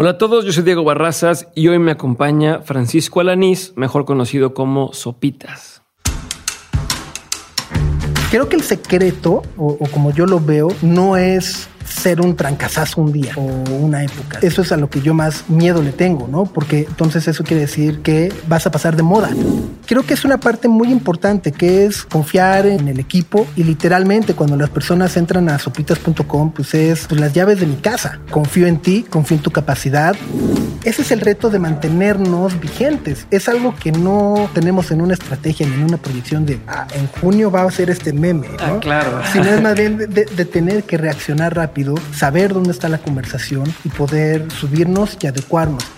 [0.00, 4.54] Hola a todos, yo soy Diego Barrazas y hoy me acompaña Francisco Alanís, mejor conocido
[4.54, 5.82] como Sopitas.
[8.30, 13.00] Creo que el secreto, o, o como yo lo veo, no es ser un trancazazo
[13.00, 14.38] un día o una época.
[14.42, 16.44] Eso es a lo que yo más miedo le tengo, ¿no?
[16.44, 19.30] Porque entonces eso quiere decir que vas a pasar de moda.
[19.86, 24.34] Creo que es una parte muy importante que es confiar en el equipo y literalmente
[24.34, 28.20] cuando las personas entran a sopitas.com, pues es pues, las llaves de mi casa.
[28.30, 30.14] Confío en ti, confío en tu capacidad.
[30.84, 33.26] Ese es el reto de mantenernos vigentes.
[33.30, 37.06] Es algo que no tenemos en una estrategia ni en una proyección de ah, en
[37.20, 38.56] junio va a ser este meme, ¿no?
[38.76, 39.22] Ah, claro.
[39.32, 41.77] Sino es más bien de, de, de tener que reaccionar rápido,
[42.12, 45.97] saber dónde está la conversación y poder subirnos y adecuarnos.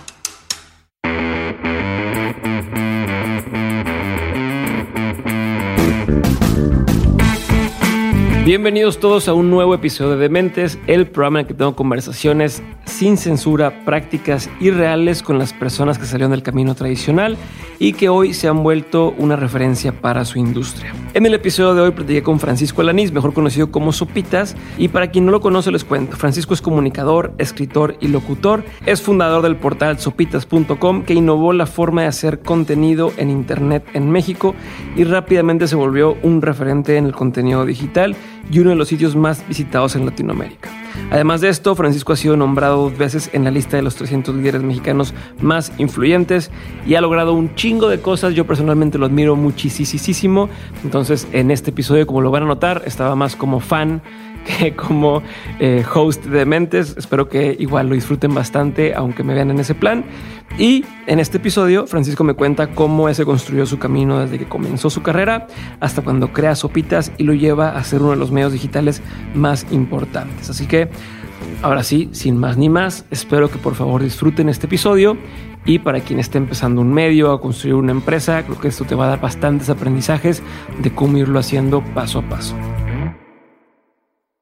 [8.51, 12.61] Bienvenidos todos a un nuevo episodio de Dementes, el programa en el que tengo conversaciones
[12.83, 17.37] sin censura, prácticas y reales con las personas que salieron del camino tradicional
[17.79, 20.93] y que hoy se han vuelto una referencia para su industria.
[21.13, 25.11] En el episodio de hoy platiqué con Francisco Alanís, mejor conocido como Sopitas, y para
[25.11, 29.55] quien no lo conoce les cuento, Francisco es comunicador, escritor y locutor, es fundador del
[29.55, 34.55] portal sopitas.com que innovó la forma de hacer contenido en Internet en México
[34.97, 38.17] y rápidamente se volvió un referente en el contenido digital
[38.49, 40.69] y uno de los sitios más visitados en Latinoamérica.
[41.09, 44.35] Además de esto, Francisco ha sido nombrado dos veces en la lista de los 300
[44.35, 46.51] líderes mexicanos más influyentes
[46.85, 48.33] y ha logrado un chingo de cosas.
[48.33, 50.49] Yo personalmente lo admiro muchísimo.
[50.83, 54.01] Entonces, en este episodio, como lo van a notar, estaba más como fan
[54.45, 55.21] que como
[55.59, 56.95] eh, host de Mentes.
[56.97, 60.03] Espero que igual lo disfruten bastante, aunque me vean en ese plan.
[60.57, 64.89] Y en este episodio, Francisco me cuenta cómo se construyó su camino desde que comenzó
[64.89, 65.47] su carrera
[65.79, 69.01] hasta cuando crea Sopitas y lo lleva a ser uno de los medios digitales
[69.33, 70.49] más importantes.
[70.49, 70.89] Así que,
[71.61, 75.17] ahora sí, sin más ni más, espero que por favor disfruten este episodio.
[75.63, 78.95] Y para quien esté empezando un medio a construir una empresa, creo que esto te
[78.95, 80.41] va a dar bastantes aprendizajes
[80.79, 82.55] de cómo irlo haciendo paso a paso.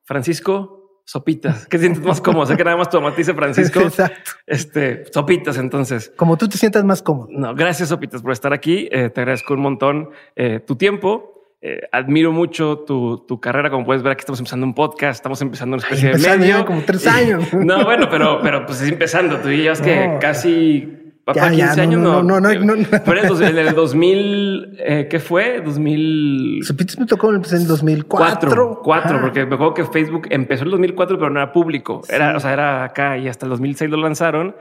[0.09, 1.68] Francisco, sopitas.
[1.70, 2.47] ¿Qué sientes más cómodo?
[2.47, 3.81] Sé que nada más tu mamá te dice Francisco.
[3.81, 4.31] Exacto.
[4.47, 6.12] Este, sopitas, entonces.
[6.18, 7.28] Como tú te sientas más cómodo.
[7.30, 8.90] No, gracias, sopitas, por estar aquí.
[8.92, 11.36] Eh, te agradezco un montón eh, tu tiempo.
[11.62, 13.70] Eh, admiro mucho tu, tu, carrera.
[13.70, 16.66] Como puedes ver, aquí estamos empezando un podcast, estamos empezando una especie Ay, de medio.
[16.66, 17.53] como tres años.
[17.53, 19.38] Y, no, bueno, pero, pero pues es empezando.
[19.38, 20.98] Tú ya es que casi
[21.34, 22.40] Papá, Ya, 15 ya, años no, no.
[22.40, 22.85] no, no, no, no.
[22.85, 25.62] Fue en el, dos- en el 2000, eh, ¿qué fue?
[25.62, 26.63] 2000.
[26.63, 28.07] Sopitas me tocó en el 2004.
[28.50, 29.22] Cuatro, cuatro, Ajá.
[29.22, 32.01] porque me acuerdo que Facebook empezó en el 2004, pero no era público.
[32.09, 34.56] Era, o sea, era acá y hasta el 2006 lo lanzaron.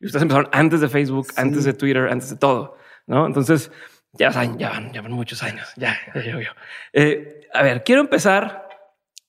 [0.00, 2.76] Y ustedes empezaron antes de Facebook, antes de Twitter, antes de todo,
[3.06, 3.26] ¿no?
[3.26, 3.70] Entonces,
[4.12, 5.68] ya ya van, ya van muchos años.
[5.76, 6.50] Ya, ya yo.
[6.92, 8.66] Eh, a ver, quiero empezar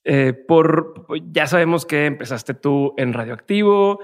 [0.04, 4.00] eh, por, ya sabemos que empezaste tú en Radioactivo,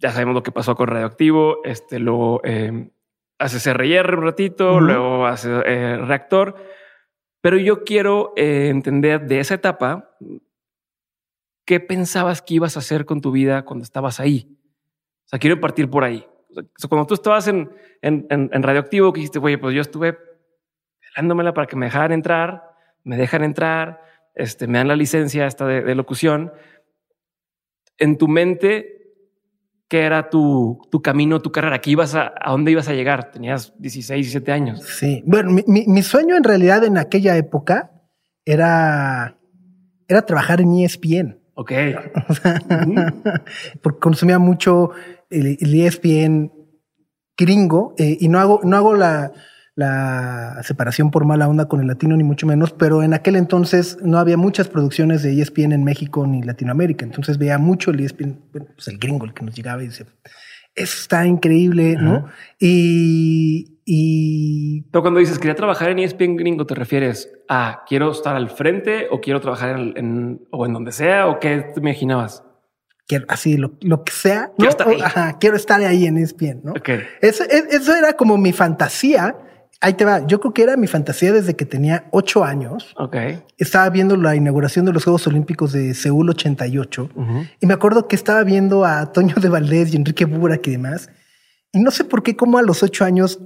[0.00, 2.90] ya sabemos lo que pasó con Radioactivo, este, luego eh,
[3.38, 6.56] haces RR un ratito, luego haces eh, Reactor,
[7.42, 10.16] pero yo quiero eh, entender de esa etapa,
[11.66, 14.58] ¿qué pensabas que ibas a hacer con tu vida cuando estabas ahí?
[15.26, 16.26] O sea, quiero partir por ahí.
[16.48, 19.58] O sea, o sea, cuando tú estabas en, en, en, en Radioactivo, que dijiste, oye,
[19.58, 20.18] pues yo estuve
[21.14, 22.74] pelándomela para que me dejaran entrar,
[23.04, 24.02] me dejan entrar,
[24.34, 26.52] este, me dan la licencia esta de, de locución.
[27.98, 28.99] En tu mente,
[29.90, 31.80] ¿qué era tu, tu camino, tu carrera?
[31.80, 33.30] ¿Qué ibas a, ¿A dónde ibas a llegar?
[33.32, 34.82] Tenías 16, 17 años.
[34.84, 35.22] Sí.
[35.26, 37.90] Bueno, mi, mi- mi sueño en realidad en aquella época
[38.46, 39.36] era,
[40.08, 41.38] era trabajar en ESPN.
[41.54, 41.72] Ok.
[43.82, 44.90] porque consumía mucho
[45.28, 46.52] el, el ESPN
[47.36, 49.32] gringo eh, y no hago, no hago la,
[49.80, 53.98] la separación por mala onda con el latino ni mucho menos, pero en aquel entonces
[54.02, 58.00] no había muchas producciones de E ESPN en México ni Latinoamérica, entonces veía mucho el
[58.00, 60.06] ESPN, pues el gringo el que nos llegaba y decía,
[60.74, 62.26] está increíble, ¿no?
[62.58, 68.12] Y, y Pero cuando dices quería trabajar en E ESPN gringo, ¿te refieres a quiero
[68.12, 71.80] estar al frente o quiero trabajar en, en- o en donde sea o qué te
[71.80, 72.44] imaginabas?
[73.08, 74.68] quiero, así lo, lo que sea, Quiero ¿no?
[74.68, 75.00] estar ahí.
[75.02, 76.74] Ajá, quiero estar ahí en E ESPN, ¿no?
[77.20, 79.34] Eso, es- eso era como mi fantasía.
[79.82, 80.26] Ahí te va.
[80.26, 82.94] Yo creo que era mi fantasía desde que tenía ocho años.
[82.98, 83.16] Ok.
[83.56, 87.46] Estaba viendo la inauguración de los Juegos Olímpicos de Seúl 88 Ujú.
[87.60, 91.08] y me acuerdo que estaba viendo a Toño de Valdés y Enrique Burak y demás.
[91.72, 93.40] Y no sé por qué, como a los ocho años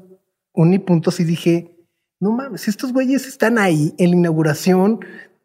[0.53, 1.77] uní puntos y dije,
[2.21, 5.01] no mames, estos güeyes están ahí en la inauguración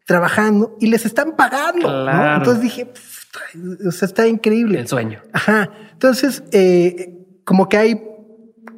[0.06, 1.86] trabajando y les están pagando.
[1.88, 2.02] ¿no?
[2.04, 2.36] Claro.
[2.38, 4.80] Entonces dije, "Pff, o sea, está increíble.
[4.80, 5.20] El sueño.
[5.32, 5.70] Ajá.
[5.92, 8.02] Entonces, eh, como que hay,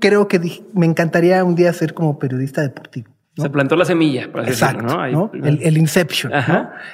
[0.02, 3.08] creo que dije, me encantaría un día ser como periodista deportivo.
[3.34, 5.02] Se plantó la semilla, por Exacto, decirlo, ¿no?
[5.02, 5.30] Ahí- ¿no?
[5.32, 6.30] El, el Inception.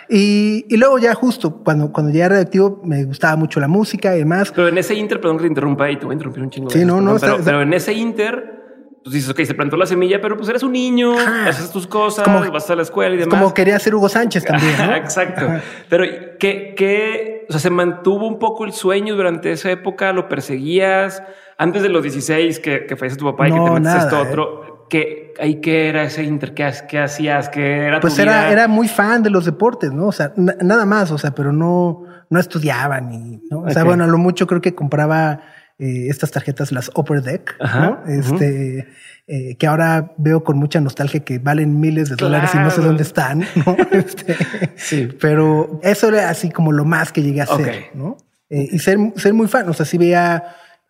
[0.08, 4.14] Y, y luego ya justo cuando, cuando llegué a Radioactivo me gustaba mucho la música
[4.14, 4.52] y demás.
[4.55, 6.69] Pero en ese inter, perdón que te interrumpa y te voy a interrumpir un chingo.
[6.69, 8.55] de Sí, veces, no, no, está- pero, está- pero en ese inter,
[9.02, 11.49] pues dices, ok, se plantó la semilla, pero pues eres un niño, Ajá.
[11.49, 13.37] haces tus cosas, Como- vas a la escuela y demás.
[13.37, 14.76] como quería ser Hugo Sánchez también.
[14.78, 14.94] ¿no?
[14.94, 15.44] Exacto.
[15.88, 16.05] Pero
[16.38, 20.12] ¿qué, qué, o sea, se mantuvo un poco el sueño durante esa época?
[20.12, 21.20] ¿Lo perseguías?
[21.58, 24.16] Antes de los 16 que, que fallece tu papá y que te metes nada, esto
[24.16, 24.26] ¿eh?
[24.28, 26.55] otro, ¿qué, ahí qué era ese inter?
[26.55, 27.49] ¿Qué, qué hacías?
[27.49, 28.52] ¿Qué era Pues tu era, vida?
[28.52, 30.06] era muy fan de los deportes, ¿no?
[30.06, 33.62] O sea, na- nada más, o sea, pero no, no estudiaba ni, ¿no?
[33.62, 35.40] O sea, bueno, a lo mucho creo que compraba
[35.81, 38.12] eh, estas tarjetas, las Upper Deck, Ajá, ¿no?
[38.12, 38.87] Este,
[39.26, 42.81] eh, que ahora veo con mucha nostalgia que valen miles de dólares y no sé
[42.81, 43.76] dónde están, ¿no?
[43.90, 44.37] Este,
[44.76, 45.08] Sí.
[45.20, 47.90] Pero eso era así como lo más que llegué a hacer.
[47.94, 48.16] ¿no?
[48.49, 50.43] Eh, y ser, ser muy fan, o sea, sí veía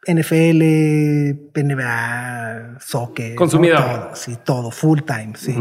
[0.07, 0.63] NFL,
[1.55, 3.31] NBA, soccer.
[3.31, 3.37] ¿no?
[3.37, 3.79] Consumidor.
[3.79, 5.57] Todo, sí, todo, full time, sí.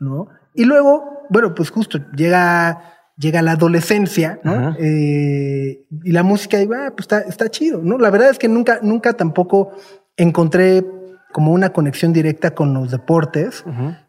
[0.00, 0.28] ¿no?
[0.54, 2.80] Y luego, bueno, pues justo llega,
[3.16, 4.74] llega la adolescencia, ¿no?
[4.78, 7.98] Eh, y la música, y va, pues está, está chido, ¿no?
[7.98, 9.72] La verdad es que nunca, nunca tampoco
[10.16, 10.84] encontré
[11.32, 13.64] como una conexión directa con los deportes,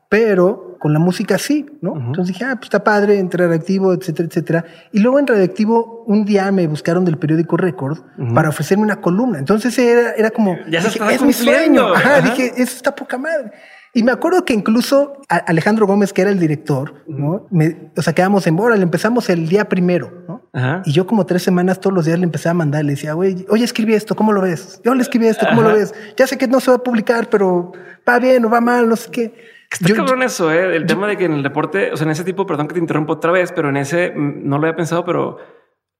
[0.09, 1.91] pero con la música sí, ¿no?
[1.91, 1.99] Ujú.
[2.07, 4.65] Entonces dije, ah, pues está padre, entre Radioactivo, etcétera, etcétera.
[4.91, 8.33] Y luego en Radioactivo, un día me buscaron del periódico Record Ujú.
[8.33, 9.39] para ofrecerme una columna.
[9.39, 11.93] Entonces era, era como, Ya se dije, es mi sueño.
[11.93, 12.29] Ajá, Ajá.
[12.29, 13.51] dije, eso está poca madre.
[13.93, 17.47] Y me acuerdo que incluso Alejandro Gómez, que era el director, ¿no?
[17.49, 20.43] Me- o sea, quedamos en Bora, le empezamos el día primero, ¿no?
[20.53, 20.83] Ajá.
[20.85, 23.45] Y yo como tres semanas todos los días le empecé a mandar, le decía, güey,
[23.49, 24.81] oye, escribí esto, ¿cómo lo ves?
[24.85, 25.77] Yo le escribí esto, ¿cómo lo Ajá.
[25.77, 25.95] ves?
[26.15, 27.71] Ya sé que no se va a publicar, pero
[28.07, 29.33] va bien o va mal, no sé qué.
[29.71, 30.75] Está Yo- cabrón eso, ¿eh?
[30.75, 32.79] El tema de que en el deporte, o sea, en ese tipo, perdón que te
[32.79, 35.37] interrumpo otra vez, pero en ese mm, no lo había pensado, pero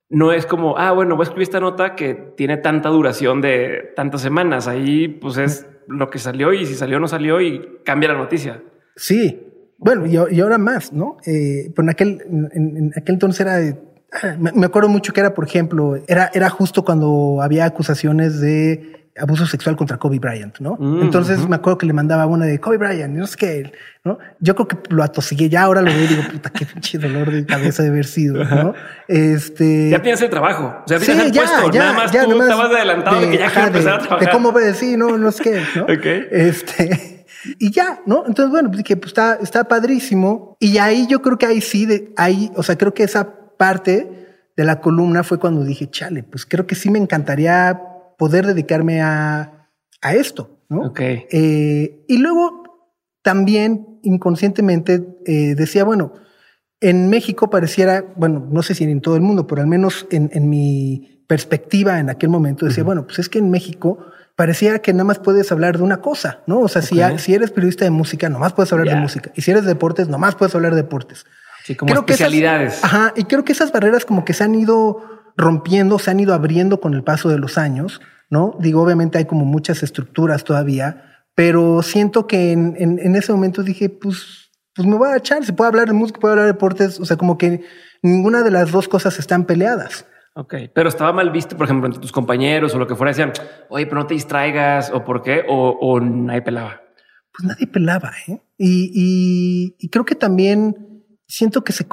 [0.09, 3.91] no es como, ah, bueno, voy a escribir esta nota que tiene tanta duración de
[3.95, 4.67] tantas semanas.
[4.67, 8.17] Ahí, pues es lo que salió y si salió o no salió y cambia la
[8.17, 8.63] noticia.
[8.95, 9.43] Sí,
[9.77, 11.17] bueno, y, ahora más, ¿no?
[11.25, 12.21] Eh, pero en aquel,
[12.53, 13.77] en, en aquel entonces era, de-
[14.13, 18.39] ah, me, me acuerdo mucho que era, por ejemplo, era, era justo cuando había acusaciones
[18.39, 20.75] de abuso sexual contra Kobe Bryant, ¿no?
[20.79, 21.49] Mm, entonces ujú.
[21.49, 23.71] me acuerdo que le mandaba una de Kobe Bryant, no sé qué,
[24.03, 24.17] ¿no?
[24.39, 27.31] Yo creo que lo atosigué, ya ahora lo veo y digo, puta, qué pinche dolor
[27.31, 28.73] de cabeza de haber sido, ¿no?
[29.07, 29.89] Este...
[29.89, 30.75] Ya tienes el trabajo.
[30.83, 31.71] O sea, Sí, ya, puesto.
[31.71, 33.99] ya, nada más ya, tú nomás estabas adelantado de, que ya ajá, empezar de- a
[34.07, 34.19] trabajar.
[34.27, 35.83] De cómo sí, no, no sé qué, ¿no?
[35.83, 36.05] Ok.
[36.31, 37.25] Este,
[37.59, 38.23] y ya, ¿no?
[38.27, 40.57] Entonces, bueno, pues dije, pues está, está padrísimo.
[40.59, 43.27] Y ahí yo creo que ahí sí, de, ahí, o sea, creo que esa
[43.57, 44.13] parte
[44.55, 47.79] de la columna fue cuando dije, chale, pues creo que sí me encantaría
[48.17, 49.69] poder dedicarme a,
[50.01, 50.81] a esto, ¿no?
[50.87, 50.99] Ok.
[51.01, 52.63] Eh, y luego
[53.21, 56.13] también inconscientemente eh, decía, bueno,
[56.79, 60.29] en México pareciera, bueno, no sé si en todo el mundo, pero al menos en,
[60.33, 63.97] en mi perspectiva en aquel momento decía, bueno, pues es que en México
[64.35, 66.59] pareciera que nada más puedes hablar de una cosa, ¿no?
[66.59, 67.17] O sea, si, Ok.
[67.17, 69.31] si eres periodista de música, nomás puedes hablar de música.
[69.35, 71.25] Y si eres de deportes, nomás puedes hablar de deportes.
[71.65, 72.83] Sí, como Creo que esas- especialidades.
[72.83, 75.01] ajá, y creo que esas barreras como que se han ido
[75.37, 78.57] rompiendo, se han ido abriendo con el paso de los años, ¿no?
[78.59, 83.61] Digo, obviamente hay como muchas estructuras todavía, pero siento que en, en- en ese momento
[83.63, 86.53] dije, pues, pues me voy a echar, se puede hablar de música, puede hablar de
[86.53, 87.61] deportes, o sea, como que
[88.01, 90.05] ninguna de las dos cosas están peleadas.
[90.35, 93.33] Ok, pero estaba mal visto, por ejemplo, entre tus compañeros o lo que fuera, decían,
[93.69, 96.81] oye, pero no te distraigas o por qué, o, o nadie pelaba.
[97.33, 98.41] pues nadie pelaba, ¿eh?
[98.57, 101.87] Y, y- y creo que también siento que se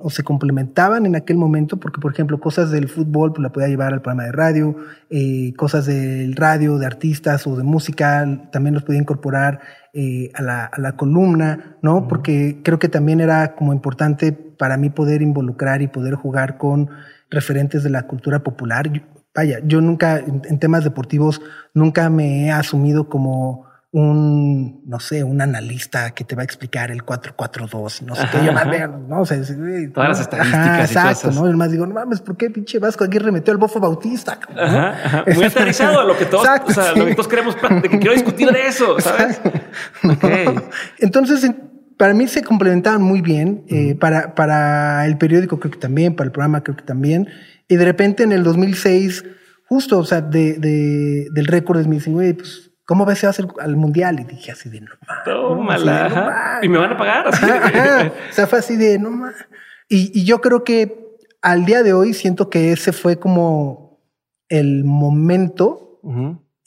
[0.00, 3.68] o se complementaban en aquel momento, porque por ejemplo, cosas del fútbol pues la podía
[3.68, 4.76] llevar al programa de radio,
[5.08, 9.60] eh, cosas del radio, de artistas o de música, también los podía incorporar
[9.94, 12.08] eh, a, la, a la columna, ¿no?
[12.08, 16.90] Porque creo que también era como importante para mí poder involucrar y poder jugar con
[17.30, 18.90] referentes de la cultura popular.
[18.92, 19.02] Yo-
[19.32, 21.40] vaya, yo nunca, en, en temas deportivos,
[21.72, 26.90] nunca me he asumido como un, no sé, un analista que te va a explicar
[26.90, 28.46] el 442 y no sé Ajá, qué.
[28.46, 30.22] Yo más veo, no o sea, güey, Todas las ¿no?
[30.22, 31.34] estadísticas Ajá, y exacto, cosas.
[31.42, 31.50] ¿no?
[31.50, 34.40] Y más digo, no mames, ¿por qué pinche Vasco Aguirre metió al bofo Bautista?
[34.40, 34.64] cabrón?
[34.64, 35.24] Ajá, ajá.
[35.34, 36.98] Muy aterrizado a lo que todos, Exacto, o sea, sí.
[36.98, 39.40] lo que todos queremos, de que quiero discutir de eso, ¿sabes?
[40.04, 40.24] Ok.
[40.98, 43.64] Entonces, en- para mí se complementaban muy bien.
[43.68, 47.28] eh, para, para el periódico creo que también, para el programa creo que también.
[47.68, 49.24] Y de repente en el 2006,
[49.68, 53.48] justo, o sea, de, de- del récord, dicen, güey, pues, ¿cómo ves si vas al,
[53.60, 54.20] al mundial?
[54.20, 55.32] Y dije así de, no mames, ¿no?
[55.32, 56.58] Tómala.
[56.62, 57.28] Y me van a pagar.
[57.28, 57.98] Así Ajá, ajá.
[58.04, 59.36] de- O sea, fue así de, no mames.
[59.88, 64.00] Y, y yo creo que al día de hoy siento que ese fue como
[64.48, 66.00] el momento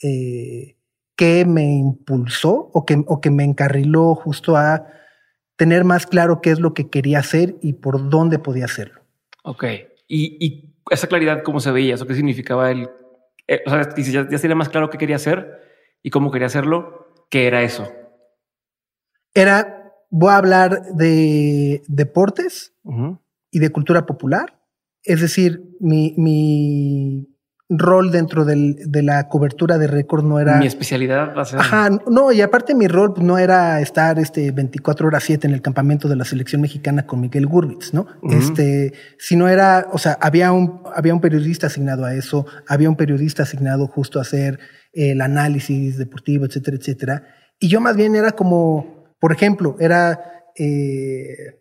[0.02, 0.76] eh,
[1.16, 4.86] que me impulsó o que, o que me encarriló justo a
[5.56, 9.00] tener más claro qué es lo que quería hacer y por dónde podía hacerlo.
[9.42, 9.64] Ok.
[10.08, 11.94] Y, y esa claridad, ¿cómo se veía?
[11.94, 12.88] ¿Eso qué significaba el...
[13.48, 15.62] eh, o sea, ya, ya tenía más claro qué quería hacer
[16.06, 17.88] y cómo quería hacerlo, ¿qué era eso?
[19.36, 22.72] era, voy a hablar de deportes
[23.50, 24.62] y de cultura popular.
[25.02, 27.28] Es decir, mi, mi
[27.68, 30.58] rol dentro del, de la cobertura de récord no era...
[30.58, 31.58] Mi especialidad va a ser...
[31.58, 35.62] Ajá, no, y aparte mi rol no era estar este 24 horas 7 en el
[35.62, 38.06] campamento de la selección mexicana con Miguel Gurbitz, ¿no?
[38.30, 42.96] Este, sino era, o sea, había un, había un periodista asignado a eso, había un
[42.96, 44.60] periodista asignado justo a hacer
[44.96, 47.22] el análisis deportivo, etcétera, etcétera.
[47.60, 50.44] Y yo más bien era como, por ejemplo, era...
[50.56, 51.60] Eh,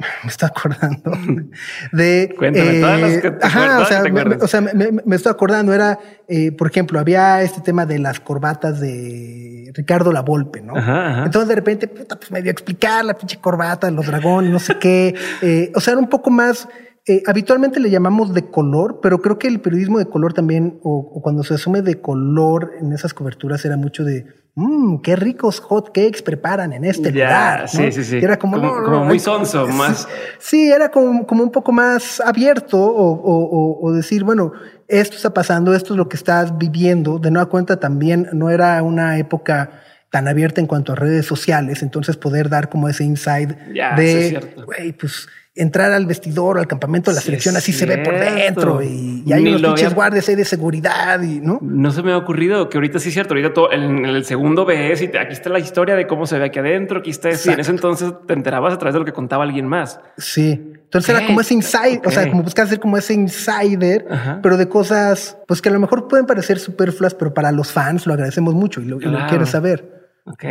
[0.24, 1.12] me estoy acordando
[1.92, 2.34] de.
[2.36, 5.72] Cuéntame todas las que te ajá, o sea, me, o sea me, me, estoy acordando.
[5.72, 10.76] Era, eh, por ejemplo, había este tema de las corbatas de Ricardo La Volpe, ¿no?
[10.76, 11.24] Ajá, ajá.
[11.24, 14.58] Entonces de repente, puta, pues me dio a explicar la pinche corbata, los dragones, no
[14.58, 15.14] sé qué.
[15.42, 16.68] Eh, o sea, era un poco más.
[17.06, 20.98] Eh, habitualmente le llamamos de color, pero creo que el periodismo de color también, o,
[21.14, 25.60] o cuando se asume de color en esas coberturas, era mucho de mmm, qué ricos
[25.60, 27.60] hot cakes preparan en este ya, lugar.
[27.62, 27.68] ¿no?
[27.68, 28.16] Sí, sí, sí.
[28.18, 30.06] Era como, como, no, como no, muy sonso, más.
[30.38, 34.52] Sí, era como, como un poco más abierto o, o- o- decir, bueno,
[34.86, 37.18] esto está pasando, esto es lo que estás viviendo.
[37.18, 39.70] De nueva cuenta también no era una época
[40.10, 44.40] tan abierta en cuanto a redes sociales, entonces poder dar como ese inside Ya, de,
[44.66, 45.28] güey, pues
[45.60, 49.22] entrar al vestidor, al campamento de la Sí selección, así se ve por dentro y,
[49.26, 51.58] y hay Ni unos pinches guardias ahí de seguridad y, ¿no?
[51.62, 53.34] No se me ha ocurrido que ahorita sí es cierto.
[53.34, 56.26] Ahorita todo, en, en el segundo ves y te- aquí está la historia de cómo
[56.26, 56.98] se ve aquí adentro.
[57.00, 57.28] Aquí está.
[57.30, 60.00] Y en ese entonces te enterabas a través de lo que contaba alguien más.
[60.18, 60.72] Sí.
[60.84, 64.40] Entonces era como ese inside, o sea, como buscar ser como ese insider, Ajá.
[64.42, 68.06] pero de cosas, pues que a lo mejor pueden parecer superfluas, pero para los fans
[68.08, 69.26] lo agradecemos mucho y lo, y lo Claro.
[69.28, 70.08] quieres saber.
[70.24, 70.44] Ok.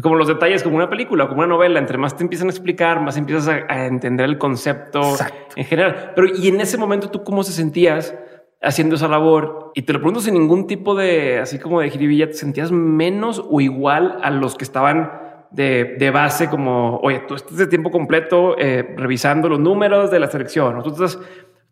[0.00, 1.78] Como los detalles, como una película, como una novela.
[1.78, 5.54] Entre más te empiezan a explicar, más empiezas a, a entender el concepto Exacto.
[5.56, 6.12] en general.
[6.14, 8.14] Pero y en ese momento tú cómo se sentías
[8.62, 9.72] haciendo esa labor?
[9.74, 13.44] Y te lo pregunto sin ningún tipo de, así como de jiribilla, ¿te sentías menos
[13.50, 15.10] o igual a los que estaban
[15.50, 20.18] de, de base como, oye, tú estás de tiempo completo eh, revisando los números de
[20.18, 20.76] la selección.
[20.76, 20.82] ¿no?
[20.82, 21.18] Tú estás,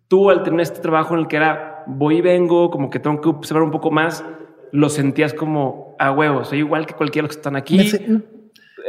[0.09, 3.21] tú al tener este trabajo en el que era voy y vengo, como que tengo
[3.21, 4.25] que observar un poco más,
[4.73, 7.77] lo sentías como a huevo, soy igual que cualquiera de los que están aquí.
[7.77, 8.07] Me se-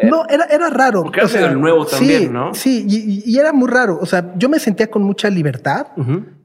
[0.03, 1.03] no, era, era raro.
[1.03, 2.53] porque era medio nuevo también, sí, ¿no?
[2.53, 3.99] Sí, y, y era muy raro.
[4.01, 5.87] O sea, yo me sentía con mucha libertad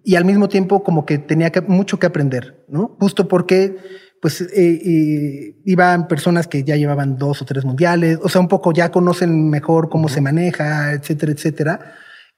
[0.03, 2.97] y al mismo tiempo como que tenía que, mucho que aprender, ¿no?
[2.99, 3.77] Justo porque
[4.21, 8.49] pues eh, eh, iban personas que ya llevaban dos o tres mundiales, o sea, un
[8.49, 11.81] poco ya conocen mejor cómo se maneja, etcétera, etcétera.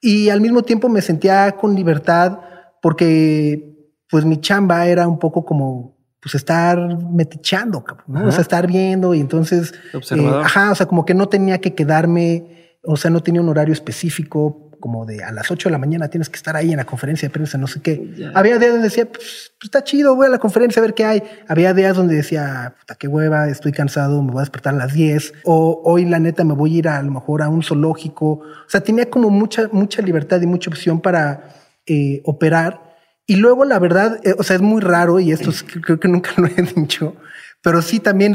[0.00, 2.40] Y al mismo tiempo me sentía con libertad
[2.82, 3.74] porque
[4.10, 6.78] pues mi chamba era un poco como pues estar
[7.12, 8.18] metichando, ¿no?
[8.18, 8.28] Ajá.
[8.28, 10.42] O sea, estar viendo y entonces, Observador.
[10.42, 13.48] eh, ajá, o sea, como que no tenía que quedarme, o sea, no tenía un
[13.48, 16.76] horario específico como de a las 8 de la mañana tienes que estar ahí en
[16.76, 18.12] la conferencia de prensa, no sé qué.
[18.16, 18.30] Ya.
[18.34, 21.04] Había días donde decía, pues, pues, está chido, voy a la conferencia a ver qué
[21.04, 21.22] hay.
[21.48, 24.92] Había días donde decía, puta, qué hueva, estoy cansado, me voy a despertar a las
[24.92, 25.34] 10.
[25.44, 28.26] O hoy, la neta, me voy a ir a, a lo mejor a un zoológico.
[28.30, 31.56] O sea, tenía como mucha, mucha libertad y mucha opción para
[31.86, 32.87] eh, operar.
[33.28, 36.08] Y luego, la verdad, eh, o sea, es muy raro y esto es- creo que
[36.08, 37.14] nunca lo he dicho,
[37.62, 38.34] pero sí también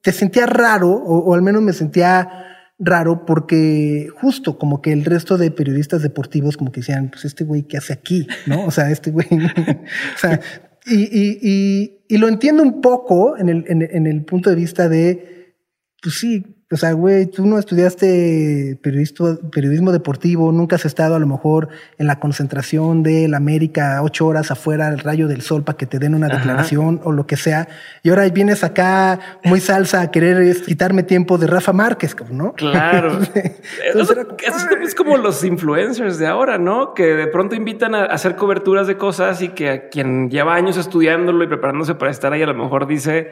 [0.00, 2.44] te sentía raro, o, o al menos me sentía
[2.78, 7.42] raro porque justo como que el resto de periodistas deportivos como que decían, pues este
[7.42, 8.28] güey, ¿qué hace aquí?
[8.46, 8.64] ¿No?
[8.64, 9.26] O sea, este güey,
[10.14, 10.40] o sea,
[10.86, 14.56] y, y, y, y lo entiendo un poco en el, en, en el punto de
[14.56, 15.56] vista de,
[16.00, 21.18] pues sí, o sea, güey, tú no estudiaste periodismo, periodismo deportivo, nunca has estado a
[21.18, 25.64] lo mejor en la concentración de la América ocho horas afuera del rayo del sol
[25.64, 26.36] para que te den una Ajá.
[26.36, 27.68] declaración o lo que sea.
[28.02, 32.52] Y ahora vienes acá muy salsa a querer quitarme tiempo de Rafa Márquez, ¿no?
[32.52, 33.18] Claro.
[33.86, 36.92] Entonces era como, eso es como los influencers de ahora, ¿no?
[36.92, 40.76] Que de pronto invitan a hacer coberturas de cosas y que a quien lleva años
[40.76, 43.28] estudiándolo y preparándose para estar ahí a lo mejor dice,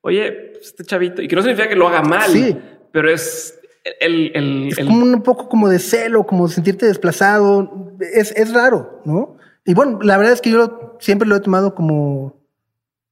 [0.00, 2.56] oye, pues, este chavito, y que no significa que lo haga mal, Sí.
[2.92, 3.58] Pero es
[4.00, 7.92] el, el, Es el- como un poco como de celo, como sentirte desplazado.
[8.14, 9.36] Es, es raro, ¿no?
[9.64, 12.34] Y bueno, la verdad es que yo siempre lo he tomado como,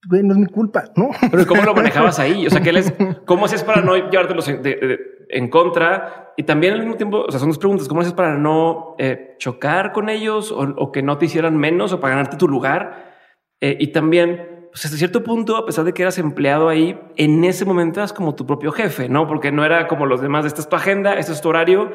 [0.08, 1.10] güey, no es mi culpa, ¿no?
[1.30, 2.46] Pero ¿cómo lo manejabas ahí?
[2.46, 2.92] O sea, ¿qué les,
[3.26, 6.32] ¿cómo hacías para no llevártelos en, de- de- en contra?
[6.36, 7.88] Y también al mismo tiempo, o sea, son dos preguntas.
[7.88, 11.92] ¿Cómo haces para no eh, chocar con ellos o, o que no te hicieran menos
[11.92, 13.14] o para ganarte tu lugar?
[13.60, 17.44] Eh, y también, pues hasta cierto punto, a pesar de que eras empleado ahí, en
[17.44, 19.26] ese momento eras como tu propio jefe, ¿no?
[19.26, 21.90] Porque no era como los demás, esta es tu agenda, este es tu horario.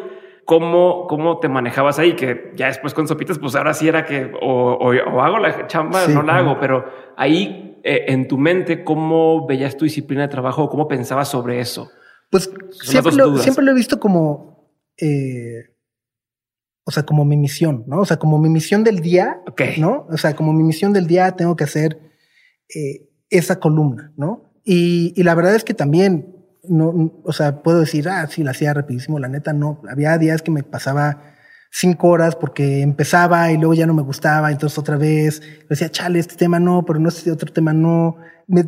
[0.46, 2.16] ¿Cómo, ¿Cómo te manejabas ahí?
[2.16, 5.68] Que ya después con sopitas, pues ahora sí era que o, o- o hago la
[5.68, 6.84] chamba, Sí, no la hago, pero
[7.18, 11.92] ahí eh, en tu mente, ¿cómo veías tu disciplina de trabajo cómo pensabas sobre eso?
[12.32, 15.76] Pues siempre lo, siempre lo he visto como, eh,
[16.84, 18.00] o sea, como mi misión, ¿no?
[18.02, 19.42] O sea, como mi misión del día.
[19.80, 20.08] ¿no?
[20.10, 22.11] O sea, como mi misión del día tengo que hacer
[22.75, 24.51] eh, esa columna, ¿no?
[24.63, 28.51] Y, y la verdad es que también, no, o sea, puedo decir, ah, sí, la
[28.51, 29.20] hacía rapidísimo.
[29.20, 29.82] La neta, no.
[29.90, 31.31] Había días que me pasaba
[31.72, 36.20] cinco horas porque empezaba y luego ya no me gustaba, entonces otra vez decía, chale,
[36.20, 38.18] este tema no, pero no este otro tema no.
[38.48, 38.66] Me,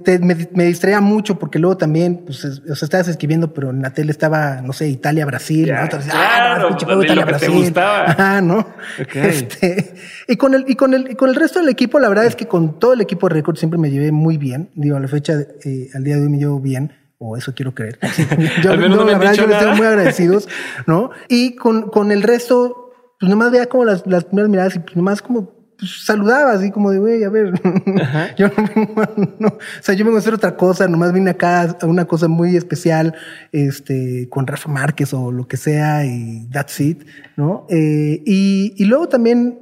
[0.54, 4.12] me, distraía mucho porque luego también, pues, o sea, estabas escribiendo, pero en la tele
[4.12, 5.90] estaba, no sé, Italia, Brasil, ya, ¿no?
[5.90, 7.50] claro, ah, no, Italia, Brasil.
[7.50, 8.06] Te gustaba.
[8.12, 8.66] Ajá, ¿no?
[9.14, 9.94] Este,
[10.30, 12.38] y con el, y con el, y con el resto del equipo, la verdad es
[12.38, 14.70] que con todo el equipo de récord siempre me llevé muy bien.
[14.74, 15.34] Digo, a la fecha,
[15.66, 18.00] eh, al día de hoy me llevo bien o eso quiero creer.
[18.64, 20.48] yo, no, la verdad, yo les estoy muy agradecidos,
[20.88, 21.12] ¿no?
[21.28, 24.96] Y con, con el resto, pues nomás veía como las, las primeras miradas y pues
[24.96, 27.54] nomás como pues, saludaba así como de, güey, a ver,
[28.38, 29.04] yo no vengo,
[29.40, 32.28] no, o sea, yo vengo a hacer otra cosa, nomás vine acá a una cosa
[32.28, 33.16] muy especial,
[33.52, 37.04] este, con Rafa Márquez o lo que sea y that's it,
[37.36, 37.66] ¿no?
[37.70, 39.60] Eh, y, y luego también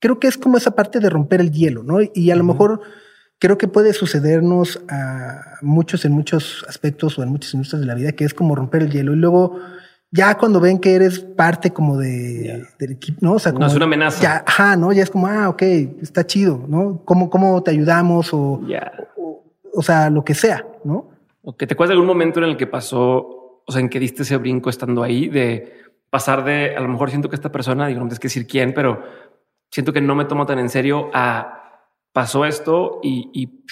[0.00, 1.98] creo que es como esa parte de romper el hielo, ¿no?
[2.14, 2.80] Y a lo mejor
[3.38, 7.94] creo que puede sucedernos a muchos en muchos aspectos o en muchas industrias de la
[7.94, 9.58] vida, que es como romper el hielo y luego
[10.12, 13.34] ya cuando ven que eres parte como de, del equipo, ¿no?
[13.34, 14.22] O sea, como, no es una amenaza.
[14.22, 14.92] Ya, ajá, ¿no?
[14.92, 15.62] Ya es como, ah, ok,
[16.02, 17.02] está chido, ¿no?
[17.04, 18.60] ¿Cómo, cómo te ayudamos o,
[19.72, 21.10] o, sea, lo que sea, ¿no?
[21.42, 24.00] O que te acuerdas de algún momento en el que pasó, o sea, en que
[24.00, 25.74] diste ese brinco estando ahí de
[26.10, 28.74] pasar de, a lo mejor siento que esta persona, digo, no tienes que decir quién,
[28.74, 29.02] pero
[29.70, 31.56] siento que no me tomo tan en serio a
[32.12, 33.64] pasó esto y, y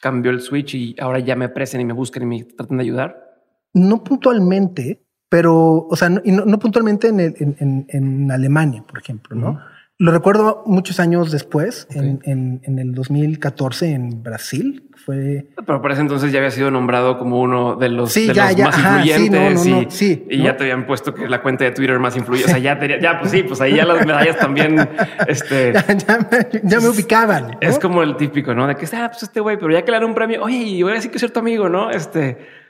[0.00, 2.84] cambió el switch y ahora ya me aprecian y me buscan y me tratan de
[2.84, 3.42] ayudar.
[3.74, 9.36] No puntualmente, pero, o sea, no, y no, puntualmente en, en, en, Alemania, por ejemplo,
[9.36, 9.60] ¿no?
[9.98, 14.90] Lo recuerdo muchos años después, en, en, el 2014 en Brasil.
[15.06, 15.46] Fue.
[15.64, 18.78] Pero por ese entonces ya había sido nombrado como uno de los, de los más
[18.78, 22.14] influyentes sí, y, sí, y ya te habían puesto que la cuenta de Twitter más
[22.14, 22.50] influyente.
[22.50, 24.76] O sea, ya, tenía, ya, pues sí, pues ahí ya las medallas también.
[25.28, 27.56] Este, ya, me, ubicaban.
[27.60, 28.66] Es como el típico, ¿no?
[28.66, 30.92] De que, ah, pues este güey, pero ya que le dan un premio, oye, voy
[30.92, 31.90] a decir que es tu amigo, ¿no?
[31.90, 32.65] Este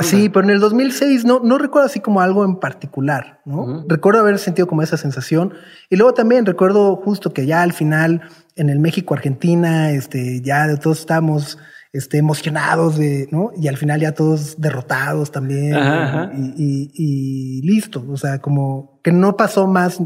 [0.00, 3.84] Sí, pero en el 2006 no, no recuerdo así como algo en particular, ¿no?
[3.88, 5.54] Recuerdo haber sentido como esa sensación.
[5.90, 8.22] Y luego también recuerdo justo que ya al final
[8.56, 11.58] en el México-Argentina, este, ya todos estamos
[11.92, 13.50] este, emocionados de, ¿no?
[13.56, 15.76] Y al final ya todos derrotados también
[16.56, 18.04] Y, y, listo.
[18.08, 20.00] O sea, como que no pasó más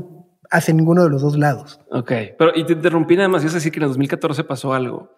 [0.50, 1.80] hacia ninguno de los dos lados.
[1.90, 3.44] Ok, pero y te interrumpí nada más.
[3.44, 5.10] Es decir, que en el 2014 pasó algo.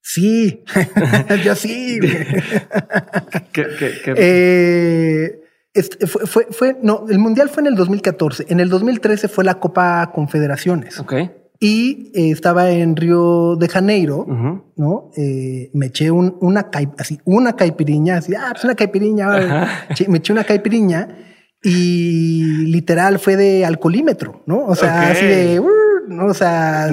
[0.00, 0.62] Sí,
[1.44, 1.98] yo sí.
[3.52, 3.66] ¿Qué,
[4.16, 5.40] eh,
[5.74, 8.46] este, fue, fue, no, el mundial fue en el 2014.
[8.48, 10.98] En el 2013 fue la Copa Confederaciones.
[11.00, 11.14] Ok.
[11.58, 14.26] Y eh, estaba en Río de Janeiro,
[14.76, 15.10] ¿no?
[15.16, 19.28] Eh, me eché un, una, así, una caipiriña, así, ah, pues una caipiriña.
[20.08, 21.08] me eché una caipiriña
[21.62, 24.66] y literal fue de alcoholímetro, ¿no?
[24.66, 25.60] O sea, así de...
[26.08, 26.26] ¿no?
[26.26, 26.90] O sea,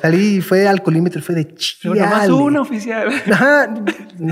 [0.00, 2.00] salí y fue alcoholímetro, fue de chile.
[2.00, 3.08] más una oficial.
[3.32, 3.74] Ajá,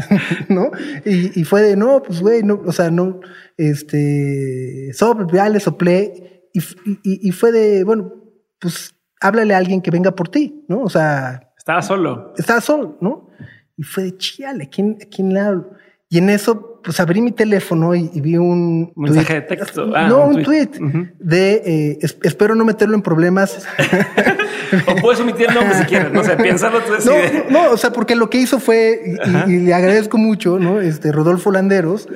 [0.49, 0.71] ¿no?
[1.05, 3.21] Y, y, fue de, no, pues güey, no, o sea, no,
[3.57, 8.13] este, sople, ya le soplé y, y, y, fue de, bueno,
[8.59, 10.83] pues háblale a alguien que venga por ti, ¿no?
[10.83, 11.53] O sea.
[11.57, 12.35] Estaba solo.
[12.37, 13.29] Estaba solo, ¿no?
[13.77, 15.71] Y fue de chile, ¿a quién, a quién le hablo?
[16.09, 19.93] Y en eso pues abrí mi teléfono y, vi un mensaje de texto.
[19.95, 20.71] Ah, no, un, tweet,
[21.19, 23.67] de eh, espero no meterlo en problemas.
[24.87, 26.13] o puedes omitir el nombre si quieres.
[26.13, 26.93] No sé, piénsalo tú.
[27.05, 29.17] No, no, o sea, porque lo que hizo fue,
[29.47, 30.81] y, le agradezco mucho, ¿no?
[30.81, 32.09] Este Rodolfo Landeros,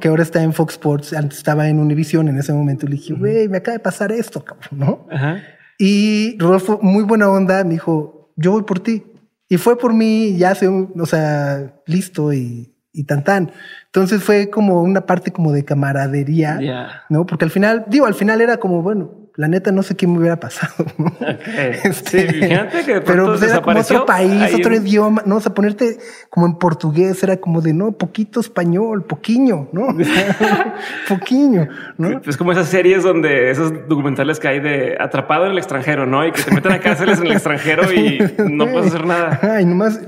[0.00, 2.86] que ahora está en Fox Sports, antes estaba en Univision en ese momento.
[2.86, 5.06] Le dije, güey, me acaba de pasar esto, cabrón, ¿no?
[5.78, 9.04] Y Rodolfo, muy buena onda, me dijo, yo voy por ti.
[9.48, 13.52] Y fue por mí, ya hace un, o sea, listo y, y tan tan.
[13.86, 17.26] Entonces fue como una parte como de camaradería, ¿no?
[17.26, 20.18] Porque al final, digo, al final era como, bueno, la neta no sé qué me
[20.18, 20.84] hubiera pasado.
[21.84, 25.54] Este, sí, fíjate que pero pues, era como otro país, otro idioma, no, o sea,
[25.54, 25.98] ponerte
[26.28, 29.88] como en portugués era como de no, poquito español, poquiño, ¿no?
[31.08, 32.20] poquiño, ¿no?
[32.26, 36.26] Es como esas series donde esos documentales que hay de atrapado en el extranjero, ¿no?
[36.26, 38.18] Y que te meten a cárceles en el extranjero y
[38.50, 39.38] no puedes hacer nada.
[39.42, 40.00] Ay, nomás.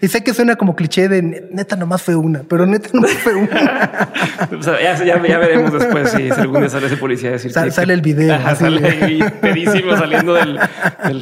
[0.00, 3.34] y sé que suena como cliché de neta nomás fue una, pero neta nomás fue
[3.34, 4.10] una.
[4.58, 7.52] o sea, ya, ya, veremos después si, algún día sale ese policía a decir.
[7.52, 10.58] sale el video sale ahí pedísimo saliendo del,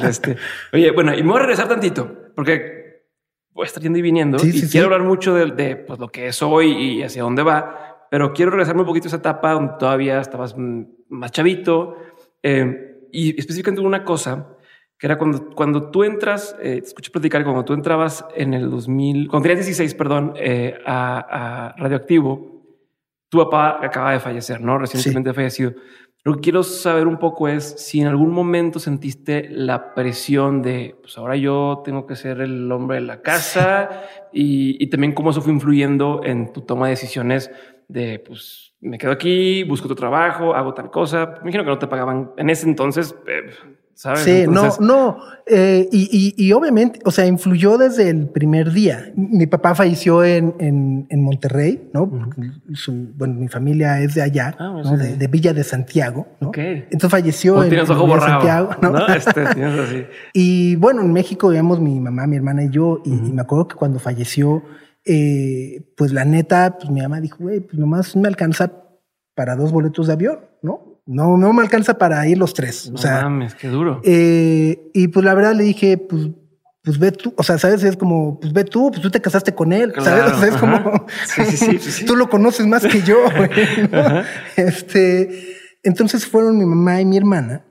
[0.03, 0.37] este.
[0.73, 3.05] Oye, bueno, y me voy a regresar tantito porque
[3.51, 6.41] voy a estar yendo y viniendo y quiero hablar mucho de, pues, lo que es
[6.41, 10.19] hoy y hacia dónde va, pero quiero regresarme un poquito a esa etapa donde todavía
[10.19, 11.97] estabas más chavito
[12.43, 14.55] eh, y específicamente una cosa
[14.99, 18.69] que era cuando, cuando tú entras, eh, te escuché platicar, cuando tú entrabas en el
[18.69, 22.65] 2000, cuando tenías 16, perdón, eh, a, Radioactivo,
[23.29, 24.77] tu papá acaba de fallecer, ¿no?
[24.77, 25.73] Recientemente ha fallecido.
[26.23, 30.95] Lo que quiero saber un poco es si en algún momento sentiste la presión de,
[31.01, 34.03] pues ahora yo tengo que ser el hombre de la casa
[34.33, 37.49] y, y también cómo eso fue influyendo en tu toma de decisiones
[37.87, 41.25] de, pues me quedo aquí, busco otro trabajo, hago tal cosa.
[41.25, 43.15] Me imagino que no te pagaban en ese entonces.
[43.27, 43.51] Eh,
[44.01, 44.21] ¿sabes?
[44.21, 45.17] Sí, Entonces, no, no.
[45.45, 49.11] eh, y, y, y obviamente, o sea, influyó desde el primer día.
[49.15, 52.09] Mi papá falleció en, en, en Monterrey, ¿no?
[52.09, 54.97] Porque su- bueno, mi familia es de allá, Ah, ¿no?
[54.97, 55.03] sí.
[55.03, 56.47] de, de Villa de Santiago, ¿no?
[56.47, 56.57] Ok.
[56.59, 58.21] Entonces falleció O en, tienes en ojo Villa de.
[58.21, 58.89] Santiago, ¿no?
[58.91, 59.07] ¿no?
[59.07, 60.03] Este, tienes así.
[60.33, 63.67] Y bueno, en México vivíamos mi mamá, mi hermana y yo, y, y me acuerdo
[63.67, 64.63] que cuando falleció,
[65.05, 68.71] eh, pues la neta, pues mi mamá dijo, güey, pues nomás me alcanza
[69.35, 70.88] para dos boletos de avión, ¿no?
[71.11, 72.87] No, no me alcanza para ir los tres.
[72.89, 73.99] No o sea, mames, qué duro.
[74.03, 76.29] eh, y pues la verdad le dije, pues,
[76.83, 79.55] pues ve tú, o sea, sabes, es como, pues ve tú, pues tú te casaste
[79.55, 80.23] con él, ¿sabes?
[80.23, 83.17] Claro, O sea, es como, Sí, sí, sí, tú lo conoces más que yo.
[84.55, 87.65] Este, entonces fueron mi mamá y mi hermana.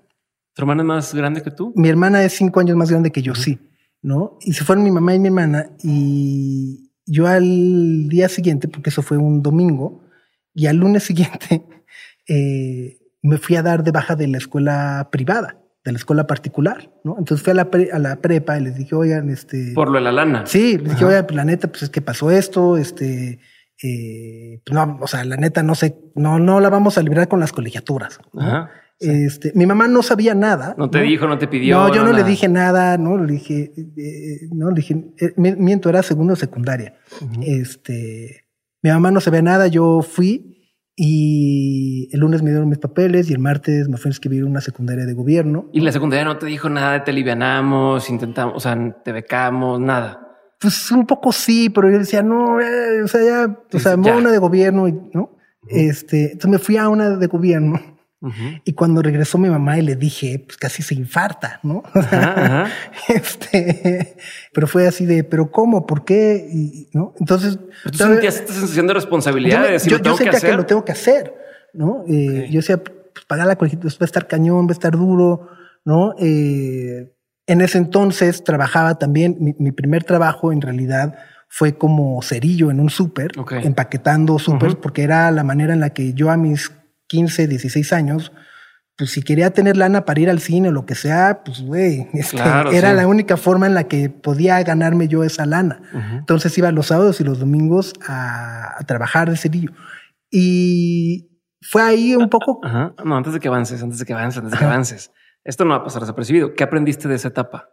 [0.55, 1.73] ¿Tu hermana es más grande que tú?
[1.77, 3.59] Mi hermana es cinco años más grande que yo, sí,
[4.03, 4.39] ¿no?
[4.41, 9.03] Y se fueron mi mamá y mi hermana y yo al día siguiente, porque eso
[9.03, 10.03] fue un domingo,
[10.55, 11.63] y al lunes siguiente
[12.29, 12.99] eh,
[13.29, 17.17] me fui a dar de baja de la escuela privada, de la escuela particular, ¿no?
[17.19, 19.73] Entonces fui a la, pre- a la prepa y les dije, oigan, este...
[19.75, 20.47] Por lo de la lana.
[20.47, 23.41] Sí, les dije, oigan, pues la neta, pues es que pasó esto, este...
[23.83, 27.29] eh, pues no, o sea, la neta, no sé, no, no la vamos a librar
[27.29, 28.19] con las colegiaturas.
[28.33, 28.41] ¿no?
[28.43, 28.71] Ajá.
[29.01, 30.75] Este, mi mamá no sabía nada.
[30.77, 31.77] No te dijo, no te pidió.
[31.79, 35.55] No, yo no, le dije nada, no le dije, eh, no le dije, eh, mi-
[35.55, 36.95] miento, era segundo secundaria.
[37.43, 38.45] Este,
[38.83, 40.48] mi mamá no sabía nada, yo fui
[41.01, 44.47] y el lunes me dieron mis papeles y el martes me fui a inscribir a
[44.47, 45.71] una secundaria de gobierno.
[45.73, 49.79] Y la secundaria no te dijo nada, de te alivianamos, intentamos, o sea, te becamos,
[49.79, 50.27] nada.
[50.59, 54.07] Pues un poco sí, pero yo decía, no, eh, o sea, ya, o sea, me
[54.07, 54.17] ya.
[54.17, 55.37] una de gobierno y, ¿no?
[55.69, 57.81] Este, entonces me fui a una de gobierno
[58.65, 61.83] Y cuando regresó mi mamá y le dije, pues casi se infarta, ¿no?
[61.95, 62.73] Ajá, ajá.
[63.09, 64.17] Este,
[64.53, 65.87] pero fue así de, pero ¿cómo?
[65.87, 66.49] ¿Por qué?
[66.53, 67.15] Y, ¿no?
[67.21, 70.17] Entonces, Pero tú sentías esta sensación de responsabilidad yo, de decir, yo- lo yo tengo
[70.17, 71.35] que sentía que lo tengo que hacer,
[71.75, 72.03] ¿no?
[72.09, 72.49] Eh.
[72.51, 75.49] Yo decía, pues pagar la colegiatura va a estar cañón, va a estar duro,
[75.85, 76.15] ¿no?
[76.19, 77.15] Eh,
[77.47, 81.15] en ese entonces trabajaba también, mi, mi primer trabajo en realidad
[81.49, 83.31] fue como cerillo en un súper,
[83.63, 86.71] empaquetando súper, porque era la manera en la que yo a mis
[87.09, 88.33] 15, 16 años,
[88.97, 92.09] pues si quería tener lana para ir al cine o lo que sea, pues güey,
[92.15, 92.97] este, Claro, era sí.
[92.97, 95.81] la única forma en la que podía ganarme yo esa lana.
[96.19, 99.71] Entonces iba los sábados y los domingos a, a trabajar de cerillo.
[100.31, 101.31] Y
[101.63, 102.61] fue ahí un poco.
[102.63, 102.95] Ajá.
[103.05, 105.11] No, antes de que avances, antes de que avances, antes de que avances.
[105.45, 106.55] Esto no va a pasar desapercibido.
[106.55, 107.71] ¿Qué aprendiste de esa etapa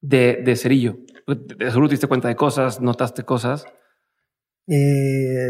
[0.00, 0.98] de, de cerillo?
[1.26, 3.64] De seguro te diste cuenta de cosas, notaste cosas.
[4.68, 5.48] eh,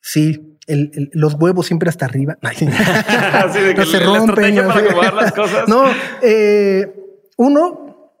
[0.00, 2.38] sí, el- el- los huevos siempre hasta arriba.
[2.42, 2.56] Ay.
[2.68, 4.56] Así de que no se rompen.
[4.56, 5.68] para acomodar las cosas.
[5.68, 5.84] No,
[6.22, 6.92] eh,
[7.36, 8.12] uno,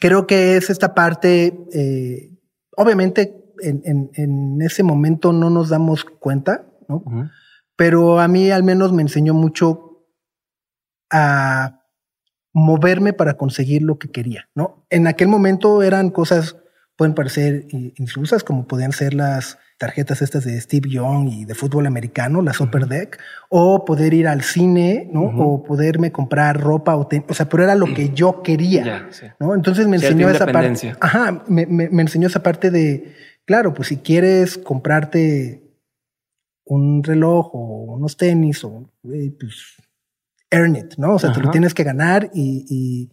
[0.00, 2.30] creo que es esta parte, eh,
[2.76, 7.02] obviamente en, en- en ese momento no nos damos cuenta, ¿no?
[7.76, 10.06] Pero a mí al menos me enseñó mucho
[11.10, 11.80] a
[12.52, 14.86] moverme para conseguir lo que quería, ¿no?
[14.90, 16.56] En aquel momento eran cosas,
[16.96, 21.54] pueden parecer i- insulsas, como podían ser las tarjetas estas de Steve Young y de
[21.54, 25.22] fútbol americano, la Super Deck, o poder ir al cine, ¿no?
[25.44, 28.84] O poderme comprar ropa, o, ten- o sea, pero era lo que yo quería.
[28.84, 29.26] Ya, sí.
[29.40, 29.54] ¿no?
[29.54, 30.68] Entonces me enseñó esa parte.
[31.00, 35.62] Ajá, me, me- me enseñó esa parte de, claro, pues si quieres comprarte
[36.66, 39.76] un reloj o unos tenis o pues
[40.50, 41.14] earn it, ¿no?
[41.14, 43.10] O sea, te lo tienes que ganar y, y,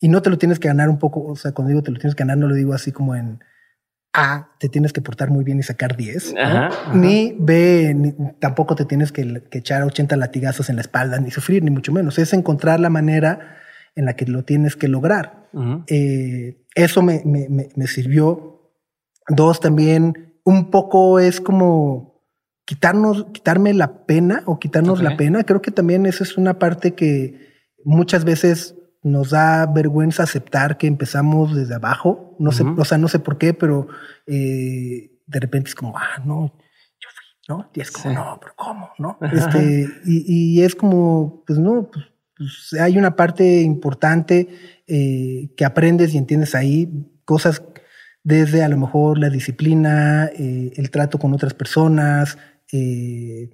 [0.00, 1.98] y no te lo tienes que ganar un poco, o sea, cuando digo te lo
[1.98, 3.40] tienes que ganar, no lo digo así como en
[4.16, 6.40] A, te tienes que portar muy bien y sacar 10, ¿no?
[6.40, 6.94] Ajá, ajá.
[6.94, 11.30] ni B, ni- tampoco te tienes que, que echar 80 latigazos en la espalda, ni
[11.30, 12.18] sufrir, ni mucho menos.
[12.18, 13.56] Es encontrar la manera
[13.94, 15.48] en la que lo tienes que lograr.
[15.86, 18.72] Eh, eso me, me- me- me sirvió.
[19.28, 22.22] Dos, también un poco es como
[22.64, 25.44] quitarnos, quitarme la pena o quitarnos la pena.
[25.44, 28.75] Creo que también esa es una parte que muchas veces
[29.06, 32.34] nos da vergüenza aceptar que empezamos desde abajo.
[32.38, 33.86] No sé, o sea, no sé por qué, pero
[34.26, 36.46] eh, de repente es como, ah, no,
[37.00, 37.70] yo fui, ¿no?
[37.74, 38.14] Y es como, Sí.
[38.14, 38.90] no, pero ¿cómo?
[38.98, 39.18] ¿No?
[39.32, 42.04] Este, y, y es como, pues no, pues,
[42.36, 44.48] pues, hay una parte importante
[44.86, 46.88] eh, que aprendes y entiendes ahí,
[47.24, 47.62] cosas
[48.24, 52.38] desde a lo mejor la disciplina, eh, el trato con otras personas,
[52.72, 53.50] eh,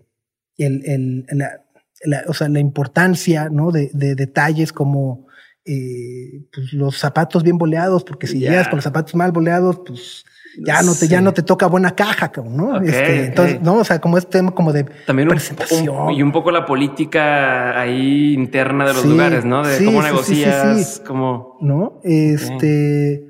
[0.56, 1.62] el, el- la,
[2.04, 3.70] la- o sea, la importancia ¿no?
[3.70, 5.26] de, de detalles como
[5.64, 8.50] eh, pues los zapatos bien boleados, porque si Ya.
[8.50, 10.24] llegas con los zapatos mal boleados, pues
[10.64, 12.76] ya no te, ya no te toca buena caja, ¿no?
[12.82, 15.88] Este, entonces, no, o sea, como este tema como de También un, presentación.
[16.08, 19.62] un- y un poco la política ahí interna de los Sí, lugares, ¿no?
[19.66, 20.12] De sí, cómo sí, sí, sí,
[20.44, 21.02] negocias, sí.
[21.06, 21.56] cómo...
[21.62, 22.00] ¿no?
[22.04, 23.24] Este,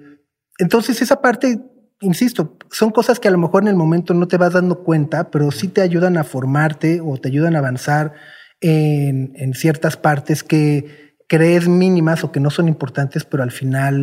[0.59, 1.59] entonces esa parte,
[2.01, 5.31] insisto, son cosas que a lo mejor en el momento no te vas dando cuenta,
[5.31, 8.14] pero sí te ayudan a formarte o te ayudan a avanzar
[8.61, 13.95] en, en ciertas partes que crees mínimas o que no son importantes, pero al final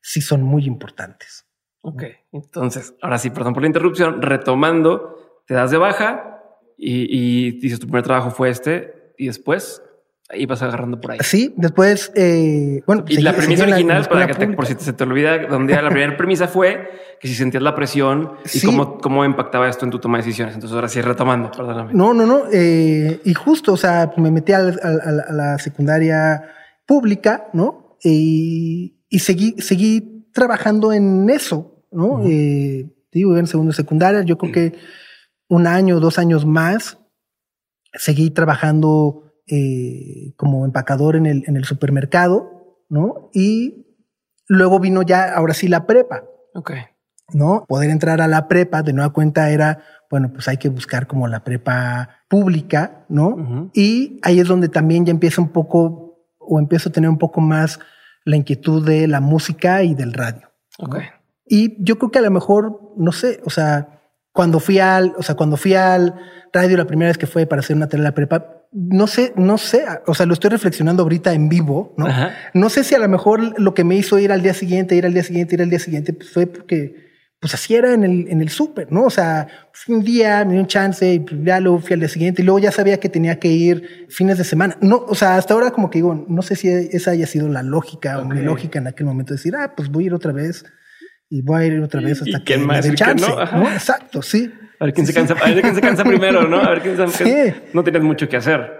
[0.00, 1.46] sí son muy importantes.
[1.82, 6.40] Ok, entonces, ahora sí, perdón por la interrupción, retomando, te das de baja
[6.78, 9.82] y, y dices tu primer trabajo fue este y después
[10.30, 11.18] ahí vas agarrando por ahí.
[11.20, 14.66] Sí, después, eh, bueno, Y seguí- la premisa en la- original, para que te, por
[14.66, 16.88] si te- se te olvida, donde la primera premisa fue
[17.20, 18.66] que si sentías la presión y Sí.
[18.66, 20.54] cómo, cómo impactaba esto en tu toma de decisiones.
[20.54, 21.92] Entonces, ahora sí, retomando, perdóname.
[21.92, 22.44] No, no, no.
[22.52, 26.42] eh, y justo, o sea, me metí al- a, la- a la secundaria
[26.86, 27.96] pública, ¿no?
[28.02, 32.24] Y, y seguí, seguí trabajando en eso, ¿no?
[32.26, 34.72] Eh, digo, iba en segundo de secundaria, yo creo que
[35.48, 36.98] un año, dos años más,
[37.92, 43.30] seguí trabajando eh, como empacador en el, en el supermercado, ¿no?
[43.32, 43.86] Y
[44.48, 46.24] luego vino ya, ahora sí, la prepa.
[46.54, 46.72] Ok.
[47.32, 47.64] ¿no?
[47.66, 51.26] Poder entrar a la prepa de nueva cuenta era, bueno, pues hay que buscar como
[51.26, 53.70] la prepa pública, ¿no?
[53.72, 56.03] Y ahí es donde también ya empieza un poco,
[56.46, 57.78] o empiezo a tener un poco más
[58.24, 60.50] la inquietud de la música y del radio.
[60.78, 60.96] Ok.
[61.46, 64.00] Y yo creo que a lo mejor, no sé, o sea,
[64.32, 66.14] cuando fui al, o sea, cuando fui al
[66.52, 69.32] radio la primera vez que fue para hacer una tarea de la prepa, no sé,
[69.36, 72.06] no sé, o sea, lo estoy reflexionando ahorita en vivo, ¿no?
[72.06, 72.32] Ajá.
[72.54, 75.06] No sé si a lo mejor lo que me hizo ir al día siguiente, ir
[75.06, 77.13] al día siguiente, ir al día siguiente, pues fue porque,
[77.44, 79.02] pues así era en el, en el súper, ¿no?
[79.04, 82.08] O sea, fui un día, me dio un chance y ya luego fui al día
[82.08, 84.78] siguiente y luego ya sabía que tenía que ir fines de semana.
[84.80, 87.62] No, o sea, hasta ahora como que digo, no sé si esa haya sido la
[87.62, 90.64] lógica o mi lógica en aquel momento, decir, ah, pues voy a ir otra vez
[91.28, 93.38] y voy a ir otra vez ¿Y- y hasta que me dé chance, no?
[93.38, 93.58] Ajá.
[93.58, 93.70] ¿no?
[93.70, 94.50] Exacto, sí.
[94.80, 96.56] A ver quién se cansa, a ver quién se cansa primero, ¿no?
[96.62, 97.60] A ver quién se Sí.
[97.74, 98.70] No tienes mucho que hacer.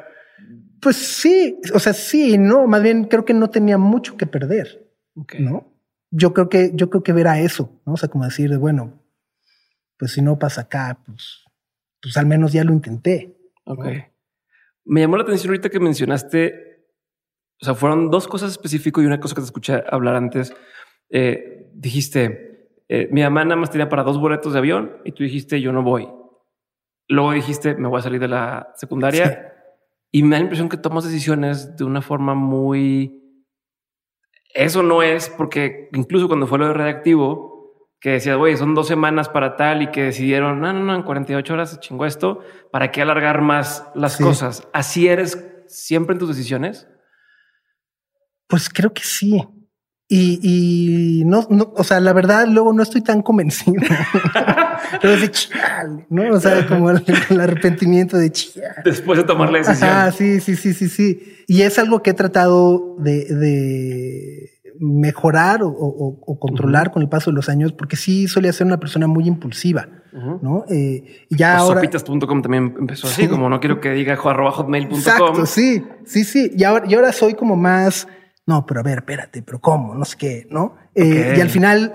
[0.81, 4.87] Pues sí, o sea, sí, no, más bien creo que no tenía mucho que perder.
[5.17, 5.35] Ok.
[5.39, 5.74] ¿no?
[6.17, 7.95] Yo creo que, yo creo que ver a eso, ¿no?
[7.95, 9.03] O sea, como decir, de, bueno,
[9.99, 11.45] pues si no pasa acá, pues,
[12.01, 13.37] pues al menos ya lo intenté.
[13.65, 13.87] Ok.
[14.85, 16.87] Me llamó la atención ahorita que mencionaste,
[17.61, 20.55] o sea, fueron dos cosas específicas y una cosa que te escuché hablar antes.
[21.11, 25.25] Eh, dijiste, eh, mi mamá nada más tenía para dos boletos de avión y tú
[25.25, 26.09] dijiste, yo no voy.
[27.09, 29.53] Luego dijiste, me voy a salir de la secundaria
[30.13, 33.24] y me da la impresión que tomas decisiones de una forma muy...
[34.55, 37.55] Eso no es porque incluso cuando fue lo de redactivo,
[38.01, 41.03] que decías, güey, son dos semanas para tal y que decidieron, no, no, no, en
[41.03, 42.41] 48 horas se chingó esto,
[42.71, 44.23] ¿para qué alargar más las Sí.
[44.23, 44.69] cosas?
[44.73, 46.87] ¿Así eres siempre en tus decisiones?
[48.47, 49.43] Pues creo que sí.
[50.07, 53.75] Y, y no, no, o sea, la verdad, luego no estoy tan convencido.
[55.03, 56.35] Luego de chale, ¿no?
[56.35, 58.67] O sea, como el, el arrepentimiento de chale.
[58.85, 59.89] Después de tomar la decisión.
[59.89, 61.23] Ajá, sí, sí, sí, sí, sí.
[61.47, 67.09] Y es algo que he tratado de, de mejorar o, o- o controlar con el
[67.09, 69.89] paso de los años, porque sí solía ser una persona muy impulsiva.
[70.13, 70.65] ¿no?
[70.71, 71.81] Eh, y ya Pues ahora.
[71.81, 73.29] Sopitas.com también empezó así, Sí.
[73.29, 74.99] como no quiero que diga arroba hotmail.com.
[74.99, 76.53] Exacto, sí, sí, sí.
[76.57, 78.07] Y ahora, y ahora soy como más,
[78.47, 80.77] no, pero a ver, espérate, pero cómo, no sé qué, ¿no?
[80.95, 81.93] Eh, y al final,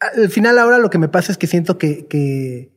[0.00, 2.72] al final ahora lo que me pasa es que siento que, que,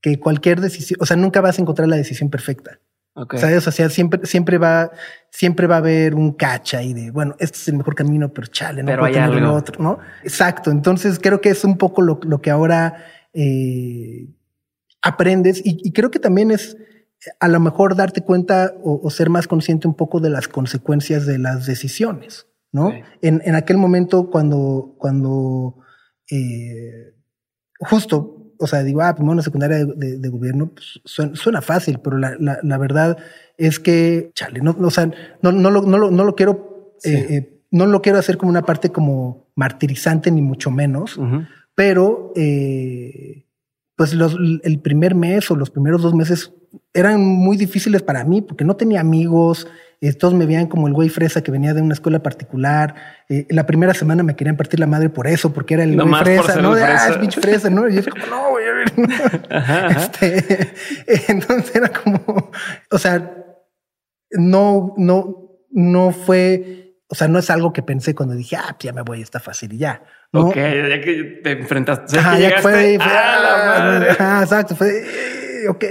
[0.00, 2.80] que cualquier decisión, o sea, nunca vas a encontrar la decisión perfecta.
[3.18, 3.36] Ok.
[3.38, 3.66] ¿Sabes?
[3.66, 4.90] O sea, siempre, siempre va,
[5.30, 8.46] siempre va a haber un cacha ahí de, bueno, este es el mejor camino, pero
[8.48, 9.54] chale, no Pero puedo hay tener algo.
[9.56, 9.98] otro, ¿no?
[10.22, 10.70] Exacto.
[10.70, 14.28] Entonces creo que es un poco lo, lo que ahora eh,
[15.00, 16.76] aprendes y, y creo que también es
[17.40, 21.24] a lo mejor darte cuenta o, o ser más consciente un poco de las consecuencias
[21.24, 22.46] de las decisiones,
[22.76, 22.92] ¿no?
[23.22, 25.76] En, en aquel momento cuando, cuando
[26.30, 27.14] eh,
[27.80, 31.60] justo, o sea, digo, ah, primero una secundaria de, de- de gobierno, pues, suena, suena
[31.62, 33.16] fácil, pero la, la- la verdad
[33.58, 35.10] es que, chale, no, o sea,
[35.42, 37.10] no, no, lo, no, lo, no lo quiero, Sí.
[37.14, 41.18] eh, eh, no lo quiero hacer como una parte como martirizante, ni mucho menos,
[41.74, 42.32] pero
[43.96, 46.52] pues los, el primer mes o los primeros dos meses
[46.94, 49.66] eran muy difíciles para mí porque no tenía amigos,
[50.00, 52.94] eh, todos me veían como el güey fresa que venía de una escuela particular.
[53.28, 56.08] Eh, la primera semana me querían partir la madre por eso, porque era el güey
[56.08, 56.74] por fresa, ¿no?
[56.74, 57.08] De, ah, fresa.
[57.10, 57.88] es pinche fresa, ¿no?
[57.88, 58.66] Y yo como, no, güey.
[59.50, 60.00] Ajá, ajá.
[60.02, 60.72] Este,
[61.32, 62.50] entonces era como,
[62.90, 63.34] o sea,
[64.32, 68.84] no, no, no fue, o sea, no es algo que pensé cuando dije, ah, pues
[68.84, 70.02] ya me voy, está fácil y ya.
[70.32, 70.48] ¿no?
[70.48, 72.18] Ok, ya que te enfrentaste.
[72.18, 74.10] Ajá, que ya que fue, fue, ¡ah, la madre!
[74.10, 75.84] Ajá, exacto, fue, eh, ok.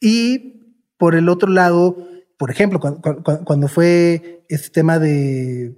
[0.00, 2.09] Y por el otro lado,
[2.40, 5.74] por ejemplo, cuando, cuando, cuando fue este tema de,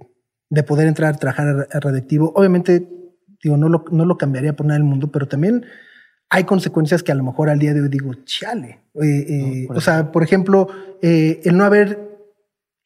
[0.49, 2.31] de poder entrar a trabajar a Radioactivo.
[2.37, 2.87] Obviamente,
[3.43, 5.65] digo, no lo, no lo cambiaría por nada del mundo, pero también
[6.29, 8.79] hay consecuencias que a lo mejor al día de hoy digo, chale.
[8.93, 10.69] Eh, eh, o sea, por ejemplo,
[11.01, 11.99] eh, el no haber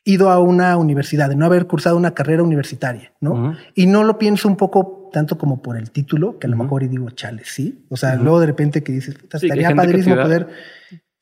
[0.04, 3.56] ido a una universidad, de no haber cursado una carrera universitaria, ¿no?
[3.76, 6.82] Y no lo pienso un poco tanto como por el título, que a lo mejor
[6.82, 7.86] y digo, chale, sí.
[7.90, 10.48] O sea, luego de repente que dices, estaría padrísimo poder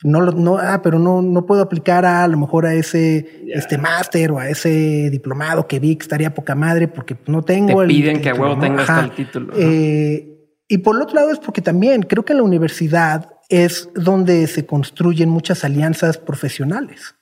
[0.03, 3.77] no, no, ah, pero no, no puedo aplicar a, a lo mejor a ese este
[3.77, 7.88] máster o a ese diplomado que vi que estaría poca madre porque no tengo Te
[7.88, 9.53] piden que a huevo tengas el título.
[9.58, 10.31] Eh,
[10.67, 14.47] y por el otro lado es porque también creo que en la universidad es donde
[14.47, 17.15] se construyen muchas alianzas profesionales.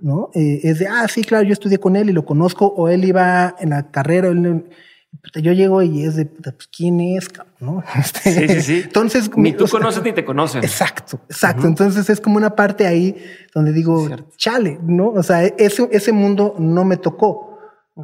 [0.00, 0.30] ¿no?
[0.32, 3.04] Eh, es de, ah, sí, claro, yo estudié con él y lo conozco, o él
[3.04, 4.66] iba en la carrera, él,
[5.34, 7.28] yo llego y es de, pues, ¿quién es?
[7.60, 7.82] ¿no?
[7.98, 8.82] Este, sí, sí, sí.
[8.84, 10.62] Entonces, ni tú conoces ni te conocen.
[10.62, 11.66] Exacto, exacto.
[11.66, 13.16] Entonces es como una parte ahí
[13.54, 15.08] donde digo, chale, ¿no?
[15.08, 17.58] O sea, ese, ese mundo no me tocó.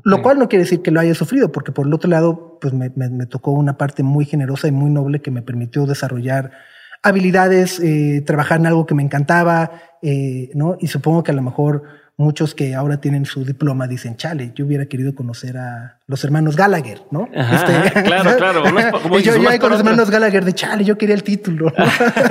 [0.05, 2.72] Lo cual no quiere decir que lo haya sufrido, porque por el otro lado, pues
[2.72, 6.53] me, me, tocó una parte muy generosa y muy noble que me permitió desarrollar
[7.03, 10.77] habilidades, eh, trabajar en algo que me encantaba, eh, ¿no?
[10.81, 11.83] Y supongo que a lo mejor
[12.16, 16.57] muchos que ahora tienen su diploma dicen, chale, yo hubiera querido conocer a los hermanos
[16.57, 17.29] Gallagher, ¿no?
[17.33, 19.18] este, claro, claro.
[19.18, 21.72] yo ya con los hermanos Gallagher de chale, yo quería el título.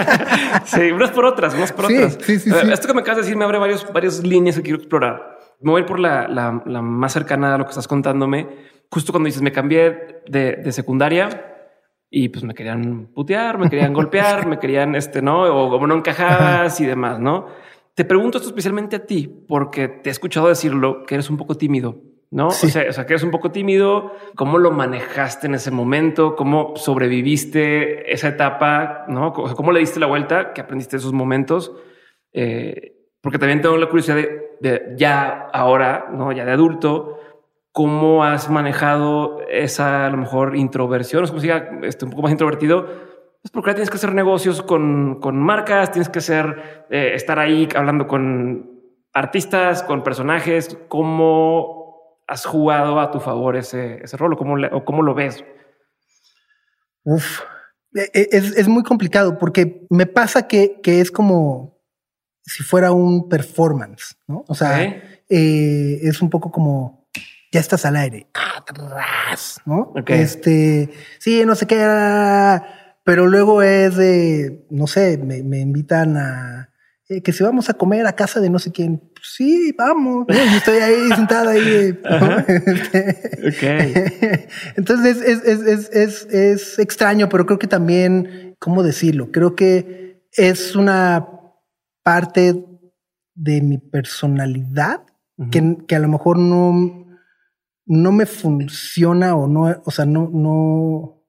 [0.65, 2.17] sí, unas por otras, unas por otras.
[2.21, 4.61] Sí, sí, sí, Esto que me acabas de decir me abre varios, varias líneas que
[4.61, 5.39] quiero explorar.
[5.59, 8.47] Me voy por la, la, la, más cercana a lo que estás contándome.
[8.89, 11.51] Justo cuando dices, me cambié de, de secundaria
[12.09, 15.43] y pues me querían putear, me querían golpear, me querían, este, ¿no?
[15.43, 17.47] O como no encajabas y demás, ¿no?
[17.95, 21.55] Te pregunto esto especialmente a ti, porque te he escuchado decirlo, que eres un poco
[21.55, 22.47] tímido, ¿no?
[22.47, 24.13] O, sea, o, sea, que eres un poco tímido.
[24.35, 26.35] ¿Cómo lo manejaste en ese momento?
[26.35, 29.05] ¿Cómo sobreviviste esa etapa?
[29.09, 29.33] ¿No?
[29.33, 30.53] ¿Cómo le diste la vuelta?
[30.53, 31.73] ¿Qué aprendiste de esos momentos?
[32.31, 34.17] Eh, porque también tengo la curiosidad
[34.61, 36.31] de, ya ahora, ¿no?
[36.31, 37.19] Ya de adulto,
[37.73, 41.23] ¿cómo has manejado esa, a lo mejor, introversión?
[41.23, 43.10] O sea, como si este, un poco más introvertido
[43.43, 47.67] es porque tienes que hacer negocios con, con marcas, tienes que hacer, eh, estar ahí
[47.75, 48.81] hablando con
[49.13, 50.77] artistas, con personajes.
[50.87, 55.43] ¿Cómo has jugado a tu favor ese, ese rol o cómo, o cómo lo ves?
[57.03, 57.41] Uf,
[57.95, 61.81] e, e, es, es, muy complicado porque me pasa que, que, es como
[62.43, 64.45] si fuera un performance, ¿no?
[64.47, 67.07] O sea, eh, es un poco como
[67.51, 69.93] ya estás al aire, atrás, ¿no?
[70.07, 71.75] Este, sí, no sé qué
[73.03, 76.71] pero luego es de, no sé, me, me invitan a
[77.11, 80.25] eh, que si vamos a comer a casa de no sé quién, pues sí, vamos.
[80.55, 81.99] estoy ahí sentada ahí.
[83.43, 89.29] Este, Entonces es, es, es, es, es extraño, pero creo que también, ¿cómo decirlo?
[89.29, 91.27] Creo que es una
[92.01, 92.65] parte
[93.35, 95.01] de mi personalidad
[95.51, 97.07] que, que, a lo mejor no,
[97.85, 101.20] no me funciona o no, o sea, no, no,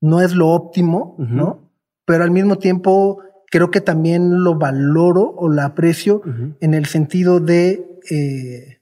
[0.00, 1.70] no es lo óptimo, ¿no?
[2.04, 6.22] Pero al mismo tiempo creo que también lo valoro o lo aprecio
[6.60, 8.80] en el sentido de eh,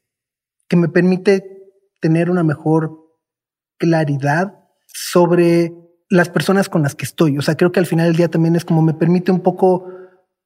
[0.69, 2.99] que me permite tener una mejor
[3.79, 5.73] claridad sobre
[6.11, 7.39] las personas con las que estoy.
[7.39, 9.89] O sea, creo que al final del día también es como me permite un poco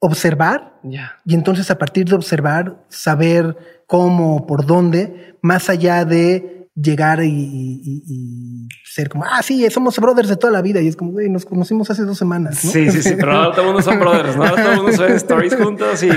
[0.00, 0.78] observar
[1.24, 8.68] y entonces a partir de observar saber cómo, por dónde, más allá de llegar y,
[8.84, 10.80] ser como, ah, sí, somos brothers de toda la vida.
[10.80, 12.58] Y es como, güey, nos conocimos hace dos semanas.
[12.58, 14.44] Sí, sí, sí, pero ahora todo el mundo son brothers, ¿no?
[14.50, 16.08] todo el mundo son stories juntos y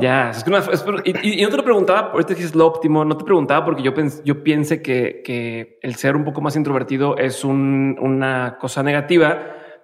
[0.00, 0.30] ya.
[0.30, 0.50] Es que
[1.22, 3.92] y, no te lo preguntaba, ahorita dices lo óptimo, no te preguntaba porque yo,
[4.24, 9.38] yo piense que, que el ser un poco más introvertido es un, una cosa negativa,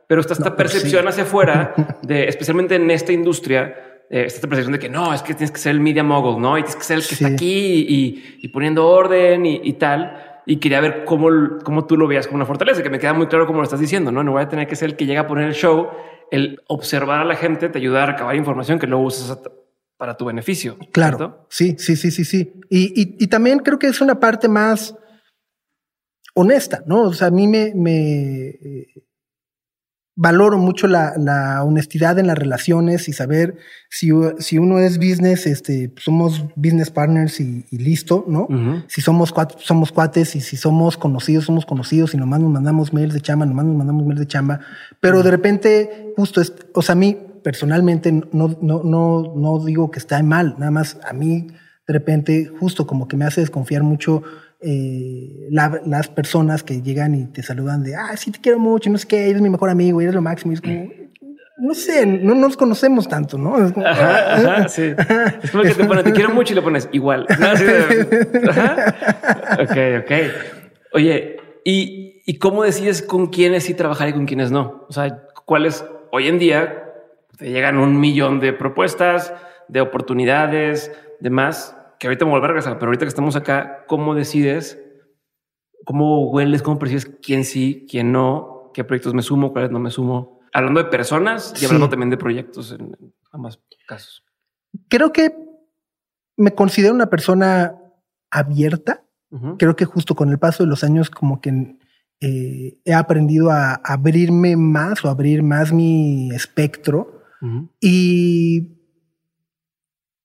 [0.07, 4.79] pero está esta percepción hacia afuera de, especialmente en esta industria, eh, esta percepción de
[4.79, 6.59] que no, es que tienes que ser el media mogul, ¿no?
[6.59, 10.43] Y tienes que ser el que está aquí y, y, poniendo orden y, y, tal.
[10.47, 11.29] Y quería ver cómo,
[11.65, 13.81] cómo tú lo veías como una fortaleza, que me queda muy claro cómo lo estás
[13.81, 14.23] diciendo, ¿no?
[14.23, 15.89] No voy a tener que ser el que llega a poner el show,
[16.31, 19.39] el observar a la gente te ayuda a recabar información que luego usas
[19.97, 20.77] para tu beneficio.
[20.93, 21.47] Claro.
[21.49, 22.53] Sí, sí, sí, sí, sí.
[22.69, 24.95] Y, y, también creo que es una parte más
[26.35, 27.03] honesta, ¿no?
[27.03, 28.87] O sea, a mí me, me eh,
[30.17, 33.57] valoro mucho la, la, honestidad en las relaciones y saber
[33.91, 38.47] si, si uno es business, este, somos business partners y, listo, ¿no?
[38.87, 42.93] Si somos cuates, somos cuates y si somos conocidos, somos conocidos y nomás nos mandamos
[42.93, 44.61] mails de chamba, nomás nos mandamos mails de chamba.
[45.01, 49.91] Pero de repente, justo, es, o sea, a mí personalmente no, no, no, no digo
[49.91, 51.49] que está mal, nada más a mí
[51.87, 54.23] de repente justo como que me hace desconfiar mucho
[54.61, 58.99] eh, las personas que llegan y te saludan de, ah, sí, te quiero mucho, no
[58.99, 60.53] sé qué, eres mi mejor amigo, eres lo máximo.
[60.53, 60.89] Y es como,
[61.59, 63.65] no sé, no nos conocemos tanto, ¿no?
[63.65, 64.93] Es como, Ajá, ajá, sí.
[65.43, 67.27] Es como que te pones, te quiero mucho y le pones igual.
[67.39, 67.47] ¿no?
[67.47, 68.95] Así de- ajá.
[69.63, 70.13] Ok, ok.
[70.95, 74.85] Oye, ¿y, ¿y cómo decides con quiénes sí trabajar y con quiénes no?
[74.89, 76.85] O sea, ¿cuáles hoy en día
[77.39, 79.33] te llegan un millón de propuestas,
[79.69, 80.91] de oportunidades,
[81.21, 81.77] de más?
[82.05, 84.79] Que ahorita me volver a regresar, pero ahorita que estamos acá, ¿cómo decides?
[85.87, 86.61] ¿Cómo hueles?
[86.61, 88.71] ¿Cómo percibes quién sí, quién no?
[88.75, 89.55] ¿Qué proyectos me sumo?
[89.55, 90.41] ¿Cuáles no me sumo?
[90.53, 91.65] Hablando de personas y Sí.
[91.65, 92.95] hablando también de proyectos en
[93.33, 94.23] ambos casos.
[94.89, 95.35] Creo que
[96.37, 97.75] me considero una persona
[98.31, 99.07] abierta.
[99.59, 101.79] Creo que justo con el paso de los años como que
[102.21, 107.23] eh, he aprendido a abrirme más o abrir más mi espectro
[107.81, 108.84] y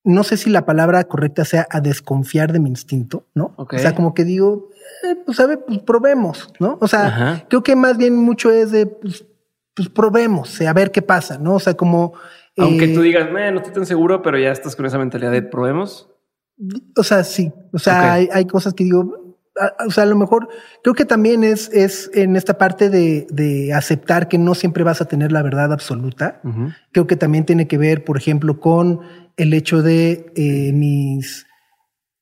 [0.09, 3.53] no sé si la palabra correcta sea a desconfiar de mi instinto, ¿no?
[3.57, 4.69] O sea, como que digo,
[5.03, 6.77] eh, pues a ver, pues probemos, ¿no?
[6.81, 7.45] O sea, Ajá.
[7.49, 9.25] creo que más bien mucho es de, pues,
[9.75, 11.55] pues probemos, eh, a ver qué pasa, ¿no?
[11.55, 12.13] O sea, como...
[12.57, 15.31] Aunque eh, tú digas, "Eh, no estoy tan seguro, pero ya estás con esa mentalidad
[15.31, 16.09] de probemos.
[16.97, 17.53] O sea, sí.
[17.71, 20.49] O sea, hay, hay cosas que digo, a- o sea, a lo mejor
[20.83, 24.99] creo que también es, es en esta parte de, de aceptar que no siempre vas
[24.99, 26.41] a tener la verdad absoluta.
[26.91, 28.99] Creo que también tiene que ver, por ejemplo, con
[29.39, 31.47] el hecho de eh, mis,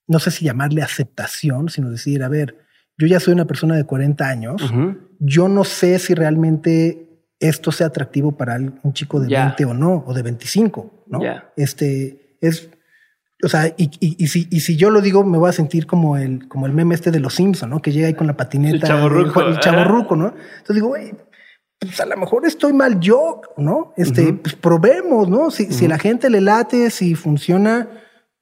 [0.08, 2.58] no sé si llamarle aceptación, sino decir, a ver,
[2.98, 4.74] yo ya soy una persona de 40 años,
[5.20, 7.04] yo no sé si realmente
[7.40, 9.46] esto sea atractivo para un chico de Ya.
[9.46, 11.20] 20 o no, o de 25, ¿no?
[11.56, 12.70] Este es,
[13.44, 15.86] o sea, y, y- y si, y si yo lo digo, me voy a sentir
[15.86, 17.82] como el, como el meme este de los Simpson, ¿no?
[17.82, 18.76] Que llega ahí con la patineta.
[18.78, 20.28] El chavorruco, El, el chavorruco, ¿no?
[20.30, 21.14] Entonces digo, güey,
[21.80, 23.94] pues a lo mejor estoy mal yo, ¿no?
[23.98, 25.52] Este, pues probemos, ¿no?
[25.52, 27.88] Si, si la gente le late, si funciona,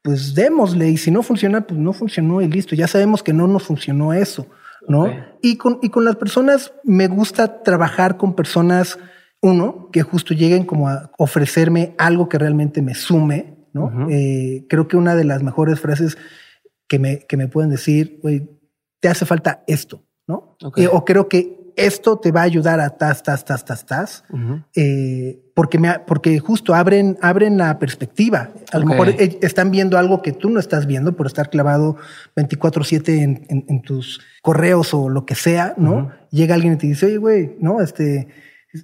[0.01, 0.89] pues démosle.
[0.89, 2.75] Y si no funciona, pues no funcionó y listo.
[2.75, 4.47] Ya sabemos que no nos funcionó eso,
[4.87, 5.07] ¿no?
[5.41, 8.97] Y con, y con las personas me gusta trabajar con personas,
[9.41, 14.09] uno, que justo lleguen como a ofrecerme algo que realmente me sume, ¿no?
[14.09, 16.17] Eh, creo que una de las mejores frases
[16.87, 18.49] que me, que me pueden decir, güey,
[19.01, 20.55] te hace falta esto, ¿no?
[20.77, 24.23] Eh, o creo que esto te va a ayudar a tas, tas, tas, tas, tas.
[24.75, 28.51] Eh, porque me, porque justo abren, abren la perspectiva.
[28.71, 31.97] A lo mejor eh, están viendo algo que tú no estás viendo por estar clavado
[32.35, 36.11] 24/7 en, en- en tus correos o lo que sea, ¿no?
[36.31, 38.27] Llega alguien y te dice, oye, güey, no, este,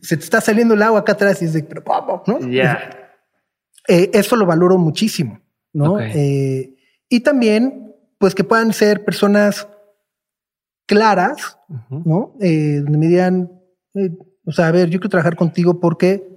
[0.01, 2.23] se te está saliendo el agua acá atrás y es de, pero ¿cómo?
[2.27, 2.39] ¿no?
[2.49, 2.97] Ya.
[3.87, 5.41] Eh, eso lo valoro muchísimo,
[5.73, 5.95] ¿no?
[6.15, 6.75] Eh,
[7.09, 9.67] y también, pues que puedan ser personas
[10.95, 11.57] claras.
[11.89, 12.33] ¿no?
[12.41, 13.49] Eh, donde me digan,
[13.95, 14.11] eh,
[14.45, 16.27] o sea, a ver, yo quiero trabajar contigo porque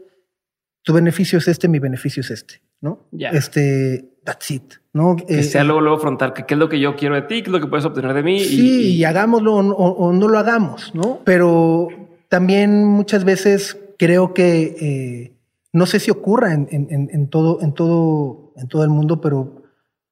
[0.85, 3.09] tu beneficio es este, mi beneficio es este, ¿no?
[3.11, 3.31] Ya.
[3.31, 5.17] Este, that's it, ¿no?
[5.17, 7.43] Que Eh, sea luego, luego frontal, que qué es lo que yo quiero de ti,
[7.43, 8.39] qué es lo que puedes obtener de mí.
[8.45, 11.21] Sí, y- y hagámoslo o, no- o no lo hagamos, ¿no?
[11.25, 11.89] Pero
[12.29, 15.37] también muchas veces creo que eh,
[15.73, 19.21] no sé si ocurra en, en- en- en todo, en todo, en todo el mundo,
[19.21, 19.63] pero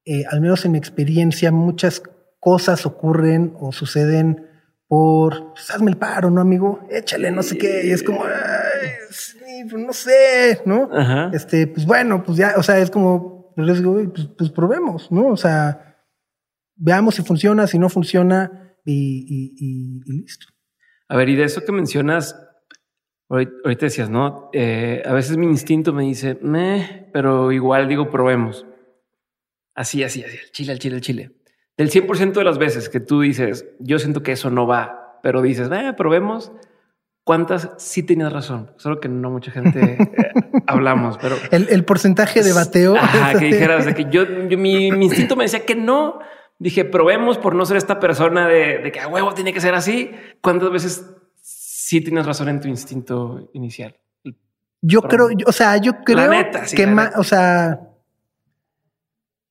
[0.05, 2.03] eh, al menos en mi experiencia, muchas
[2.43, 4.47] cosas ocurren o suceden
[4.87, 6.85] por pues, hazme el paro, ¿no, amigo?
[6.89, 7.87] Échale, no sé qué.
[7.87, 10.89] Y es como, "Ay, sí, pues, no sé, ¿no?
[10.93, 11.31] Ajá.
[11.33, 14.49] Este, pues bueno, pues ya, o sea, es como, pues les digo, "Güey, pues, pues
[14.51, 15.27] probemos, ¿no?
[15.27, 15.97] O sea,
[16.75, 20.47] veamos si funciona, si no funciona y, y- y- y listo.
[21.07, 22.35] A ver, y de eso que mencionas,
[23.29, 24.49] ahorita, ahorita decías, ¿no?
[24.53, 28.65] Eh, a veces mi instinto me dice, meh, pero igual digo, probemos.
[29.75, 31.31] Así, así, así, el chile, el chile, el chile.
[31.77, 35.41] Del 100% de las veces que tú dices, yo siento que eso no va, pero
[35.41, 36.51] dices, eh, probemos,
[37.23, 38.71] ¿cuántas sí tenías razón?
[38.77, 40.31] Solo que no mucha gente eh,
[40.67, 41.35] hablamos, pero...
[41.51, 42.95] El, el porcentaje de bateo.
[42.95, 46.19] Ajá, que dijeras de que yo, yo- mi, mi instinto me decía que no.
[46.59, 49.73] Dije, probemos por no ser esta persona de, de que a huevo tiene que ser
[49.73, 50.11] así.
[50.41, 51.09] ¿Cuántas veces
[51.41, 53.97] sí tienes razón en tu instinto inicial?
[54.81, 57.79] Yo creo, o sea, yo creo neta, sí, que más, o sea,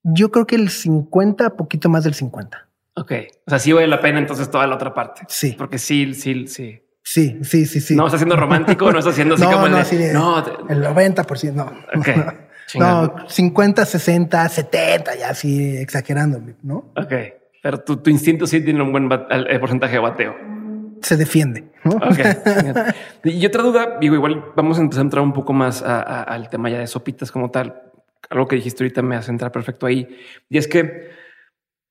[0.03, 2.69] yo creo que el 50, poquito más del 50.
[2.95, 3.13] Ok.
[3.47, 5.23] O sea, sí vale la pena entonces toda la otra parte.
[5.29, 5.55] Sí.
[5.57, 6.83] Porque sí, sí, sí.
[7.05, 7.97] Sí, sí, sí, sí.
[7.97, 10.43] No está siendo romántico, no está siendo así no, como el no, así de, no,
[10.43, 11.65] te- el 90%, no.
[11.99, 12.09] Ok.
[12.17, 12.35] no,
[12.67, 13.15] Chingado.
[13.29, 16.93] 50, 60, 70, ya así exagerándome, ¿no?
[16.97, 17.13] Ok.
[17.63, 20.35] Pero tu, tu instinto sí tiene un buen el- el porcentaje de bateo.
[21.01, 21.97] Se defiende, ¿no?
[21.97, 22.15] Ok.
[22.15, 22.95] fíjate.
[23.25, 26.23] y otra duda, digo, igual vamos a empezar a entrar un poco más a- a-
[26.23, 27.83] al tema ya de sopitas como tal.
[28.33, 30.09] Algo que dijiste ahorita me hace entrar perfecto ahí.
[30.49, 31.11] Y es que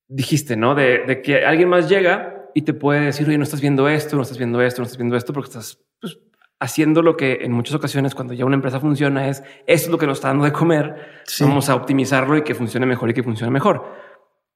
[0.07, 0.75] dijiste, ¿no?
[0.75, 4.15] De, de que alguien más llega y te puede decir, oye, no estás viendo esto,
[4.15, 6.19] no estás viendo esto, no estás viendo esto, porque estás pues,
[6.59, 9.97] haciendo lo que en muchas ocasiones cuando ya una empresa funciona es, esto es lo
[9.97, 11.43] que nos está dando de comer, Sí.
[11.43, 13.85] vamos a optimizarlo y que funcione mejor y que funcione mejor.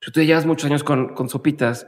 [0.02, 1.88] Si tú llevas muchos años con, con sopitas,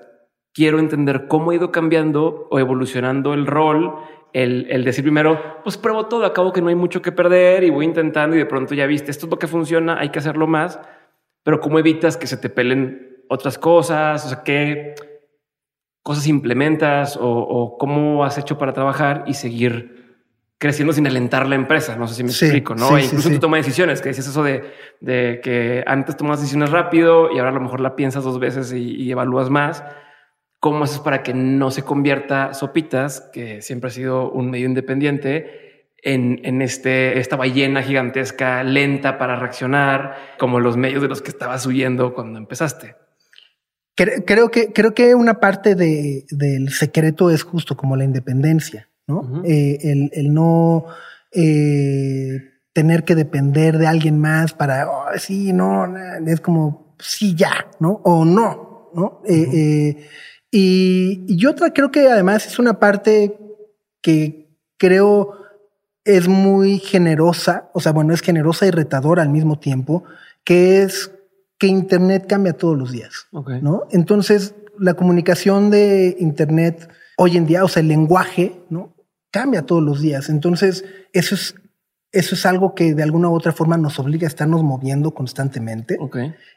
[0.53, 3.95] quiero entender cómo ha ido cambiando o evolucionando el rol
[4.43, 7.71] el, el, decir primero, pues pruebo todo, acabo que no hay mucho que perder y
[7.71, 10.45] voy intentando y de pronto ya viste, esto es lo que funciona, hay que hacerlo
[10.45, 10.79] más,
[11.41, 14.25] pero ¿cómo evitas que se te pelen otras cosas?
[14.25, 14.93] O sea, ¿qué
[16.03, 20.19] cosas implementas o, cómo has hecho para trabajar y seguir
[20.59, 21.95] creciendo sin alentar la empresa?
[21.95, 22.95] No sé si me explico, ¿no?
[22.95, 27.31] e incluso tú tomas decisiones, que dices eso de, de, que antes tomas decisiones rápido
[27.31, 29.83] y ahora a lo mejor la piensas dos veces y, y evalúas más.
[30.67, 35.93] ¿Cómo haces para que no se convierta Sopitas, que siempre ha sido un medio independiente,
[36.03, 41.29] en, en este, esta ballena gigantesca, lenta para reaccionar, como los medios de los que
[41.31, 42.97] estabas huyendo cuando empezaste?
[43.95, 49.43] Creo que, creo que una parte de, del secreto es justo como la independencia, ¿no?
[49.45, 50.83] Eh, el, el, no
[51.31, 52.39] eh,
[52.73, 55.87] tener que depender de alguien más para, oh, sí, no,
[56.27, 58.01] es como, sí, ya, ¿no?
[58.03, 59.21] O no, ¿no?
[59.25, 59.95] eh,
[60.51, 63.37] y, otra creo que además es una parte
[64.01, 65.33] que creo
[66.05, 70.05] es muy generosa, o sea, bueno, es generosa y retadora al mismo tiempo,
[70.45, 71.11] que es
[71.57, 73.27] que Internet cambia todos los días,
[73.61, 73.83] ¿no?
[73.91, 78.93] Entonces, la comunicación de Internet hoy en día, o sea, el lenguaje, ¿no?
[79.31, 80.29] Cambia todos los días.
[80.29, 81.55] Entonces, eso es,
[82.11, 85.97] eso es algo que de alguna u otra forma nos obliga a estarnos moviendo constantemente.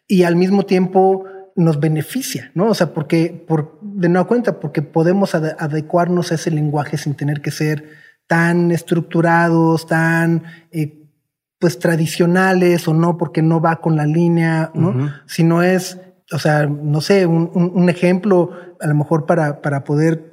[0.07, 1.25] Y al mismo tiempo,
[1.61, 2.69] nos beneficia, ¿no?
[2.69, 7.41] O sea, porque, por, de nueva cuenta, porque podemos adecuarnos a ese lenguaje sin tener
[7.41, 7.85] que ser
[8.27, 11.09] tan estructurados, tan, eh,
[11.59, 15.13] pues, tradicionales o no, porque no va con la línea, ¿no?
[15.27, 15.99] Si no es,
[16.33, 18.51] o sea, no sé, un, un, ejemplo,
[18.81, 20.31] a lo mejor para, para poder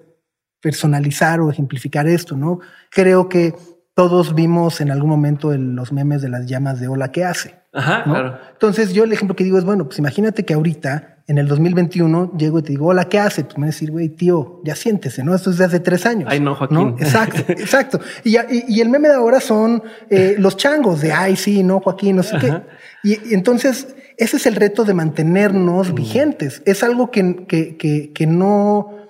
[0.62, 2.60] personalizar o ejemplificar esto, ¿no?
[2.90, 3.54] Creo que
[3.94, 7.56] todos vimos en algún momento los memes de las llamas de hola, ¿qué hace?
[7.78, 8.40] Ajá, claro.
[8.54, 12.34] Entonces yo el ejemplo que digo es, bueno, pues imagínate que ahorita, en el 2021,
[12.36, 13.44] llego y te digo, hola, ¿qué hace?
[13.44, 15.36] Tú me vas a decir, güey, tío, ya siéntese, ¿no?
[15.36, 16.28] Esto es de hace tres años.
[16.32, 16.96] Ay, no, Joaquín.
[17.00, 18.00] Exacto, exacto.
[18.24, 22.16] Y, y, el meme de ahora son eh, los changos de, ay, sí, no, Joaquín,
[22.16, 22.62] no sé qué.
[23.04, 25.96] Y, entonces, ese es el reto de mantenernos mm.
[25.96, 26.64] vigentes.
[26.66, 29.07] Es algo que, que, que, que no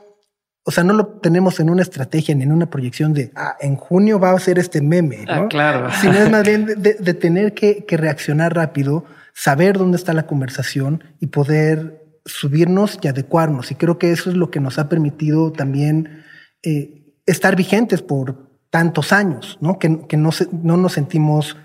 [0.67, 3.77] o sea, no lo tenemos en una estrategia ni en una proyección de ah, en
[3.77, 5.43] junio va a ser este meme, ¿no?
[5.43, 5.89] Ah, claro.
[6.01, 11.27] Sino es más bien de, tener que, reaccionar rápido, saber dónde está la conversación y
[11.27, 13.71] poder subirnos y adecuarnos.
[13.71, 16.25] Y creo que eso es lo que nos ha permitido también
[16.63, 19.79] eh, estar vigentes por tantos años, ¿no?
[19.79, 21.55] Que, no, no nos sentimos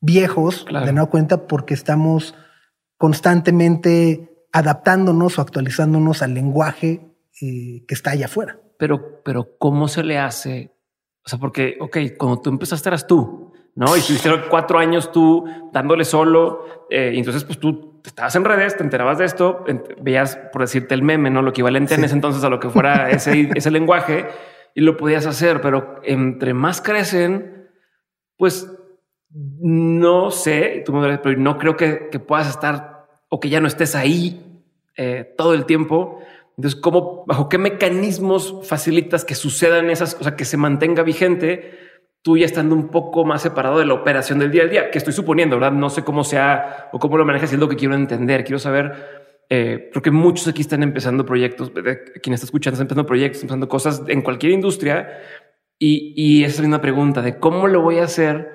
[0.00, 2.36] viejos de no cuenta porque estamos
[2.96, 8.58] constantemente adaptándonos o actualizándonos al lenguaje eh, que está allá afuera.
[8.78, 10.72] Pero, pero ¿cómo se le hace?
[11.24, 13.96] O sea, porque, ok, cuando tú empezaste eras tú, ¿no?
[13.96, 18.76] Y estuviste cuatro años tú dándole solo, eh, y entonces pues tú estabas en redes,
[18.76, 19.64] te enterabas de esto,
[20.00, 21.42] veías, por decirte, el meme, ¿no?
[21.42, 24.26] Lo equivalente en ese entonces a lo que fuera ese, ese lenguaje,
[24.74, 27.68] y lo podías hacer, pero entre más crecen,
[28.36, 28.68] pues
[29.30, 33.68] no sé, tú me pero no creo que, que, puedas estar o que ya no
[33.68, 34.62] estés ahí
[34.96, 36.21] eh, todo el tiempo.
[36.56, 41.78] Entonces, ¿cómo, bajo qué mecanismos facilitas que sucedan esas cosas, que se mantenga vigente,
[42.22, 44.90] tú ya estando un poco más separado de la operación del día a día?
[44.90, 45.72] Que estoy suponiendo, ¿verdad?
[45.72, 48.44] No sé cómo sea o cómo lo manejas, es lo que quiero entender.
[48.44, 48.92] Quiero saber,
[49.48, 51.72] eh, porque muchos aquí están empezando proyectos,
[52.22, 55.20] quien está escuchando está empezando proyectos, empezando cosas en cualquier industria.
[55.78, 58.50] Y, y esa es una pregunta de cómo lo voy a hacer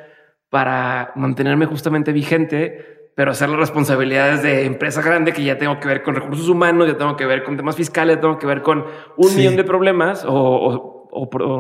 [0.50, 5.88] para mantenerme justamente vigente pero hacer las responsabilidades de empresa grande que ya tengo que
[5.88, 8.62] ver con recursos humanos, ya tengo que ver con temas fiscales, ya tengo que ver
[8.62, 8.86] con
[9.18, 11.10] un millón de problemas o,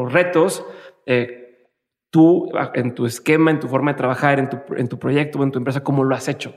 [0.07, 0.63] retos.
[1.07, 1.65] Eh,
[2.11, 5.43] tú, en tu esquema, en tu forma de trabajar, en tu, en tu proyecto o
[5.43, 6.53] en tu empresa, ¿cómo lo has hecho?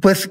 [0.00, 0.28] Pues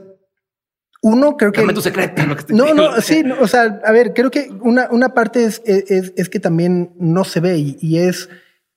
[1.02, 1.66] uno creo que...
[1.74, 2.22] tu secreto.
[2.50, 6.28] no, no, sí, o sea, a ver, creo que una, una parte es, es, es
[6.28, 8.28] que también no se ve y, es,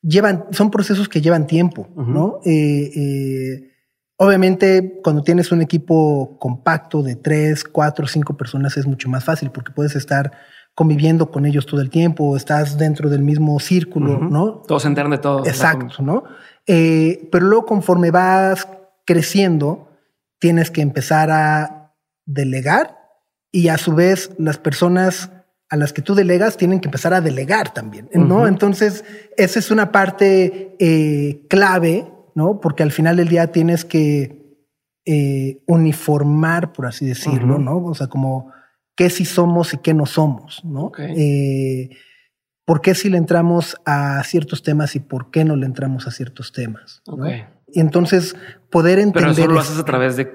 [0.02, 2.38] llevan, son procesos que llevan tiempo, ¿no?
[2.44, 3.71] Eh, eh,
[4.16, 9.50] Obviamente, cuando tienes un equipo compacto de tres, cuatro, cinco personas es mucho más fácil
[9.50, 10.32] porque puedes estar
[10.74, 14.62] conviviendo con ellos todo el tiempo, estás dentro del mismo círculo, ¿no?
[14.66, 15.44] Todos se enteran de todo.
[15.44, 16.24] Exacto, ¿no?
[16.66, 18.68] Eh, pero luego conforme vas
[19.04, 19.88] creciendo,
[20.38, 21.94] tienes que empezar a
[22.24, 22.96] delegar
[23.50, 25.30] y a su vez las personas
[25.68, 28.46] a las que tú delegas tienen que empezar a delegar también, ¿no?
[28.46, 29.04] Entonces,
[29.38, 32.60] esa es una parte eh, clave ¿no?
[32.60, 34.42] Porque al final del día tienes que
[35.04, 37.84] eh, uniformar, por así decirlo, ¿no?
[37.84, 38.52] O sea, como
[38.96, 40.92] qué sí somos y qué no somos, ¿no?
[40.98, 41.90] Eh,
[42.64, 46.12] ¿Por qué si le entramos a ciertos temas y por qué no le entramos a
[46.12, 47.02] ciertos temas?
[47.66, 48.36] Y entonces
[48.70, 49.34] poder entender.
[49.34, 50.30] Pero eso lo haces a través de,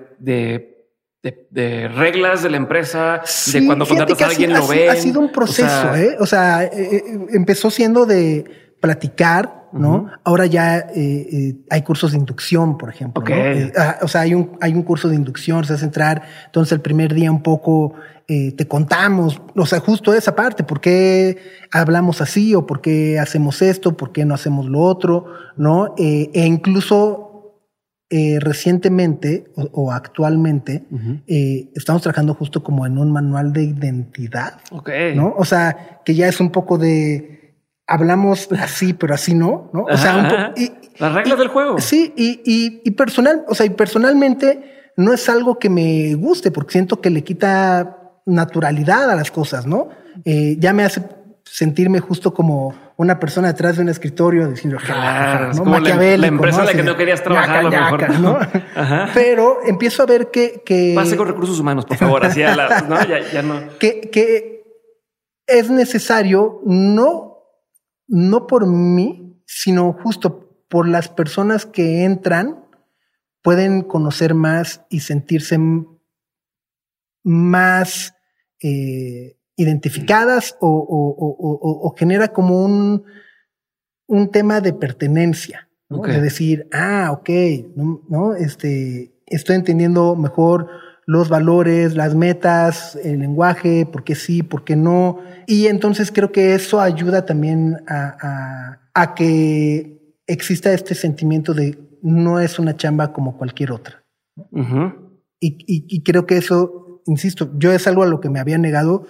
[1.50, 3.22] de, reglas de la empresa,
[3.54, 4.90] de cuando contratas a alguien lo ve.
[4.90, 6.18] Ha sido un proceso, ¿eh?
[6.20, 6.70] O sea,
[7.32, 10.10] empezó siendo de platicar, ¿no?
[10.24, 13.24] Ahora ya eh, eh, hay cursos de inducción, por ejemplo.
[13.24, 13.36] ¿no?
[13.36, 16.72] Eh, ah, o sea, hay un, hay un curso de inducción, se hace entrar, entonces
[16.74, 17.94] el primer día un poco
[18.28, 21.38] eh, te contamos, o sea, justo esa parte, por qué
[21.72, 25.96] hablamos así o por qué hacemos esto, por qué no hacemos lo otro, ¿no?
[25.98, 27.28] Eh, e incluso
[28.10, 30.86] eh, recientemente o, o actualmente
[31.28, 34.90] eh, estamos trabajando justo como en un manual de identidad, Ok.
[35.14, 35.34] ¿no?
[35.38, 37.47] O sea, que ya es un poco de
[37.88, 39.84] hablamos así, pero así no, ¿no?
[39.84, 40.48] O sea, un Ajá.
[40.50, 41.80] poco, y, Las reglas del juego.
[41.80, 46.52] Sí, y, y, y personal, o sea, y personalmente no es algo que me guste
[46.52, 49.90] porque siento que le quita naturalidad a las cosas, ¿no?
[50.26, 51.02] Eh, ya me hace
[51.46, 55.64] sentirme justo como una persona detrás de un escritorio diciendo, Claro, ¿no?
[55.66, 58.02] la- Maquiavélico, la empresa en la que no querías trabajar, a lo yaca, mejor.
[58.02, 58.38] yaca, ¿no?
[58.76, 59.10] Ajá.
[59.14, 62.26] Pero empiezo a ver que, que, Pase con recursos humanos, por favor.
[62.26, 63.62] Así a la, no, ya, ya no.
[63.80, 64.64] que, que
[65.46, 67.37] es necesario no,
[68.08, 72.66] no por mí, sino justo por las personas que entran,
[73.42, 75.58] pueden conocer más y sentirse
[77.24, 78.14] más
[78.62, 83.04] eh, identificadas o, o- o- o- o genera como un,
[84.08, 85.98] un tema de pertenencia, ¿no?
[86.14, 87.30] De decir, ah, ok,
[87.76, 90.70] no, no, este, estoy entendiendo mejor
[91.08, 95.20] los valores, las metas, el lenguaje, por qué sí, por qué no.
[95.48, 101.80] Y entonces creo que eso ayuda también a, a- a que exista este sentimiento de
[102.02, 104.04] no es una chamba como cualquier otra.
[104.52, 104.94] Ujú.
[105.40, 108.58] Y, y- y creo que eso, insisto, yo es algo a lo que me había
[108.58, 109.06] negado,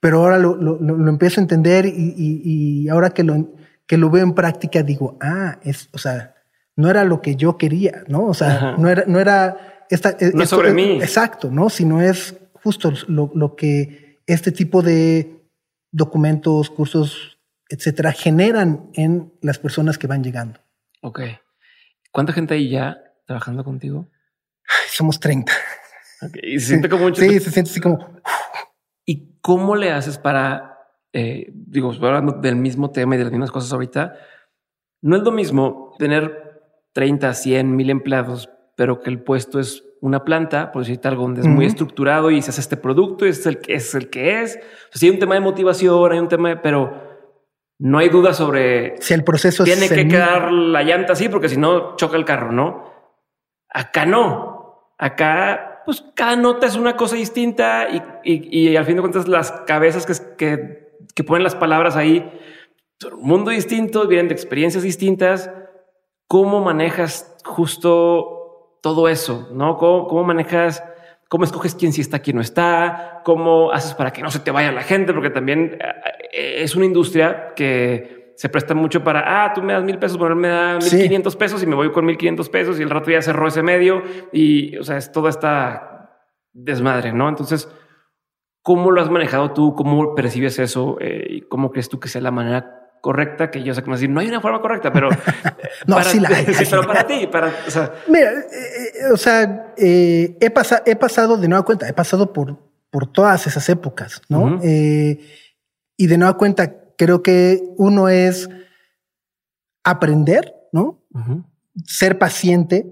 [0.00, 3.54] pero ahora lo, lo- lo- empiezo a entender y, y- ahora que lo,
[3.86, 6.34] que lo veo en práctica digo, ah, es, o sea,
[6.74, 8.24] no era lo que yo quería, ¿no?
[8.24, 8.74] O sea, Ajá.
[8.78, 9.56] no era, no era
[9.90, 10.98] esta, No es sobre mí.
[11.00, 11.70] Exacto, ¿no?
[11.70, 15.48] Sino es justo lo, lo que este tipo de
[15.92, 20.60] documentos, cursos, etcétera, generan en las personas que van llegando.
[21.02, 21.20] Ok.
[22.12, 24.08] ¿Cuánta gente hay ya trabajando contigo?
[24.68, 25.52] Ay, Somos 30.
[26.22, 27.20] Ok, Y se siente como mucho.
[27.20, 28.20] Sí, se siente así como,
[29.04, 30.78] ¿Y cómo le haces para,
[31.12, 34.16] eh, digo, hablando del mismo tema y de las mismas cosas ahorita?
[35.00, 36.62] No es lo mismo tener
[36.92, 41.40] 30, 100, mil empleados, pero que el puesto es una planta, por decirte algo, donde
[41.40, 41.72] es muy Ujú.
[41.72, 43.94] estructurado y se hace este producto y es el que es.
[43.94, 44.56] El que es.
[44.56, 47.02] O sea, sí hay un tema de motivación, hay un tema de, pero
[47.78, 51.56] no hay duda sobre si el proceso tiene que quedar la llanta así porque si
[51.56, 52.84] no choca el carro, ¿no?
[53.70, 54.92] Acá no.
[54.98, 58.02] Acá, pues cada nota es una cosa distinta y,
[58.32, 62.30] y- y al fin de cuentas las cabezas que, que, que ponen las palabras ahí
[63.00, 65.50] son un mundo distinto, vienen de experiencias distintas.
[66.28, 68.35] ¿Cómo manejas justo
[68.86, 69.48] todo eso?
[69.52, 69.76] ¿No?
[69.78, 70.80] ¿Cómo, cómo manejas?
[71.28, 73.20] ¿Cómo escoges quién sí está, quién no está?
[73.24, 75.12] ¿Cómo haces para que no se te vaya la gente?
[75.12, 75.76] Porque también
[76.32, 80.18] eh, es una industria que se presta mucho para, ah, tú me das mil pesos,
[80.18, 81.02] pero él me da mil Sí.
[81.02, 83.64] quinientos pesos y me voy con mil quinientos pesos y el rato ya cerró ese
[83.64, 86.20] medio y, o sea, es toda esta
[86.52, 87.28] desmadre, ¿no?
[87.28, 87.68] Entonces,
[88.62, 89.74] ¿cómo lo has manejado tú?
[89.74, 90.96] ¿Cómo percibes eso?
[91.00, 93.50] Eh, ¿Y cómo crees tú que sea la manera correcta?
[93.50, 95.10] Que yo sé decir, no hay una forma correcta, pero...
[95.12, 95.16] eh,
[95.86, 96.46] No, para, sí la hay.
[96.54, 97.52] sí, pero para ti, para...
[97.66, 101.88] O sea, Mira, eh, eh, o sea, eh, he, pasa- he pasado de nueva cuenta,
[101.88, 102.58] he pasado por,
[102.90, 104.60] por todas esas épocas, ¿no?
[104.62, 105.20] Eh,
[105.96, 108.48] y de nueva cuenta, creo que uno es
[109.84, 111.02] aprender, ¿no?
[111.86, 112.86] Ser paciente,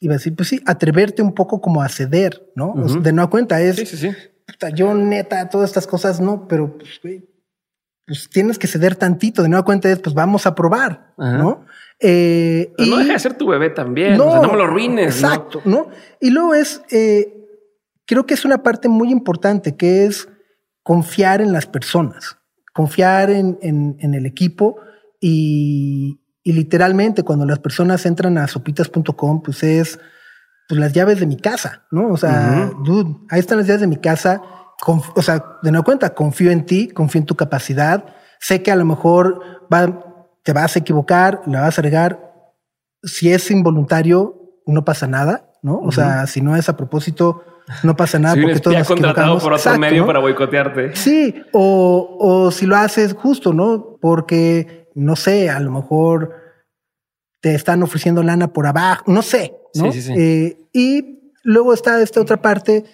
[0.00, 2.70] iba a decir, pues sí, atreverte un poco como a ceder, ¿no?
[2.72, 3.02] O sea, Ujú.
[3.02, 4.10] de nueva cuenta es, sí, sí, sí.
[4.46, 7.28] puta, yo neta, todas estas cosas no, pero pues, güey,
[8.10, 9.40] pues tienes que ceder tantito.
[9.42, 11.38] De nueva cuenta es, pues vamos a probar, Ajá.
[11.38, 11.64] ¿no?
[12.00, 14.20] Eh, Pero no deja de ser tu bebé también.
[14.20, 15.22] o sea, no me lo arruines.
[15.22, 15.28] ¿no?
[15.28, 15.88] Exacto, ¿no?
[16.20, 17.32] Y luego es, eh,
[18.06, 20.28] creo que es una parte muy importante que es
[20.82, 22.36] confiar en las personas,
[22.74, 24.76] confiar en, en- en el equipo
[25.20, 29.98] y, y literalmente cuando las personas entran a sopitas.com, pues es
[30.68, 32.08] pues las llaves de mi casa, ¿no?
[32.08, 34.40] O sea, dude, ahí están las llaves de mi casa.
[34.86, 38.04] O sea, de nueva cuenta, confío en ti, confío en tu capacidad.
[38.38, 39.40] Sé que a lo mejor
[39.72, 42.32] va- te vas a equivocar, la vas a regar.
[43.02, 45.78] Si es involuntario, no pasa nada, ¿no?
[45.80, 47.44] O sea, si no es a propósito,
[47.82, 50.06] no pasa nada un porque todos nos contratado por otro Exacto, medio ¿no?
[50.06, 50.96] para boicotearte.
[50.96, 53.98] Sí, o, o si lo haces justo, ¿no?
[54.00, 56.34] Porque, no sé, a lo mejor
[57.42, 59.92] te están ofreciendo lana por abajo, no sé, ¿no?
[59.92, 60.14] Sí, sí, sí.
[60.16, 62.84] Eh, y luego está esta otra parte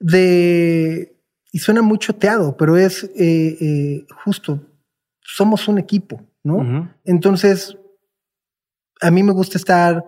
[0.00, 1.11] de,
[1.52, 4.60] y suena muy choteado, pero es eh, eh, justo,
[5.20, 6.90] somos un equipo, ¿no?
[7.04, 7.76] Entonces,
[9.00, 10.02] a mí me gusta estar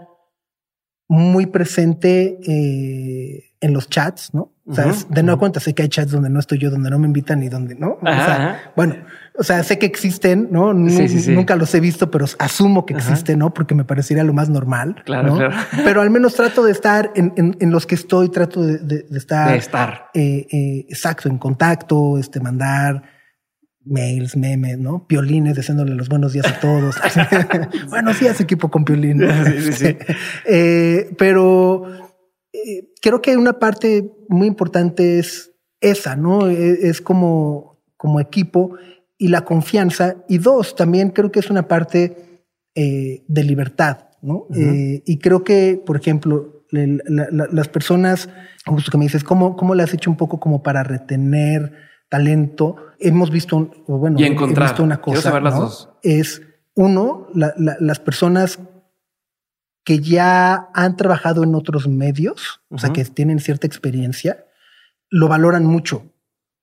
[1.09, 4.53] muy presente eh, en los chats, ¿no?
[4.67, 6.71] O sea, Ujú, es- de nueva cuenta, sé que hay chats donde no estoy yo,
[6.71, 7.99] donde no me invitan y donde no.
[8.01, 8.73] O sea.
[8.75, 8.97] Bueno,
[9.37, 10.73] o sea, sé que existen, ¿no?
[10.73, 13.53] Nunca los he visto, pero asumo que existen, ¿no?
[13.53, 15.03] Porque me parecería lo más normal.
[15.05, 15.57] Claro, claro.
[15.85, 19.51] Pero al menos trato de estar en, los que estoy, trato de, estar.
[19.51, 20.11] De estar.
[20.15, 23.03] Eh, eh, exacto, en contacto, este, mandar
[23.85, 25.07] mails, memes, ¿no?
[25.07, 26.95] Piolines deseándole los buenos días a todos.
[27.91, 29.21] buenos días, equipo con Piolín.
[29.63, 29.97] Sí, sí,
[30.47, 31.85] eh, pero
[33.03, 36.49] creo que una parte muy importante es esa, ¿no?
[36.49, 38.77] E, es, como, como equipo
[39.19, 40.17] y la confianza.
[40.29, 44.47] Y dos, también creo que es una parte eh, de libertad, ¿no?
[44.55, 48.29] Eh, y creo que, por ejemplo, las personas,
[48.67, 51.73] justo que me dices, ¿cómo, ¿cómo le has hecho un poco como para retener
[52.09, 52.77] talento?
[52.99, 54.69] Hemos visto, bueno, y encontrar.
[54.69, 56.43] visto una cosa, Es
[56.75, 58.59] uno, las personas
[59.85, 64.47] que ya han trabajado en otros medios, o sea, que tienen cierta experiencia,
[65.11, 66.14] lo valoran mucho,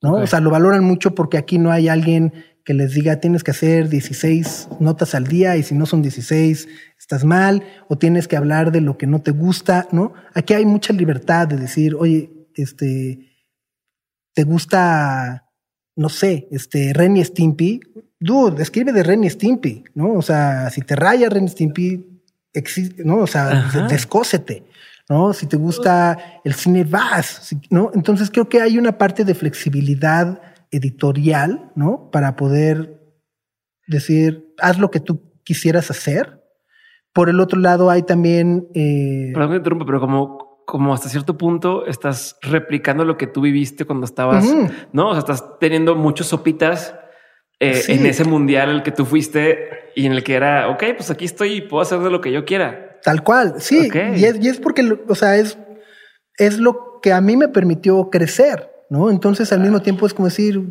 [0.02, 0.14] ¿no?
[0.14, 2.34] O sea, lo valoran mucho porque aquí no hay alguien
[2.64, 6.68] que les diga tienes que hacer 16 notas al día y si no son 16
[6.98, 10.14] estás mal o tienes que hablar de lo que no te gusta, ¿no?
[10.34, 13.32] Aquí hay mucha libertad de decir, oye, este,
[14.34, 15.50] te gusta,
[15.96, 17.82] no sé, este, Ren y Stimpy,
[18.20, 20.14] dude, escribe de Ren y Stimpy, ¿no?
[20.14, 22.24] O sea, si te raya Ren y Stimpy,
[22.54, 23.18] existe, ¿no?
[23.18, 24.64] O sea, descósete.
[25.12, 25.34] ¿No?
[25.34, 27.92] Si te gusta el cine, vas, ¿no?
[27.94, 30.42] Entonces creo que hay una parte de flexibilidad
[30.72, 32.10] editorial, ¿no?
[32.12, 32.98] Para poder
[33.88, 36.42] decir, haz lo que tú quisieras hacer.
[37.12, 38.70] Por el otro lado, hay también.
[38.74, 43.42] Eh, Perdón, me interrumpo, pero como, como hasta cierto punto estás replicando lo que tú
[43.42, 44.46] viviste cuando estabas,
[44.94, 45.10] ¿no?
[45.10, 46.96] O sea, estás teniendo muchos sopitas
[47.60, 51.12] eh, en ese mundial el que tú fuiste y en el que era, ok, pues
[51.12, 52.91] aquí estoy y puedo hacer de lo que yo quiera.
[53.04, 53.90] Tal cual, sí.
[53.94, 55.58] Y, es, y, es, porque, o sea, es,
[56.38, 59.10] es lo que a mí me permitió crecer, ¿no?
[59.10, 60.62] Entonces, al mismo tiempo es como decir,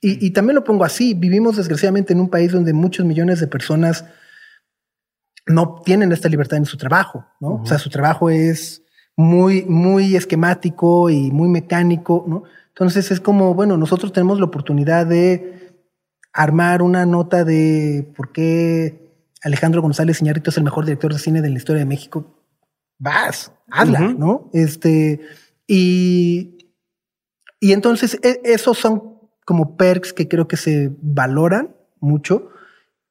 [0.00, 3.46] y, y, también lo pongo así, vivimos desgraciadamente en un país donde muchos millones de
[3.46, 4.04] personas
[5.46, 7.62] no tienen esta libertad en su trabajo, ¿no?
[7.62, 8.82] O sea, su trabajo es
[9.16, 12.44] muy, muy esquemático y muy mecánico, ¿no?
[12.68, 15.76] Entonces es como, bueno, nosotros tenemos la oportunidad de
[16.32, 18.99] armar una nota de por qué
[19.42, 22.40] Alejandro González Iñárritu es el mejor director de cine de la historia de México,
[22.98, 24.50] vas, hazla, ¿no?
[24.52, 25.20] Este,
[25.66, 26.58] y,
[27.58, 32.50] y entonces e, esos son como perks que creo que se valoran mucho.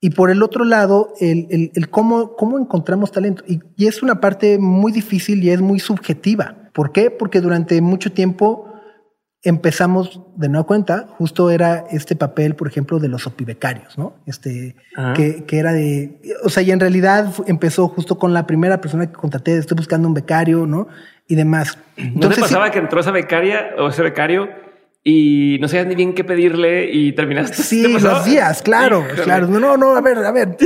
[0.01, 3.43] Y por el otro lado, el, el, cómo, cómo encontramos talento.
[3.45, 6.69] Y, y, es una parte muy difícil y es muy subjetiva.
[6.73, 7.11] ¿Por qué?
[7.11, 8.68] Porque durante mucho tiempo
[9.43, 14.15] empezamos de nueva cuenta, justo era este papel, por ejemplo, de los opibecarios, ¿no?
[14.25, 14.75] Este,
[15.15, 19.07] que, que, era de, o sea, y en realidad empezó justo con la primera persona
[19.07, 20.87] que contraté, estoy buscando un becario, ¿no?
[21.27, 21.77] Y demás.
[21.95, 24.49] Entonces, ¿No te pasaba que entró esa becaria o ese becario
[25.01, 27.63] y no sabías ni bien qué pedirle y terminaste.
[27.63, 29.47] Sí, los días, claro, claro.
[29.47, 30.57] No, no, a ver, a ver,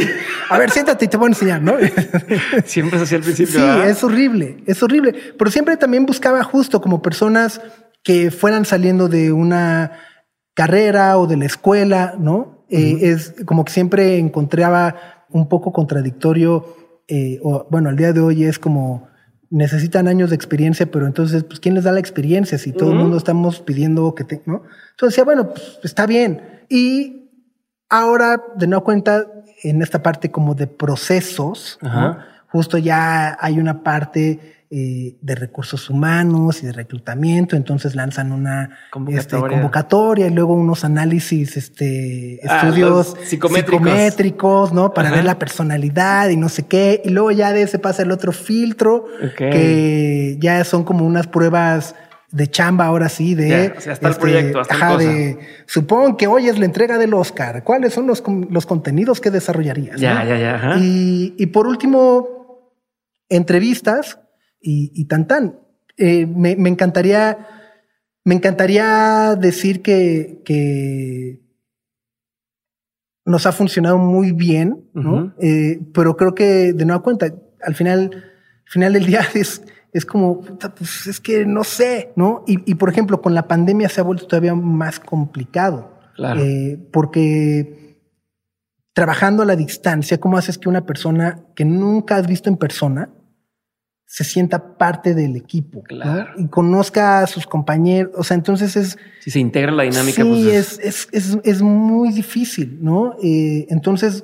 [0.50, 1.76] a ver, siéntate y te voy a enseñar, ¿no?
[2.66, 3.60] siempre es así al principio.
[3.60, 5.14] Sí, es horrible, es horrible.
[5.38, 7.62] Pero siempre también buscaba justo como personas
[8.04, 9.92] que fueran saliendo de una
[10.54, 12.66] carrera o de la escuela, ¿no?
[12.70, 16.76] Eh, es como que siempre encontraba un poco contradictorio,
[17.08, 19.08] eh, o bueno, al día de hoy es como
[19.50, 22.98] necesitan años de experiencia, pero entonces, pues, ¿quién les da la experiencia si todo el
[22.98, 24.64] mundo estamos pidiendo que te, ¿no?
[24.92, 26.64] Entonces decía, bueno, pues está bien.
[26.70, 27.30] Y
[27.90, 29.28] ahora, de no cuenta,
[29.62, 31.78] en esta parte como de procesos,
[32.48, 38.80] justo ya hay una parte eh, de recursos humanos y de reclutamiento, entonces lanzan una
[39.10, 44.74] este, convocatoria, y luego unos análisis, este, ah, estudios psicométricos.
[44.74, 44.92] ¿no?
[44.92, 48.10] Para ver la personalidad y no sé qué, y luego ya de ese pasa el
[48.10, 49.06] otro filtro,
[49.38, 51.94] que ya son como unas pruebas
[52.32, 53.76] de chamba ahora sí, de...
[53.78, 57.64] hasta el este, proyecto, hasta de, supongo que hoy es la entrega del Oscar.
[57.64, 60.00] ¿Cuáles son los, los contenidos que desarrollarías?
[60.00, 60.78] Ya, ya, ya.
[60.80, 62.72] Y, y por último,
[63.30, 64.18] entrevistas
[64.64, 65.60] y, y tan tan.
[65.98, 67.38] Eh, me, me, encantaría,
[68.24, 71.42] me encantaría decir que, que
[73.26, 75.34] nos ha funcionado muy bien, ¿no?
[75.40, 77.28] eh, pero creo que de nueva cuenta,
[77.62, 78.10] al final,
[78.66, 79.62] al final del día es,
[79.92, 82.44] es como, pues es que no sé, ¿no?
[82.48, 85.94] Y, y, por ejemplo, con la pandemia se ha vuelto todavía más complicado.
[86.16, 86.42] Claro.
[86.42, 88.00] Eh, porque
[88.94, 93.10] trabajando a la distancia, ¿cómo haces que una persona que nunca has visto en persona
[94.14, 96.34] se sienta parte del equipo claro.
[96.38, 98.12] y conozca a sus compañeros.
[98.16, 98.96] O sea, entonces es.
[99.22, 103.16] Si se integra la dinámica, sí, pues es, es, es, es, muy difícil, ¿no?
[103.24, 104.24] Eh, entonces,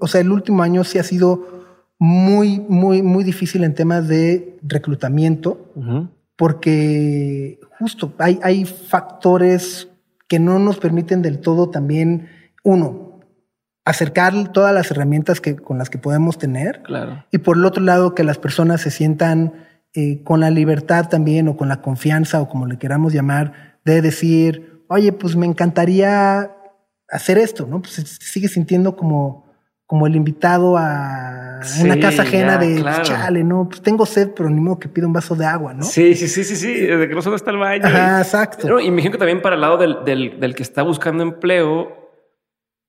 [0.00, 4.58] o sea, el último año sí ha sido muy, muy, muy difícil en temas de
[4.64, 5.72] reclutamiento,
[6.34, 9.86] porque justo hay, hay factores
[10.26, 12.26] que no nos permiten del todo también
[12.64, 13.07] uno,
[13.88, 16.82] acercar todas las herramientas que, con las que podemos tener.
[16.82, 17.24] Claro.
[17.30, 21.48] Y por el otro lado, que las personas se sientan eh, con la libertad también
[21.48, 26.50] o con la confianza o como le queramos llamar, de decir, oye, pues me encantaría
[27.08, 27.80] hacer esto, ¿no?
[27.80, 29.50] Pues se sigue sintiendo como,
[29.86, 33.04] como el invitado a una casa ajena ya, de, pues, claro.
[33.04, 33.70] chale, ¿no?
[33.70, 35.84] Pues tengo sed, pero ni modo que pido un vaso de agua, ¿no?
[35.84, 36.74] Sí, sí, sí, sí, sí.
[36.74, 37.86] Desde que no solo está el baño.
[37.86, 38.68] Ajá, exacto.
[38.68, 41.22] No, y me imagino que también para el lado del, del, del que está buscando
[41.22, 41.97] empleo,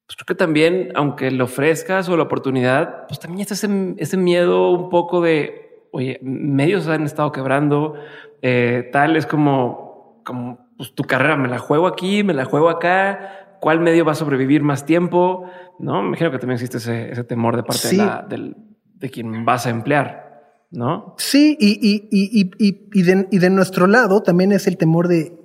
[0.10, 4.18] pues creo que también, aunque le ofrezcas o la oportunidad, pues también está ese, ese
[4.18, 7.94] miedo un poco de, oye, medios han estado quebrando,
[8.42, 12.72] eh, tal es como, como pues, tu carrera, me la juego aquí, me la juego
[12.72, 15.46] acá, ¿cuál medio va a sobrevivir más tiempo?
[15.78, 17.98] No, me imagino que también existe ese, ese temor de parte Sí.
[17.98, 18.56] de, la, del,
[18.96, 21.14] de quien vas a emplear, ¿no?
[21.20, 24.76] Sí, y, y, y, y, y, y de, y de nuestro lado también es el
[24.76, 25.39] temor de,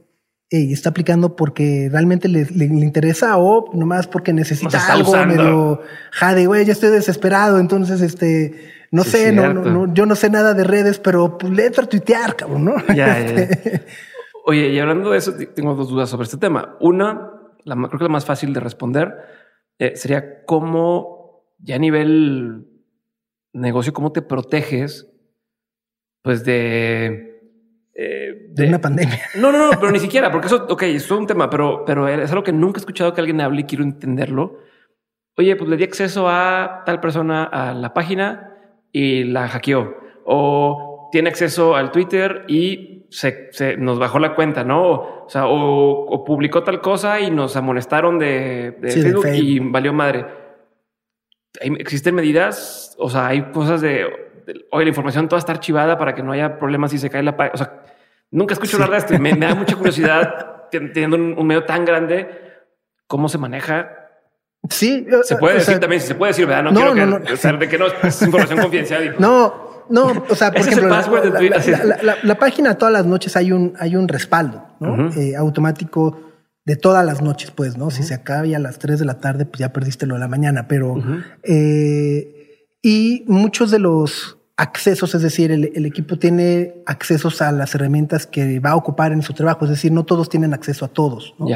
[0.55, 5.35] hey, está aplicando porque realmente le, le- le interesa o nomás porque necesita algo usando.
[5.35, 5.81] medio
[6.13, 10.15] jade, güey, ya estoy desesperado, entonces este, no Sí, sé, no, no, no, yo no
[10.15, 12.75] sé nada de redes, pero pues le entro a tuitear, cabrón, ¿no?
[12.95, 13.25] Ya, ya.
[13.25, 13.87] Este,
[14.47, 16.77] Oye, y hablando de eso, tengo dos dudas sobre este tema.
[16.81, 17.31] Una,
[17.65, 19.15] la, creo que la más fácil de responder
[19.79, 22.67] eh, sería cómo, ya a nivel
[23.55, 25.11] negocio, cómo te proteges,
[26.23, 27.34] pues de...
[27.95, 29.21] eh, de una pandemia.
[29.37, 32.31] no, no, no, pero ni siquiera, porque eso, ok, es un tema, pero, pero es
[32.31, 34.59] algo que nunca he escuchado que alguien hable y quiero entenderlo.
[35.37, 38.57] Oye, pues le di acceso a tal persona a la página
[38.93, 39.97] y la hackeó.
[40.25, 44.83] O tiene acceso al Twitter y se, se nos bajó la cuenta, ¿no?
[44.83, 49.13] O, o sea, o, o publicó tal cosa y nos amonestaron de, de Sí, de
[49.13, 50.27] Facebook, y valió madre.
[51.61, 52.97] ¿Existen medidas?
[52.99, 54.24] O sea, hay cosas de,
[54.71, 57.37] oye, la información toda está archivada para que no haya problemas si se cae la
[57.37, 57.55] página.
[57.55, 57.83] O sea,
[58.31, 58.83] nunca escucho Sí.
[58.83, 61.85] hablar de esto y me, me da mucha curiosidad ten- teniendo un, un medio tan
[61.85, 62.29] grande,
[63.07, 63.91] cómo se maneja.
[64.71, 66.63] Sí, Se puede decir sea, también, si se puede decir, ¿verdad?
[66.65, 67.35] No, No, quiero que, no, no.
[67.35, 69.05] o sea, de que no es información confidencial.
[69.05, 73.53] y- No, no, o sea, por ejemplo, la- la, la- página todas las noches hay
[73.53, 75.09] un, hay un respaldo, ¿no?
[75.09, 75.21] Ujú.
[75.21, 76.19] Eh, automático
[76.65, 77.91] de todas las noches, pues, ¿no?
[77.91, 80.21] Si se acaba ya a las 3 de la tarde, pues ya perdiste lo de
[80.21, 80.95] la mañana, pero...
[81.43, 82.34] eh,
[82.85, 88.27] y muchos de los accesos, es decir, el, el equipo tiene accesos a las herramientas
[88.27, 91.35] que va a ocupar en su trabajo, es decir, no todos tienen acceso a todos,
[91.39, 91.49] ¿no?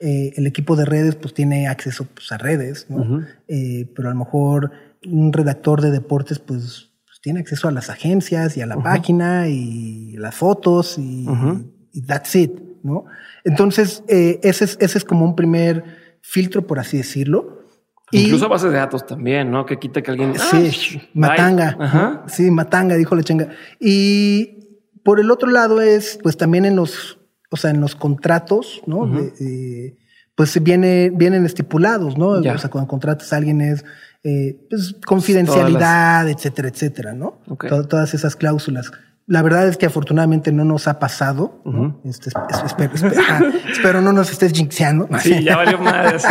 [0.00, 3.24] Eh, el equipo de redes pues tiene acceso pues, a redes, ¿no?
[3.46, 4.72] Eh, pero a lo mejor
[5.06, 9.46] un redactor de deportes pues, pues, tiene acceso a las agencias y a la página
[9.46, 11.28] y las fotos y,
[11.92, 13.04] y that's it, ¿no?
[13.44, 15.84] Entonces, eh, ese, es, ese es como un primer
[16.22, 17.61] filtro, por así decirlo.
[18.12, 19.66] Y- Incluso a base de datos también, ¿no?
[19.66, 20.34] Que quita que alguien.
[20.38, 21.10] Sí, Ah, bye.
[21.14, 21.76] matanga.
[21.80, 22.24] Ajá.
[22.28, 23.48] Sí, matanga, dijo la chenga.
[23.80, 27.18] Y por el otro lado es, pues también en los,
[27.50, 29.06] o sea, en los contratos, ¿no?
[29.06, 29.98] De- eh,
[30.34, 32.40] pues viene, vienen estipulados, ¿no?
[32.42, 32.54] Ya.
[32.54, 33.84] O sea, cuando contratas a alguien es,
[34.24, 37.40] eh, pues, confidencialidad, etcétera, etcétera, ¿no?
[37.48, 37.66] Ok.
[37.68, 38.92] To- todas esas cláusulas.
[39.26, 41.60] La verdad es que afortunadamente no nos ha pasado.
[41.64, 41.70] ¿no?
[41.70, 42.00] Ujú.
[42.08, 45.08] Este, es- es- espero, espero- espero no nos estés jinxeando.
[45.20, 46.18] Sí, ya valió madre.
[46.18, 46.28] sí.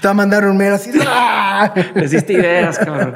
[0.00, 0.90] Te va a mandar un mail así.
[1.06, 1.72] ¡ah!
[1.94, 3.14] Les diste ideas, cabrón.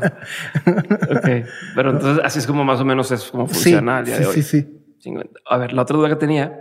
[0.67, 1.29] Ok.
[1.75, 4.27] Pero entonces así es como más o menos es como funciona el día sí, de
[4.29, 4.35] hoy.
[4.43, 4.81] sí, sí.
[5.51, 6.61] A ver, la otra duda que tenía.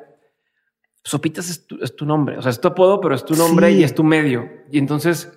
[1.03, 2.37] Sopitas es tu, es tu nombre.
[2.37, 3.77] O sea, es tu apodo, pero es tu nombre Sí.
[3.79, 4.49] y es tu medio.
[4.71, 5.31] Y entonces,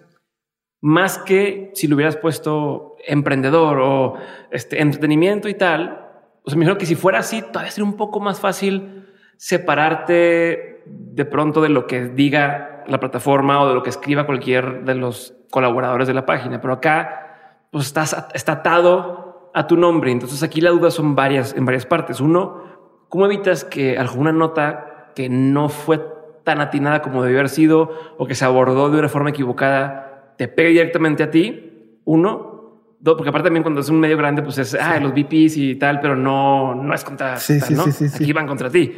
[0.81, 4.15] más que si le hubieras puesto emprendedor o
[4.51, 6.06] este entretenimiento y tal,
[6.47, 10.85] o sea, me imagino que si fuera así, todavía sería un poco más fácil separarte
[10.87, 14.95] de pronto de lo que diga la plataforma o de lo que escriba cualquier de
[14.95, 16.61] los colaboradores de la página.
[16.61, 20.13] Pero acá, pues estás está atado a tu nombre.
[20.13, 22.21] Entonces aquí la duda son varias en varias partes.
[22.21, 22.63] Uno,
[23.09, 26.01] ¿cómo evitas que alguna nota que no fue
[26.45, 30.47] tan atinada como debió haber sido o que se abordó de una forma equivocada te
[30.47, 32.01] pegue directamente a ti?
[32.05, 32.56] Uno.
[33.03, 36.01] Porque aparte también cuando es un medio grande, pues es ah, los VPs y tal,
[36.01, 37.85] pero no, no es contra Sí, tal, sí, ¿no?
[37.85, 38.25] sí, sí, sí.
[38.25, 38.93] Aquí van contra ti.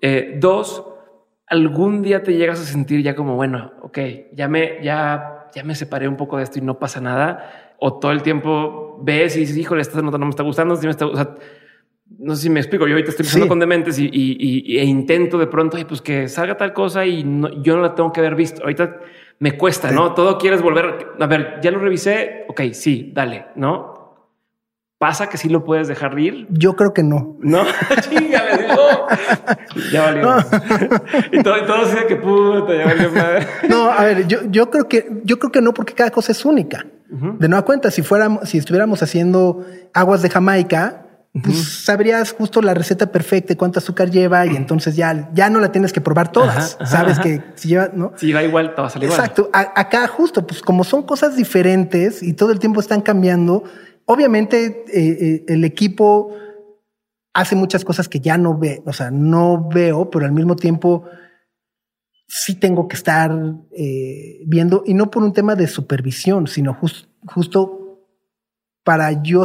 [0.00, 0.84] Eh, dos,
[1.46, 3.98] algún día te llegas a sentir ya como, bueno, ok,
[4.32, 7.74] ya me, ya, ya me separé un poco de esto y no pasa nada.
[7.78, 10.86] O todo el tiempo ves y dices, híjole, esta nota no me está gustando, sí
[10.86, 11.34] me está, o sea,
[12.18, 12.86] no sé si me explico.
[12.86, 13.48] Yo ahorita estoy Sí.
[13.48, 17.04] con dementes y, y- y- e intento de pronto, "Ay, pues que salga tal cosa
[17.06, 18.62] y no- yo no la tengo que haber visto.
[18.62, 18.96] Ahorita
[19.38, 19.94] me cuesta, Sí.
[19.94, 20.14] ¿no?
[20.14, 21.08] Todo quieres volver.
[21.20, 22.44] A ver, ya lo revisé.
[22.48, 23.94] Ok, sí, dale, ¿no?
[24.96, 26.46] Pasa que sí lo puedes dejar ir.
[26.50, 27.36] Yo creo que no.
[27.40, 27.64] No,
[28.08, 29.06] chinga, le digo.
[29.92, 30.36] Ya valió.
[31.32, 33.46] y todo, y todo así de que puta, ya valió madre.
[33.68, 36.44] No, a ver, yo, yo creo que yo creo que no porque cada cosa es
[36.44, 36.86] única.
[37.08, 41.03] De nueva cuenta, si fuéramos, si estuviéramos haciendo aguas de Jamaica,
[41.42, 45.72] pues sabrías justo la receta perfecta, cuánto azúcar lleva y entonces ya, ya no la
[45.72, 46.78] tienes que probar todas.
[46.84, 48.12] Sabes que si lleva, ¿no?
[48.16, 49.48] Si va igual, salir Exacto.
[49.48, 49.62] igual.
[49.62, 49.80] Exacto.
[49.80, 53.64] Acá justo, pues como son cosas diferentes y todo el tiempo están cambiando,
[54.04, 56.36] obviamente eh, eh, el equipo
[57.32, 61.04] hace muchas cosas que ya no ve, o sea, no veo, pero al mismo tiempo
[62.28, 63.32] sí tengo que estar
[63.76, 66.78] eh, viendo y no por un tema de supervisión, sino
[67.26, 68.06] justo
[68.84, 69.44] para yo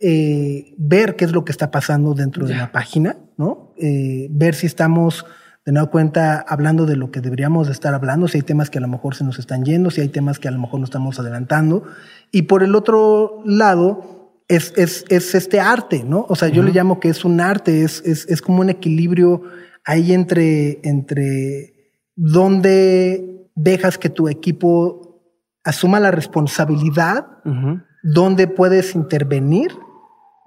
[0.00, 3.74] eh, ver qué es lo que está pasando dentro de la página, ¿no?
[3.76, 5.26] Eh, ver si estamos
[5.66, 8.78] de nueva cuenta hablando de lo que deberíamos de estar hablando, si hay temas que
[8.78, 10.88] a lo mejor se nos están yendo, si hay temas que a lo mejor nos
[10.88, 11.82] estamos adelantando.
[12.30, 14.18] Y por el otro lado,
[14.48, 16.24] es, es, es este arte, ¿no?
[16.28, 16.68] O sea, yo uh -huh.
[16.68, 19.42] le llamo que es un arte, es, es, es como un equilibrio
[19.84, 25.22] ahí entre, entre dónde dejas que tu equipo
[25.64, 27.84] asuma la responsabilidad, uh -huh.
[28.02, 29.72] dónde puedes intervenir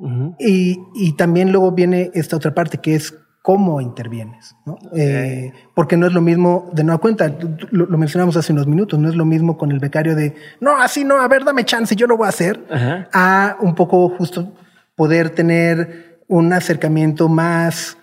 [0.01, 0.35] uh -huh.
[0.39, 4.73] y, y, también luego viene esta otra parte que es cómo intervienes, ¿no?
[4.73, 5.01] Okay.
[5.01, 7.33] Eh, porque no es lo mismo, de nueva cuenta,
[7.71, 10.77] lo, lo, mencionamos hace unos minutos, no es lo mismo con el becario de, no,
[10.77, 13.07] así no, a ver, dame chance, yo lo voy a hacer, uh -huh.
[13.13, 14.53] a un poco justo
[14.95, 17.97] poder tener un acercamiento más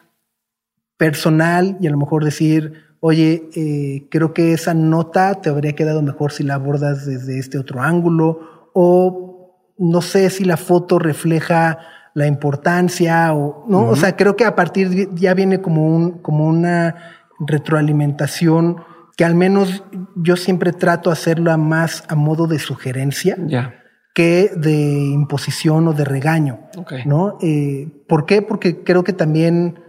[0.97, 6.03] personal y a lo mejor decir, oye, eh, creo que esa nota te habría quedado
[6.03, 9.38] mejor si la abordas desde este otro ángulo o
[9.79, 11.79] no sé si la foto refleja
[12.15, 13.93] la importancia o no, uh -huh.
[13.93, 16.95] o sea, creo que a partir de, ya viene como un como una
[17.39, 18.79] retroalimentación
[19.17, 19.83] que al menos
[20.15, 23.75] yo siempre trato hacerla más a modo de sugerencia yeah.
[24.15, 24.77] que de
[25.13, 27.05] imposición o de regaño, okay.
[27.05, 27.37] ¿no?
[27.43, 28.43] Eh, ¿Por qué?
[28.43, 29.81] Porque creo que también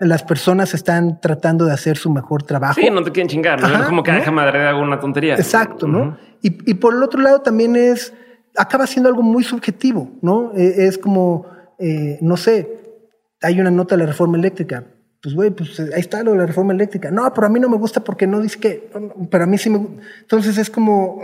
[0.00, 2.80] las personas están tratando de hacer su mejor trabajo.
[2.80, 3.66] Sí, no te quieren chingar, ¿no?
[3.66, 4.18] Ajá, como que ¿no?
[4.18, 5.34] deja madre de alguna tontería.
[5.34, 5.98] Exacto, ¿no?
[5.98, 6.16] Uh -huh.
[6.42, 8.12] y, y, por el otro lado también es,
[8.56, 10.52] acaba siendo algo muy subjetivo, ¿no?
[10.54, 11.46] Eh, es como,
[11.78, 12.68] eh, no sé,
[13.42, 14.84] hay una nota de la reforma eléctrica.
[15.20, 17.10] Pues, güey, pues ahí está lo de la reforma eléctrica.
[17.10, 18.90] No, pero a mí no me gusta porque no dice que,
[19.30, 20.02] pero a mí sí me gusta.
[20.20, 21.20] Entonces es como,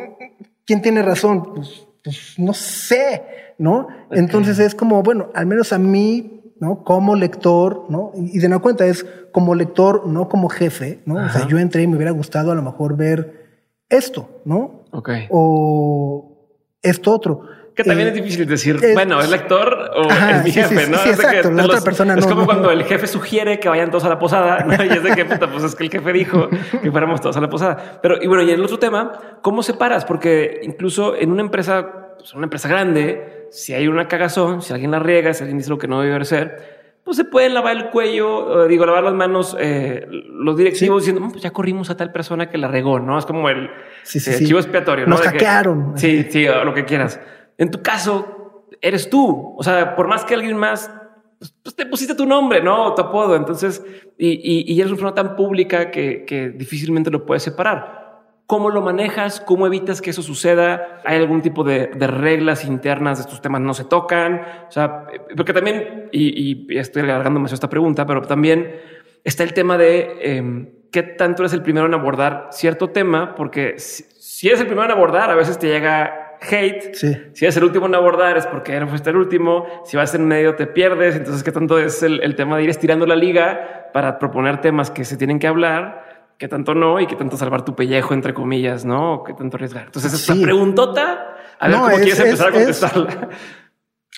[0.67, 1.55] ¿quién tiene razón?
[1.55, 3.23] Pues, pues no sé,
[3.59, 3.87] ¿no?
[4.07, 4.19] Okay.
[4.19, 6.85] Entonces es como, bueno, al menos a mí ¿no?
[6.85, 8.13] Como lector, ¿no?
[8.15, 11.19] Y de no cuenta es como lector, no como jefe, ¿no?
[11.19, 11.27] Ajá.
[11.27, 13.45] O sea, yo entré y me hubiera gustado a lo mejor ver
[13.89, 14.85] esto, ¿no?
[14.93, 15.11] Ok.
[15.31, 16.35] O
[16.83, 17.43] esto otro.
[17.75, 20.85] Que también eh, es difícil decir, bueno, ¿es lector o ajá, es mi jefe?
[20.85, 20.99] Sí, ¿no?
[20.99, 22.21] Sí, es exacto, la los, otra persona no.
[22.21, 22.71] Es como no, cuando no.
[22.71, 24.85] el jefe sugiere que vayan todos a la posada, ¿no?
[24.85, 26.49] Y es de que, puta, pues es que el jefe dijo
[26.83, 27.99] que fuéramos todos a la posada.
[28.01, 30.05] Pero, y bueno, y el otro tema, ¿cómo separas?
[30.05, 34.91] Porque incluso en una empresa, pues una empresa grande, si hay una cagazón, si alguien
[34.91, 37.91] la riega, si alguien dice lo que no debe ser, pues se pueden lavar el
[37.91, 41.13] cuello, digo, lavar las manos eh, los directivos sí.
[41.13, 43.17] diciendo, pues ya corrimos a tal persona que la regó, ¿no?
[43.17, 43.71] Es como el
[44.03, 45.27] sí, sí, eh, chivo expiatorio, Nos ¿no?
[45.27, 45.95] hackearon.
[45.95, 47.21] Que, sí, sí, lo que quieras.
[47.57, 49.55] En tu caso, eres tú.
[49.57, 50.91] O sea, por más que alguien más,
[51.39, 52.93] pues, pues te pusiste tu nombre, ¿no?
[52.95, 53.37] Tu apodo.
[53.37, 53.85] Entonces,
[54.19, 58.04] y, y, y eres una persona tan pública que, que difícilmente lo puedes separar.
[58.47, 59.41] ¿Cómo lo manejas?
[59.41, 61.01] ¿Cómo evitas que eso suceda?
[61.05, 64.43] ¿Hay algún tipo de, de, reglas internas de estos temas no se tocan?
[64.69, 68.77] O sea, porque también, y, y estoy alargándome a esta pregunta, pero también
[69.25, 73.79] está el tema de eh, qué tanto eres el primero en abordar cierto tema, porque
[73.79, 76.95] si, si eres el primero en abordar, a veces te llega hate.
[76.95, 77.17] Sí.
[77.33, 79.67] Si eres el último en abordar es porque no fuiste el último.
[79.87, 81.17] Si vas en medio te pierdes.
[81.17, 84.91] Entonces, ¿qué tanto es el, el tema de ir estirando la liga para proponer temas
[84.91, 86.14] que se tienen que hablar?
[86.45, 89.15] Qué tanto no y qué tanto salvar tu pellejo, entre comillas, ¿no?
[89.15, 89.87] O qué tanto arriesgar.
[89.87, 90.43] Entonces, esta sí.
[90.43, 93.11] preguntota, a ver no, cómo es, quieres empezar es, a contestarla.
[93.31, 93.39] Es,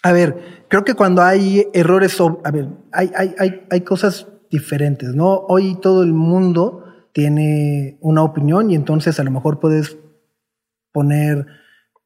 [0.03, 5.15] a ver, creo que cuando hay errores, a ver, hay, hay, hay, hay cosas diferentes,
[5.15, 5.45] ¿no?
[5.47, 9.97] Hoy todo el mundo tiene una opinión y entonces a lo mejor puedes
[10.91, 11.47] poner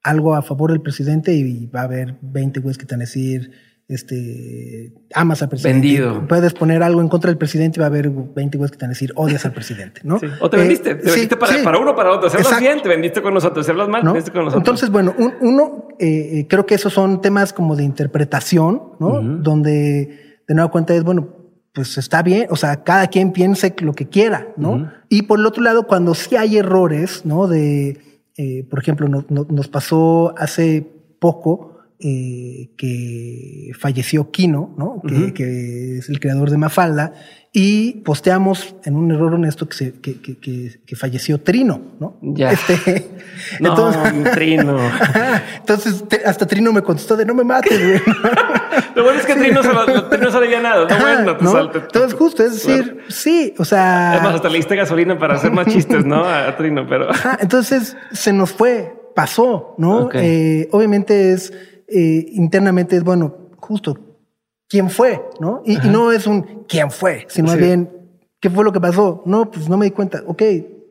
[0.03, 3.05] algo a favor del presidente y va a haber 20 güeyes que te van a
[3.05, 3.53] decir,
[3.91, 5.81] este, amas al presidente.
[5.81, 6.29] Vendido.
[6.29, 8.85] Puedes poner algo en contra del presidente y va a haber 20 güeyes que te
[8.85, 10.21] van a decir, odias al presidente, ¿no?
[10.21, 10.27] Sí.
[10.41, 11.65] O te vendiste, eh, te vendiste sí, para, sí.
[11.65, 12.29] para, uno para otro.
[12.29, 12.61] Exacto.
[12.61, 13.69] bien, te vendiste con nosotros.
[13.69, 14.11] Hablas mal, ¿no?
[14.13, 14.61] te vendiste con nosotros.
[14.61, 19.09] Entonces, bueno, un, uno, eh, creo que esos son temas como de interpretación, ¿no?
[19.09, 19.43] Uh -huh.
[19.43, 21.37] Donde de nueva cuenta es, bueno,
[21.73, 24.71] pues está bien, o sea, cada quien piense lo que quiera, ¿no?
[24.71, 24.93] Uh -huh.
[25.09, 27.49] Y por el otro lado, cuando sí hay errores, ¿no?
[27.49, 27.99] De,
[28.37, 30.87] eh, por ejemplo, no, no, nos pasó hace
[31.19, 35.03] poco, eh, que falleció Kino, ¿no?
[35.07, 35.33] Que, uh -huh.
[35.33, 37.13] que, es el creador de Mafalda,
[37.53, 42.17] y posteamos en un error honesto que, se, que, que, que falleció Trino, ¿no?
[42.23, 42.53] Ya.
[42.53, 43.11] Este,
[43.61, 44.79] no, entonces, Trino.
[45.57, 48.01] entonces, hasta Trino me contestó de no me mates, güey.
[48.95, 51.53] Lo bueno es que Trino se, lo, Trino se alivianado, no bueno, ¿no?
[51.53, 53.11] Salte, entonces, justo, es decir, claro.
[53.11, 54.13] sí, o sea.
[54.13, 56.25] Además, hasta le diste gasolina para hacer más chistes, ¿no?
[56.25, 57.11] A Trino, pero.
[57.11, 60.05] Ajá, entonces se nos fue, pasó, ¿no?
[60.05, 60.61] Okay.
[60.63, 61.53] Eh, obviamente es
[61.91, 63.97] eh, internamente es, bueno, justo,
[64.69, 65.21] ¿quién fue?
[65.41, 65.63] ¿No?
[65.65, 67.27] Y, y no es un ¿quién fue?
[67.29, 67.59] Sino Sí.
[67.59, 67.91] bien,
[68.41, 69.23] ¿qué fue lo que pasó?
[69.27, 70.23] No, pues no me di cuenta.
[70.27, 70.43] Ok,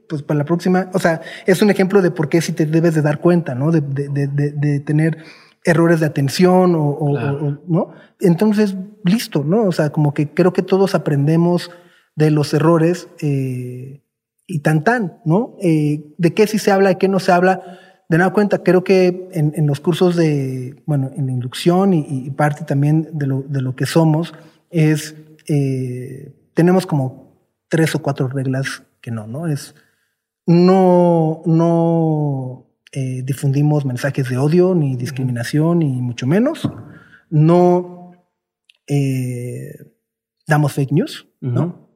[0.07, 2.95] pues para la próxima, o sea, es un ejemplo de por qué si te debes
[2.95, 3.71] de dar cuenta, ¿no?
[3.71, 5.17] De, de, de, de- de tener
[5.65, 7.45] errores de atención o, o- Claro.
[7.47, 7.91] o- ¿no?
[8.19, 9.63] Entonces, listo, ¿no?
[9.63, 11.69] O sea, como que creo que todos aprendemos
[12.15, 14.01] de los errores eh,
[14.47, 15.55] y tan tan, ¿no?
[15.61, 17.61] Eh, de qué sí se habla, de qué no se habla.
[18.09, 22.05] De nada cuenta, creo que en, en los cursos de, bueno, en la inducción y,
[22.25, 24.33] y parte también de lo, de lo que somos,
[24.71, 25.15] es,
[25.47, 27.29] eh, tenemos como
[27.69, 29.47] tres o cuatro reglas que no, ¿no?
[29.47, 29.75] Es,
[30.47, 36.67] no, no eh, difundimos mensajes de odio, ni discriminación, ni mucho menos.
[37.29, 38.11] No
[38.87, 39.75] eh,
[40.47, 41.87] damos fake news, ¿no?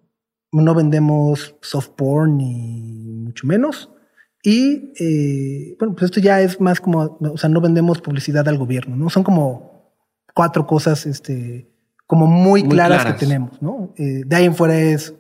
[0.52, 3.90] No vendemos soft porn, ni mucho menos.
[4.46, 8.58] Y eh, bueno, pues esto ya es más como, o sea, no vendemos publicidad al
[8.58, 9.10] gobierno, ¿no?
[9.10, 9.94] Son como
[10.34, 11.72] cuatro cosas, este,
[12.06, 13.20] como muy, Muy claras, claras.
[13.20, 13.94] que tenemos, ¿no?
[13.98, 15.16] Eh, de ahí en fuera es,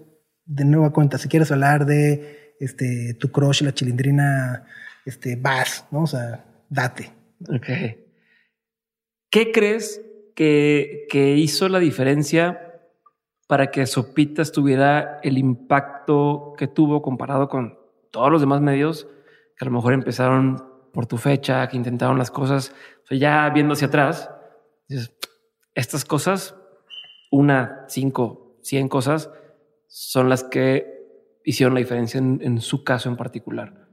[0.45, 4.65] de nueva cuenta, si quieres hablar de este, tu crush, la chilindrina,
[5.05, 6.03] este, vas, ¿no?
[6.03, 7.13] O sea, date.
[7.47, 7.67] Ok.
[9.30, 10.01] ¿Qué crees
[10.36, 12.74] que, que hizo la diferencia
[13.47, 17.83] para que Sopitas tuviera el impacto que tuvo comparado con
[18.14, 19.07] todos los demás medios
[19.57, 22.74] que a lo mejor empezaron por tu fecha, que intentaron las cosas?
[23.03, 24.30] O sea, ya viendo hacia atrás,
[24.88, 25.11] dices,
[25.74, 26.55] estas cosas,
[27.32, 29.32] una, cinco, cien cosas,
[29.88, 30.86] son las que
[31.43, 33.89] hicieron la diferencia en, en su caso en particular.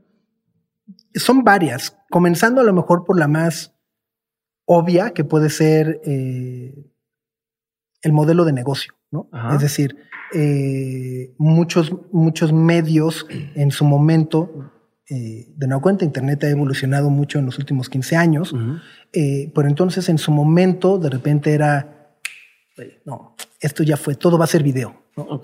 [1.14, 3.74] son varias, comenzando a lo mejor por la más
[4.66, 6.92] obvia, que puede ser eh,
[8.02, 9.28] el modelo de negocio, ¿no?
[9.32, 9.54] Ajá.
[9.54, 9.96] Es decir,
[10.32, 14.72] eh, muchos, muchos medios en su momento,
[15.08, 18.54] eh, de nueva cuenta, Internet ha evolucionado mucho en los últimos 15 años,
[19.12, 22.14] eh, pero entonces en su momento de repente era,
[22.78, 24.94] "Oye, no, esto ya fue, todo va a ser video.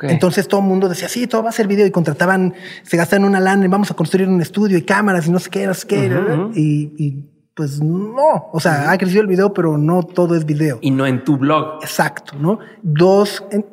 [0.08, 3.24] Entonces todo el mundo decía, sí, todo va a ser video y contrataban, se gastan
[3.24, 5.74] una lana y vamos a construir un estudio y cámaras y no sé qué, no
[5.74, 6.08] sé qué.
[6.54, 10.78] Y, y, pues no, o sea, ha crecido el video, pero no todo es video.
[10.80, 11.82] Y no en tu blog.
[11.82, 12.58] Exacto, ¿no?
[12.82, 13.66] Dos, en-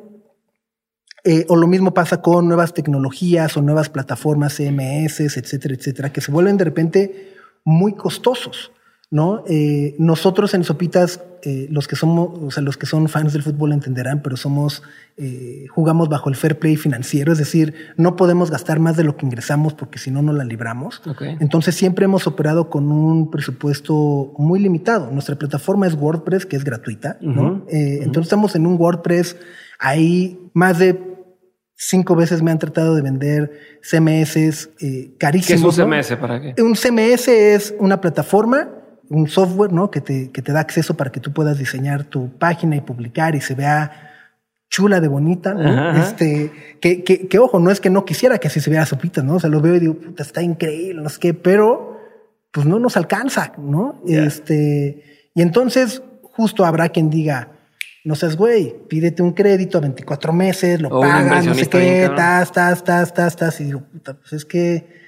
[1.24, 6.20] eh, o lo mismo pasa con nuevas tecnologías o nuevas plataformas CMS, etcétera, etcétera, que
[6.20, 8.72] se vuelven de repente muy costosos,
[9.10, 9.42] ¿no?
[9.46, 13.42] Eh, nosotros en Sopitas, eh, los que somos, o sea, los que son fans del
[13.42, 14.82] fútbol entenderán, pero somos,
[15.16, 19.16] eh, jugamos bajo el fair play financiero, es decir, no podemos gastar más de lo
[19.16, 21.00] que ingresamos porque si no, no la libramos.
[21.40, 25.10] Entonces siempre hemos operado con un presupuesto muy limitado.
[25.10, 27.64] Nuestra plataforma es WordPress, que es gratuita, ¿no?
[27.70, 29.36] Eh, Entonces estamos en un WordPress,
[29.78, 31.13] ahí más de
[31.76, 35.78] cinco veces me han tratado de vender CMS eh, ¿Qué es carísimos.
[35.78, 35.96] un ¿no?
[35.96, 36.62] CMS para qué?
[36.62, 38.70] Un CMS es una plataforma,
[39.08, 39.90] un software, ¿no?
[39.90, 43.34] Que te, que te da acceso para que tú puedas diseñar tu página y publicar
[43.34, 44.10] y se vea
[44.70, 45.68] chula de bonita, ¿no?
[45.68, 46.02] Ajá, ajá.
[46.02, 49.24] Este, que, que, que, ojo, no es que no quisiera que así se viera sopitas,
[49.24, 49.36] ¿no?
[49.36, 52.00] O sea, lo veo y digo, puta, está increíble, no sé qué, pero
[52.50, 54.00] pues no nos alcanza, ¿no?
[54.06, 57.53] Este, y entonces justo habrá quien diga,
[58.04, 62.10] no seas güey, pídete un crédito a 24 meses, lo O pagas, no sé qué,
[62.14, 65.02] tas, tas, tas, tas, tas, y digo, puta, pues es que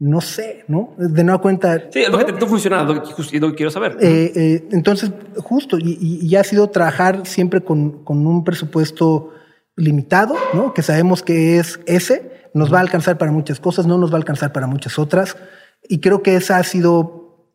[0.00, 0.94] no sé, ¿no?
[0.96, 1.90] De nueva cuenta.
[1.90, 2.24] Sí, es lo ¿no?
[2.24, 3.96] que te funciona, lo que, just- lo que quiero saber.
[4.00, 9.32] Eh, eh, entonces, justo, y, y- y ha sido trabajar siempre con, con un presupuesto
[9.76, 10.72] limitado, ¿no?
[10.72, 14.14] Que sabemos que es ese, nos va a alcanzar para muchas cosas, no nos va
[14.14, 15.36] a alcanzar para muchas otras.
[15.88, 17.52] Y creo que esa ha sido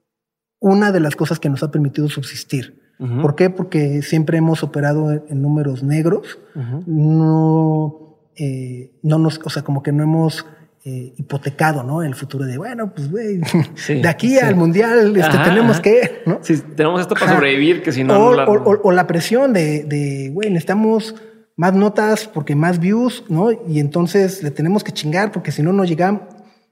[0.60, 2.83] una de las cosas que nos ha permitido subsistir.
[3.22, 3.50] ¿Por qué?
[3.50, 6.40] Porque siempre hemos operado en, números negros,
[6.86, 10.46] no, eh, no nos, o sea, como que no hemos
[10.86, 12.04] eh, hipotecado, ¿no?
[12.04, 13.42] El futuro de, bueno, pues, güey,
[13.76, 14.40] Sí, de aquí sí.
[14.40, 15.82] al mundial este, Ajá, tenemos ajá.
[15.82, 16.40] que, ¿no?
[16.42, 17.36] Sí, tenemos esto para Ajá.
[17.36, 21.16] sobrevivir, que si no, o, la- o- o- o la presión de, de, güey, necesitamos
[21.56, 23.50] más notas porque más views, ¿no?
[23.52, 26.22] Y entonces le tenemos que chingar porque si no, no llegamos.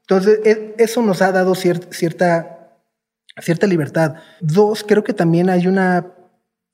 [0.01, 2.77] Entonces, e- eso nos ha dado cier- cierta,
[3.39, 4.15] cierta libertad.
[4.41, 6.07] Dos, creo que también hay una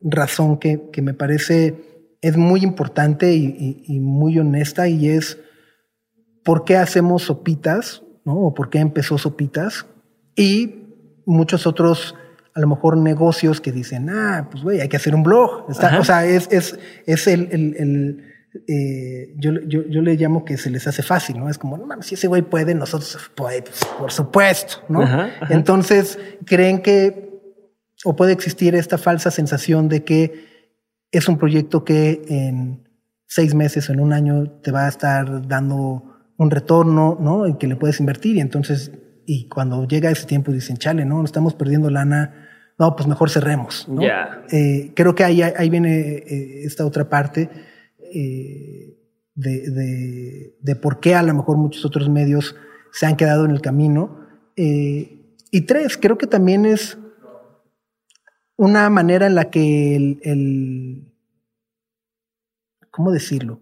[0.01, 1.75] razón que, que me parece
[2.21, 5.37] es muy importante y, y- y muy honesta y es
[6.43, 8.35] por qué hacemos sopitas, ¿no?
[8.35, 9.85] O por qué empezó sopitas
[10.35, 10.83] y
[11.25, 12.15] muchos otros,
[12.53, 15.65] a lo mejor negocios que dicen, ah, pues güey, hay que hacer un blog.
[15.69, 18.23] Está- o sea, es, es, es el, el- el,
[18.67, 21.49] eh, yo, yo, yo le llamo que se les hace fácil, ¿no?
[21.49, 23.63] Es como, no mames, si ese güey puede, nosotros, pues,
[23.99, 25.01] por supuesto, ¿no?
[25.01, 25.53] Ajá, ajá.
[25.53, 27.26] Entonces, creen que,
[28.05, 30.45] o puede existir esta falsa sensación de que
[31.11, 32.87] es un proyecto que en
[33.25, 36.03] seis meses o en un año te va a estar dando
[36.37, 37.45] un retorno, ¿no?
[37.45, 38.91] En que le puedes invertir y entonces,
[39.25, 41.23] y cuando llega ese tiempo dicen, chale, ¿no?
[41.23, 42.47] Estamos perdiendo lana
[42.79, 43.87] no, pues mejor cerremos.
[43.89, 44.01] ¿no?
[44.51, 47.49] Eh, creo que ahí, ahí viene eh, esta otra parte
[48.13, 48.97] eh,
[49.33, 52.55] de, de, de, por qué a lo mejor muchos otros medios
[52.91, 54.27] se han quedado en el camino.
[54.55, 56.97] y tres, creo que también es
[58.57, 61.13] una manera en la que el, el
[62.91, 63.59] ¿cómo decirlo?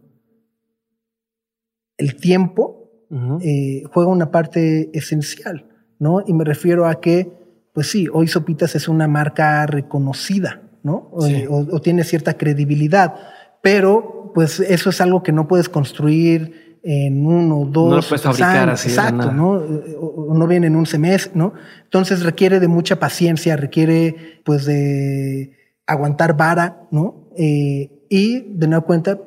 [1.98, 5.66] El tiempo juega una parte esencial,
[6.00, 6.24] ¿no?
[6.26, 7.32] Y me refiero a que
[7.76, 11.12] pues sí, hoy Sopitas es una marca reconocida, ¿no?
[11.12, 13.16] O, tiene cierta credibilidad,
[13.62, 18.22] pero pues eso es algo que no puedes construir en uno, dos, no lo puedes
[18.22, 19.54] fabricar así exacto, ¿no?
[20.00, 21.54] O, no viene en un semestre, ¿no?
[21.84, 25.58] Entonces requiere de mucha paciencia, requiere pues de
[25.88, 27.32] aguantar vara, ¿no?
[27.36, 29.20] Eh, y de nueva cuenta,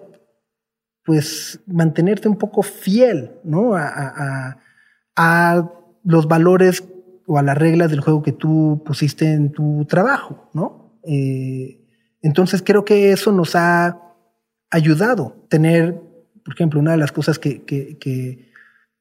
[1.04, 3.74] pues mantenerte un poco fiel, ¿no?
[3.74, 4.58] A, a,
[5.16, 5.70] a
[6.04, 6.84] los valores
[7.26, 11.00] o a las reglas del juego que tú pusiste en tu trabajo, ¿no?
[11.04, 11.84] Eh,
[12.22, 14.00] entonces creo que eso nos ha
[14.70, 16.00] ayudado tener,
[16.48, 18.48] por ejemplo, una de las cosas que, que,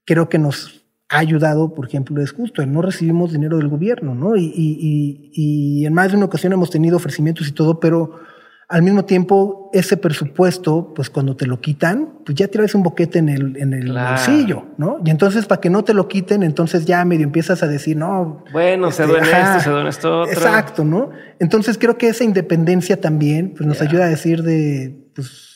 [0.03, 4.35] creo que nos ha ayudado, por ejemplo, es justo, no recibimos dinero del gobierno, ¿no?
[4.35, 8.19] Y, y, y, en más de una ocasión hemos tenido ofrecimientos y todo, pero
[8.67, 13.19] al mismo tiempo, ese presupuesto, pues cuando te lo quitan, pues ya tienes un boquete
[13.19, 14.97] en el, en el bolsillo, ¿no?
[15.05, 18.43] Y entonces, para que no te lo quiten, entonces ya medio empiezas a decir, no.
[18.51, 20.33] Bueno, se duele esto, se duele esto otro.
[20.33, 21.11] Exacto, ¿no?
[21.39, 25.46] Entonces creo que esa independencia también, pues nos ayuda a decir de, pues,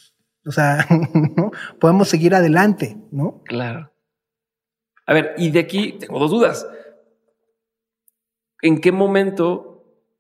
[0.46, 0.86] o sea,
[1.36, 1.52] ¿no?
[1.80, 3.42] Podemos seguir adelante, ¿no?
[3.46, 3.92] Claro.
[5.06, 6.68] A ver, y de aquí tengo dos dudas.
[8.62, 9.72] ¿En qué momento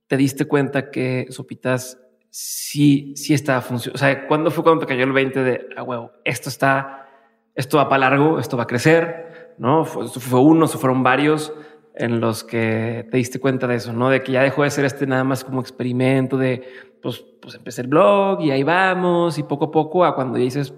[0.08, 1.98] te diste cuenta que Sopitas
[2.30, 3.96] sí, sí estaba funcionando.
[3.96, 7.08] O sea, ¿cuándo fue cuando te cayó el 20 de, ah, huevo, esto está,
[7.56, 9.86] esto va para largo, esto va a crecer, ¿no?
[9.86, 11.54] Fue, fue uno, se fueron varios
[11.96, 14.10] en los que te diste cuenta de eso, ¿no?
[14.10, 16.64] De que ya dejó de ser este nada más como experimento de,
[17.02, 20.74] pues, pues empecé el blog y ahí vamos y poco a poco a cuando dices,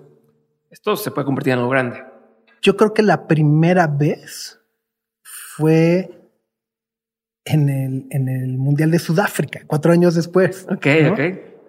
[0.72, 2.04] esto se puede convertir en algo grande.
[2.62, 4.60] Yo creo que la primera vez
[5.22, 6.10] fue
[7.46, 10.66] en el, en el Mundial de Sudáfrica, cuatro años después.
[10.70, 11.20] Ok, ok.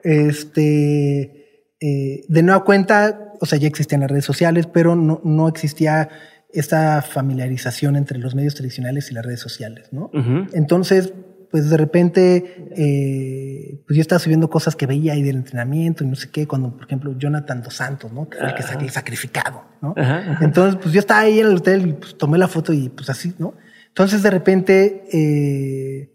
[0.05, 5.49] Este, eh, de nueva cuenta, o sea, ya existían las redes sociales, pero no, no
[5.49, 6.09] existía
[6.55, 10.11] esta familiarización entre los medios tradicionales y las redes sociales, ¿no?
[10.53, 11.13] Entonces,
[11.51, 16.09] pues de repente, eh, pues yo estaba subiendo cosas que veía ahí del entrenamiento y
[16.09, 18.29] no sé qué, cuando, por ejemplo, Jonathan Dos Santos, ¿no?
[18.29, 19.95] Que fue el que salió sacrificado, ¿no?
[20.41, 23.09] Entonces, pues yo estaba ahí en el hotel y pues tomé la foto y pues
[23.09, 23.55] así, ¿no?
[23.89, 26.13] Entonces, de repente, eh,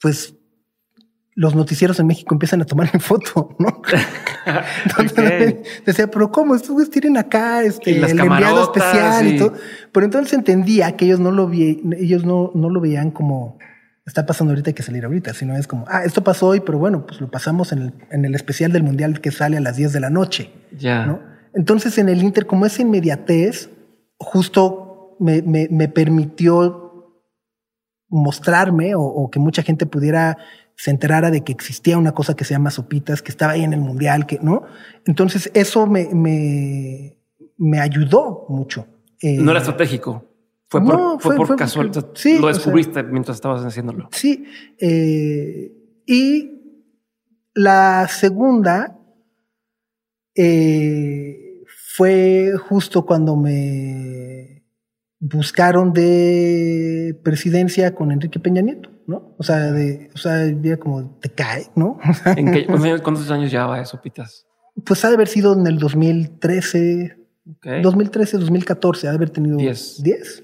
[0.00, 0.34] pues
[1.38, 3.80] los noticieros en México empiezan a tomar mi foto, ¿no?
[4.84, 5.54] Entonces
[5.86, 6.56] decía, pero ¿cómo?
[6.56, 9.38] Estos tienen acá este, el enviado especial y...
[9.38, 9.52] todo.
[9.92, 13.56] Pero entonces entendía que ellos no lo vi, ellos no, no lo veían como
[14.04, 16.78] está pasando ahorita hay que salir ahorita, sino es como, ah, esto pasó hoy, pero
[16.78, 19.76] bueno, pues lo pasamos en el, en el especial del mundial que sale a las
[19.76, 20.50] 10 de la noche.
[20.76, 21.06] Ya.
[21.06, 21.20] ¿no?
[21.54, 23.70] Entonces en el Inter, como esa inmediatez,
[24.18, 26.88] justo me, me, me permitió
[28.08, 30.38] mostrarme o, que mucha gente pudiera
[30.78, 33.72] se enterara de que existía una cosa que se llama Sopitas, que estaba ahí en
[33.72, 34.62] el mundial, que no.
[35.06, 37.18] Entonces eso me, me,
[37.56, 38.86] me ayudó mucho.
[39.20, 40.24] Eh, no era estratégico.
[40.68, 41.90] Fue por, fue, por casual.
[42.40, 44.08] lo descubriste mientras estabas haciéndolo.
[44.12, 44.44] Sí.
[44.78, 45.72] Eh,
[46.06, 46.84] y
[47.54, 48.96] la segunda
[50.36, 51.64] eh,
[51.96, 54.64] fue justo cuando me
[55.18, 59.34] buscaron de presidencia con Enrique Peña Nieto, ¿no?
[59.38, 60.36] O sea, de, o sea,
[60.78, 61.98] como te cae, ¿no?
[62.36, 64.46] ¿En qué, ¿Cuántos años llevaba eso, Pitas?
[64.84, 67.16] Pues ha de haber sido en el 2013,
[67.82, 70.02] 2013, 2014, ha de haber tenido 10.
[70.02, 70.42] 10.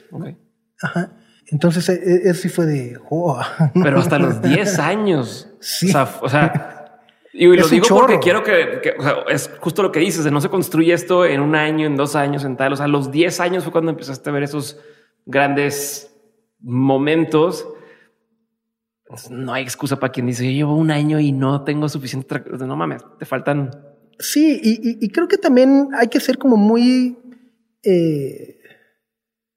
[0.81, 1.13] Ajá.
[1.49, 2.99] Entonces, e, e, eso sí fue de...
[3.75, 5.47] Pero hasta los 10 años.
[5.61, 5.93] Sí.
[6.23, 7.01] O sea,
[7.35, 8.97] y lo digo porque quiero que,
[9.29, 12.17] es justo lo que dices, de no se construye esto en un año, en dos
[12.17, 12.73] años, en tal.
[12.73, 14.81] O sea, los 10 años fue cuando empezaste a ver esos
[15.27, 16.11] grandes
[16.61, 17.69] momentos.
[19.31, 22.43] No hay excusa para quien dice, yo llevo un año y no tengo suficiente...
[22.59, 23.71] No mames, te faltan...
[24.19, 27.19] Sí, y, creo que también hay que ser como muy
[27.83, 28.61] eh,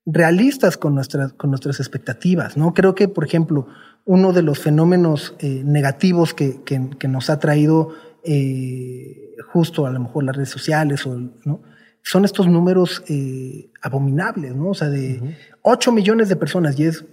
[0.06, 2.74] realistas con nuestras, con nuestras expectativas, ¿no?
[2.74, 3.68] Creo que, por ejemplo,
[4.06, 7.94] uno de los fenómenos eh, negativos que, que, nos ha traído
[8.24, 11.16] eh, justo a lo mejor las redes sociales o,
[11.46, 11.62] ¿no?
[12.02, 13.04] son estos números
[13.82, 14.70] abominables, ¿no?
[14.70, 17.06] O sea, de 8 millones de personas y es...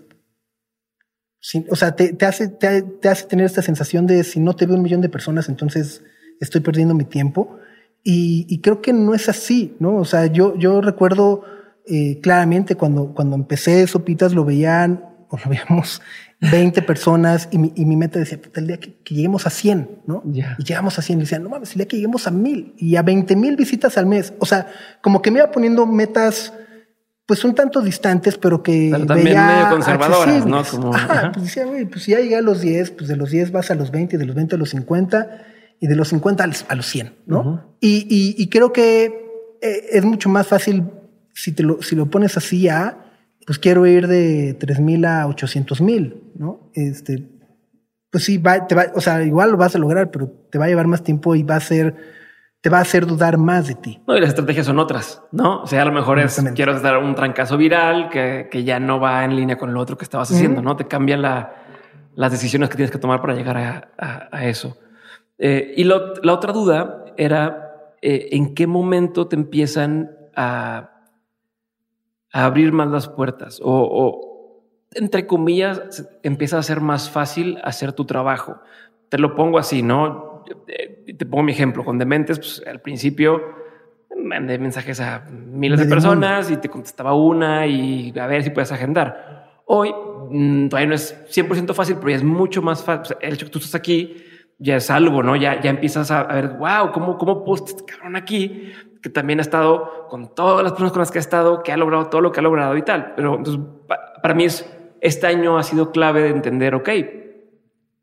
[1.70, 4.76] o sea, te, te hace, te, hace tener esta sensación de si no te veo
[4.76, 6.02] un millón de personas, entonces
[6.40, 7.58] estoy perdiendo mi tiempo.
[8.02, 9.96] Y, y creo que no es así, ¿no?
[9.96, 11.44] O sea, yo, yo recuerdo
[12.22, 16.00] claramente cuando, cuando empecé Sopitas lo veían o lo veíamos
[16.40, 20.02] 20 personas y mi, y mi meta decía, el día que, que, lleguemos a 100,
[20.06, 20.22] ¿no?
[20.24, 20.56] Yeah.
[20.58, 22.96] Y llegamos a 100 y decía, no mames, el día que lleguemos a 1000 y
[22.96, 24.34] a 20 mil visitas al mes.
[24.38, 24.66] O sea,
[25.02, 26.52] como que me iba poniendo metas
[27.26, 30.62] pues un tanto distantes, pero que pero también veía medio conservadoras, ¿no?
[30.64, 31.32] Como, ajá, ajá.
[31.32, 33.70] Pues decía, güey, pues si ya llegué a los 10, pues de los 10 vas
[33.70, 35.46] a los 20, de los 20 a los 50
[35.80, 37.40] y de los 50 a los 100, ¿no?
[37.40, 37.62] Uh -huh.
[37.80, 39.05] y, y, y, creo que
[39.62, 40.84] eh, es mucho más fácil
[41.34, 42.98] si, te lo, si lo pones así a,
[43.46, 46.70] pues quiero ir de 3 mil a 800 mil, ¿no?
[46.74, 47.26] Este,
[48.10, 50.66] pues sí, va, te va, o sea, igual lo vas a lograr, pero te va
[50.66, 51.96] a llevar más tiempo y va a ser
[52.65, 54.01] te va a hacer dudar más de ti.
[54.07, 55.61] No, y las estrategias son otras, ¿no?
[55.61, 58.99] O sea, a lo mejor es quiero dar un trancazo viral que, que, ya no
[58.99, 60.62] va en línea con lo otro que estabas haciendo.
[60.62, 60.74] ¿no?
[60.74, 61.57] Te cambia la,
[62.15, 64.78] las decisiones que tienes que tomar para llegar a, a, a eso.
[65.36, 71.03] Eh, y lo, la otra duda era eh, en qué momento te empiezan a,
[72.32, 74.65] a abrir más las puertas o, o,
[74.95, 78.57] entre comillas, empieza a ser más fácil hacer tu trabajo.
[79.11, 80.45] Te lo pongo así, ¿no?
[81.06, 81.85] Te pongo mi ejemplo.
[81.85, 83.43] Con Dementes, pues, al principio
[84.16, 88.51] mandé mensajes a miles de, de personas y te contestaba una y a ver si
[88.51, 89.62] puedes agendar.
[89.66, 89.93] Hoy
[90.31, 93.16] mmm, todavía no es 100% fácil, pero ya es mucho más fácil.
[93.20, 94.24] El hecho que tú estás aquí
[94.59, 95.36] ya es algo, ¿no?
[95.36, 98.72] Ya, ya empiezas a, ver, wow, ¿cómo, cómo puedo este cabrón aquí?
[99.02, 101.76] Que también ha estado con todas las personas con las que ha estado, que ha
[101.76, 103.14] logrado todo lo que ha logrado y tal.
[103.16, 103.62] Pero entonces,
[104.22, 104.68] para mí es,
[105.01, 106.89] este año ha sido clave de entender, ok,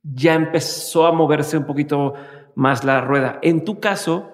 [0.03, 2.14] ya empezó a moverse un poquito
[2.56, 3.40] más la rueda.
[3.41, 4.32] En tu caso,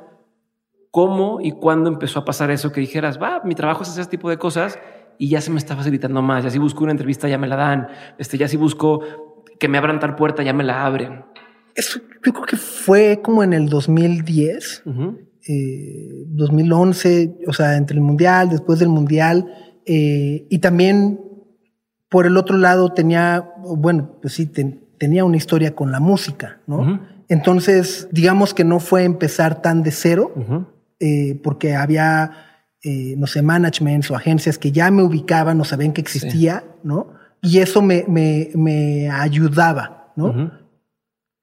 [0.92, 4.18] ¿cómo y cuándo empezó a pasar eso que dijeras, va, mi trabajo es hacer este
[4.18, 4.80] tipo de cosas
[5.18, 6.44] y ya se me está facilitando más?
[6.44, 7.88] Ya si busco una entrevista, ya me la dan.
[8.18, 9.02] Este, ya si busco
[9.60, 11.26] que me abran tal puerta, ya me la abren.
[11.76, 15.18] Eso yo creo que fue como en el 2010, uh -huh.
[15.48, 19.46] eh, 2011, o sea, entre el mundial, después del mundial,
[19.86, 21.20] eh, y también
[22.10, 26.62] por el otro lado tenía, bueno, pues sí, ten, tenía una historia con la música,
[26.68, 26.78] ¿no?
[26.78, 27.00] Uh -huh.
[27.30, 30.66] Entonces, digamos que no fue empezar tan de cero, uh -huh.
[31.00, 32.32] eh, porque había,
[32.84, 36.80] eh, no sé, managements o agencias que ya me ubicaban o sabían que existía, sí.
[36.84, 37.14] ¿no?
[37.42, 40.26] Y eso me, me, me ayudaba, ¿no?
[40.26, 40.52] Uh -huh.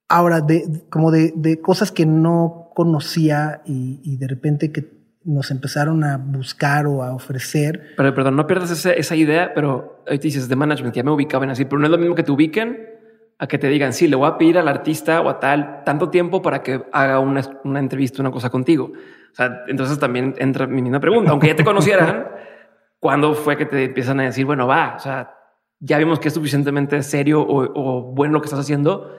[0.09, 4.93] Ahora, de, como de, de, cosas que no conocía y, y, de repente que
[5.24, 7.94] nos empezaron a buscar o a ofrecer.
[7.97, 11.11] Pero, perdón, no pierdas esa, esa idea, pero ahí te dices de management, ya me
[11.11, 12.93] ubicaban así, pero no es lo mismo que te ubiquen
[13.39, 16.11] a que te digan, sí, le voy a pedir al artista o a tal tanto
[16.11, 18.93] tiempo para que haga una, una entrevista, una cosa contigo.
[19.32, 21.32] O sea, entonces también entra mi misma pregunta.
[21.32, 22.28] Aunque ya te conocieran,
[23.01, 25.35] ¿cuándo fue que te empiezan a decir, bueno, va, o sea,
[25.81, 29.19] ya vimos que es suficientemente serio o, o bueno lo que estás haciendo?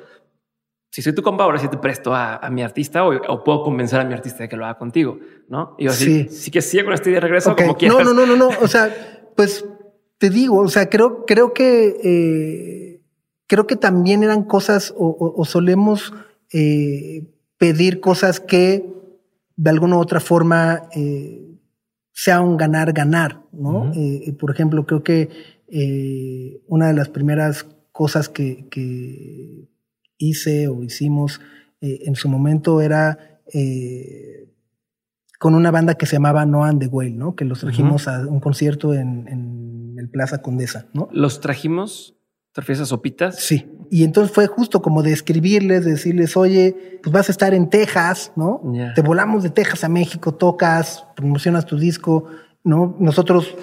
[0.90, 3.64] Si soy tu compa, ahora sí te presto a, a mi artista o, o, puedo
[3.64, 5.20] convencer a mi artista de que lo haga contigo,
[5.50, 5.76] ¿no?
[5.78, 7.66] Y yo así, sí, sí que sigo con este día de regreso okay.
[7.66, 7.98] como quieras.
[7.98, 8.58] No, no, no, no, no.
[8.62, 8.90] O sea,
[9.36, 9.66] pues
[10.18, 11.98] te digo, o sea, creo, creo que...
[12.02, 12.85] Eh
[13.48, 16.14] creo que también eran cosas o, o, o solemos
[16.54, 18.86] eh, pedir cosas que
[19.56, 21.42] de alguna u otra forma eh,
[22.12, 23.70] sea un ganar-ganar, ¿no?
[23.70, 24.30] Uh -huh.
[24.30, 25.30] eh, por ejemplo, creo que
[25.68, 29.68] eh, una de las primeras cosas que, que
[30.18, 31.42] hice o hicimos
[31.82, 33.18] en su momento era
[35.40, 37.36] con una banda que se llamaba No and the Whale, ¿no?
[37.36, 38.26] Que los trajimos uh -huh.
[38.26, 41.10] a un concierto en, en el Plaza Condesa, ¿no?
[41.12, 42.15] ¿Los trajimos?
[42.56, 43.36] ¿Te refieres a sopitas?
[43.36, 43.70] Sí.
[43.92, 47.70] Y entonces fue justo como de escribirles, de decirles, oye, pues vas a estar en
[47.70, 48.62] Texas, ¿no?
[48.72, 48.94] Yeah.
[48.94, 52.30] Te volamos de Texas a México, tocas, promocionas tu disco,
[52.64, 52.96] ¿no?
[52.98, 53.54] Nosotros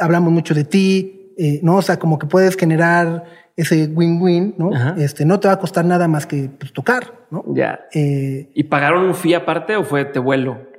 [0.00, 1.76] hablamos mucho de ti, eh, ¿no?
[1.76, 4.74] O sea, como que puedes generar ese win-win, ¿no?
[4.74, 4.94] Ajá.
[4.96, 7.44] Este, no te va a costar nada más que pues, tocar, ¿no?
[7.48, 7.80] Ya.
[7.92, 10.70] Eh, ¿Y pagaron un fee aparte o fue te vuelo?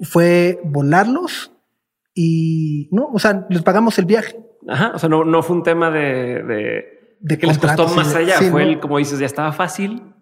[0.00, 1.52] Fue volarlos
[2.14, 3.08] y, ¿no?
[3.14, 4.38] O sea, les pagamos el viaje.
[4.68, 4.92] Ajá.
[4.94, 8.38] O sea, no, no fue un tema de, de de que les costó más allá.
[8.38, 8.70] Sí, Fue ¿no?
[8.70, 10.14] el, como dices, ya estaba fácil,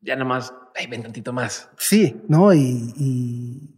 [0.00, 1.70] ya nada más, ay, ven tantito más.
[1.78, 2.52] Sí, ¿no?
[2.52, 3.70] Y, y,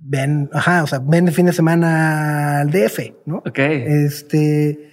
[0.00, 3.36] ven, ajá, o sea, ven el fin de semana al DF, ¿no?
[3.38, 3.58] Ok.
[3.58, 4.92] Este,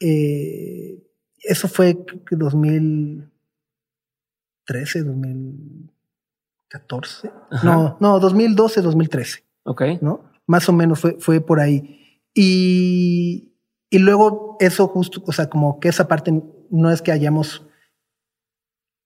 [0.00, 1.02] eh,
[1.42, 1.96] eso fue
[2.30, 7.30] 2013, 2014.
[7.50, 7.66] Ajá.
[7.66, 9.44] No, no, 2012, 2013.
[9.64, 9.82] Ok.
[10.00, 10.30] ¿No?
[10.46, 12.20] Más o menos fue, fue por ahí.
[12.34, 13.49] Y,
[13.90, 16.32] y luego eso justo, o sea, como que esa parte
[16.70, 17.66] no es que hayamos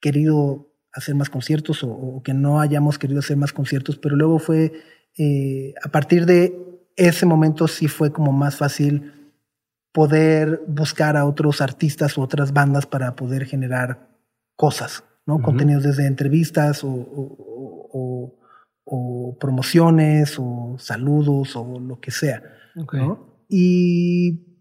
[0.01, 4.39] querido hacer más conciertos o, o que no hayamos querido hacer más conciertos, pero luego
[4.39, 4.73] fue,
[5.16, 6.55] eh, a partir de
[6.97, 9.32] ese momento sí fue como más fácil
[9.93, 14.09] poder buscar a otros artistas o otras bandas para poder generar
[14.56, 15.36] cosas, ¿no?
[15.36, 15.43] Uh -huh.
[15.43, 18.39] Contenidos desde entrevistas o, o,
[18.85, 22.43] o, promociones o saludos o lo que sea,
[22.77, 23.01] okay.
[23.01, 23.44] ¿no?
[23.48, 24.53] Y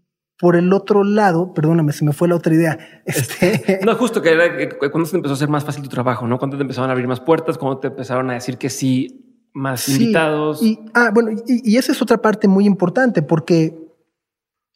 [0.44, 2.78] por el otro lado, perdóname, se me fue la otra idea.
[3.06, 3.80] Este...
[3.86, 4.44] No, justo que era
[4.90, 6.36] cuando te empezó a ser más fácil tu trabajo, ¿no?
[6.36, 9.88] Cuando te empezaron a abrir más puertas, cuando te empezaron a decir que sí, más
[9.88, 10.62] invitados.
[10.62, 13.74] Y, ah, bueno, y, y, esa es otra parte muy importante porque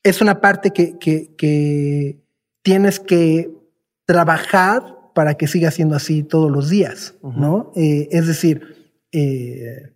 [0.03, 2.19] es una parte que, que, que
[2.62, 3.51] tienes que
[4.07, 7.74] trabajar para que siga siendo así todos los días, ¿no?
[7.77, 9.93] Eh, es decir, eh,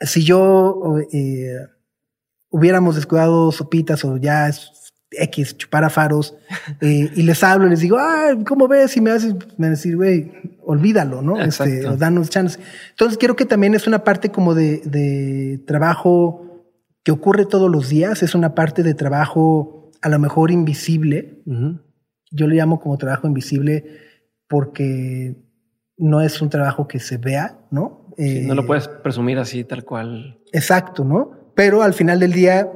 [0.00, 1.66] si yo eh,
[2.54, 4.48] hubiéramos descuidado sopitas o ya
[5.10, 6.36] X, chupar a faros,
[6.80, 8.96] y les hablo, les digo, ah, ¿cómo ves?
[8.96, 10.30] Y me haces, me decir, güey,
[10.62, 11.40] olvídalo, ¿no?
[11.40, 12.60] Este, o danos chance.
[12.90, 16.64] Entonces, creo que también es una parte como de, de trabajo
[17.02, 21.42] que ocurre todos los días, es una parte de trabajo a lo mejor invisible.
[22.30, 23.84] Yo le llamo como trabajo invisible
[24.46, 25.34] porque
[25.96, 28.14] no es un trabajo que se vea, ¿no?
[28.16, 30.38] no lo eh, puedes presumir así, tal cual.
[30.52, 31.43] Exacto, ¿no?
[31.54, 32.70] Pero al final del día,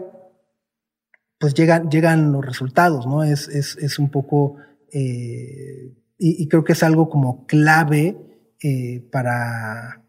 [1.38, 3.22] pues llegan, llegan los resultados, ¿no?
[3.22, 4.56] Es, es, es un poco,
[4.92, 8.16] eh, y, creo que es algo como clave
[8.62, 10.02] eh, para,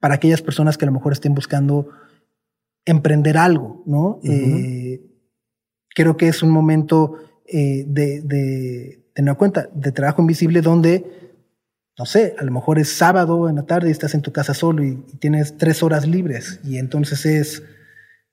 [0.00, 1.90] para aquellas personas que a lo mejor estén buscando
[2.84, 4.20] emprender algo, ¿no?
[5.96, 7.14] creo que es un momento
[7.46, 11.32] de tener cuenta de trabajo invisible donde,
[11.96, 14.52] no sé, a lo mejor es sábado en la tarde y estás en tu casa
[14.52, 17.62] solo y, tienes tres horas libres y entonces es,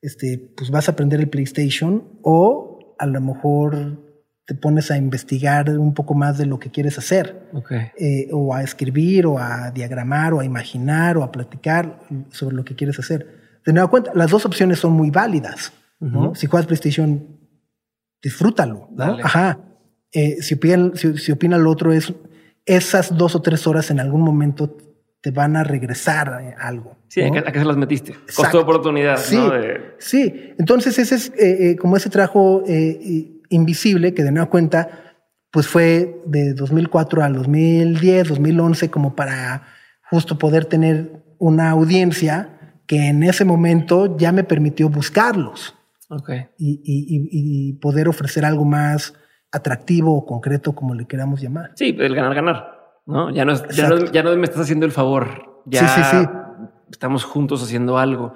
[0.01, 4.11] este, pues vas a aprender el PlayStation o a lo mejor
[4.45, 7.49] te pones a investigar un poco más de lo que quieres hacer,
[7.97, 12.01] eh, o a escribir, o a diagramar, o a imaginar, o a platicar
[12.31, 13.59] sobre lo que quieres hacer.
[13.65, 15.71] De nueva cuenta, las dos opciones son muy válidas.
[15.99, 16.33] ¿no?
[16.35, 17.39] Si juegas PlayStation,
[18.21, 18.89] disfrútalo.
[18.91, 19.17] ¿no?
[19.23, 19.59] Ajá.
[20.11, 22.13] Eh, si, opina, si, opina lo otro, es
[22.65, 24.77] esas dos o tres horas en algún momento
[25.21, 26.97] te van a regresar algo.
[27.07, 28.15] Sí, ¿a, qué, se las metiste?
[28.35, 29.17] Costó oportunidad.
[29.17, 29.51] Sí, ¿no?
[29.99, 30.53] sí.
[30.57, 32.63] Entonces ese es eh, eh, como ese trabajo
[33.49, 35.11] invisible que de nueva cuenta
[35.51, 39.67] pues fue de 2004 al 2010, 2011 como para
[40.09, 45.75] justo poder tener una audiencia que en ese momento ya me permitió buscarlos.
[46.09, 46.47] Okay.
[46.57, 49.13] Y, y, y, poder ofrecer algo más
[49.49, 51.71] atractivo o concreto, como le queramos llamar.
[51.75, 53.29] Sí, el ganar, ganar, ¿no?
[53.31, 55.61] Ya no, ya no, ya no me estás haciendo el favor.
[55.65, 56.29] Ya sí, sí, sí.
[56.91, 58.33] estamos juntos haciendo algo.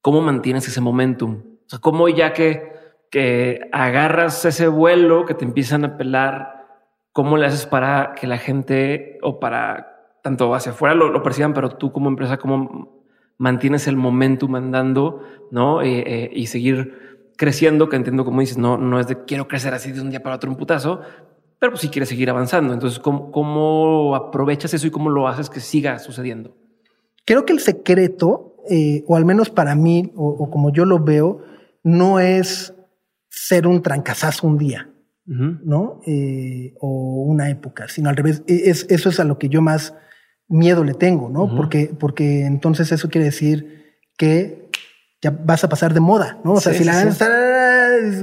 [0.00, 1.42] ¿Cómo mantienes ese momentum?
[1.66, 2.72] O sea, ¿cómo ya que,
[3.10, 6.66] que agarras ese vuelo, que te empiezan a pelar,
[7.12, 9.92] cómo le haces para que la gente o para
[10.22, 13.04] tanto hacia afuera lo, perciban, pero tú como empresa, cómo
[13.38, 15.82] mantienes el momentum andando, ¿no?
[15.82, 19.74] Eh, eh, y seguir creciendo, que entiendo como dices, no, no es de quiero crecer
[19.74, 21.00] así de un día para otro un putazo,
[21.62, 22.74] pero pues si quieres seguir avanzando.
[22.74, 26.56] Entonces, ¿cómo, ¿cómo, aprovechas eso y cómo lo haces que siga sucediendo?
[27.24, 31.40] Creo que el secreto, eh, o al menos para mí, o, como yo lo veo,
[31.84, 32.74] no es
[33.28, 34.90] ser un trancazazo un día,
[35.24, 36.00] ¿no?
[36.04, 38.42] Eh, o una época, sino al revés.
[38.48, 39.94] E, es, eso es a lo que yo más
[40.48, 41.54] miedo le tengo, ¿no?
[41.54, 44.68] porque, porque entonces eso quiere decir que
[45.22, 46.54] ya vas a pasar de moda, ¿no?
[46.54, 47.04] O sea, si la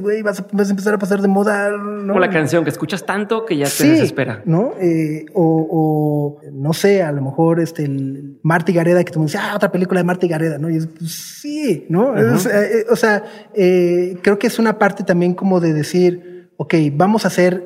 [0.01, 2.13] güey, vas, a empezar a pasar de moda, ¿no?
[2.13, 4.41] Como la canción que escuchas tanto que ya te desespera.
[4.43, 4.73] ¿no?
[4.81, 9.39] Eh, o, no sé, a lo mejor este, el Marty Gareda que tú me dices,
[9.41, 10.69] ah, otra película de Marty Gareda, ¿no?
[10.69, 12.17] Y es, pues, sí, ¿no?
[12.17, 13.23] Eh, eh, o sea,
[13.53, 17.65] creo que es una parte también como de decir, ok, vamos a hacer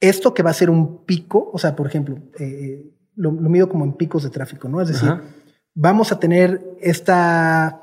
[0.00, 2.16] esto que va a ser un pico, o sea, por ejemplo,
[3.16, 4.80] lo, mido como en picos de tráfico, ¿no?
[4.80, 5.10] Es decir,
[5.74, 7.79] vamos a tener esta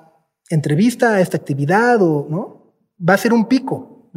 [0.49, 4.11] entrevista, esta actividad o no, va a ser un pico.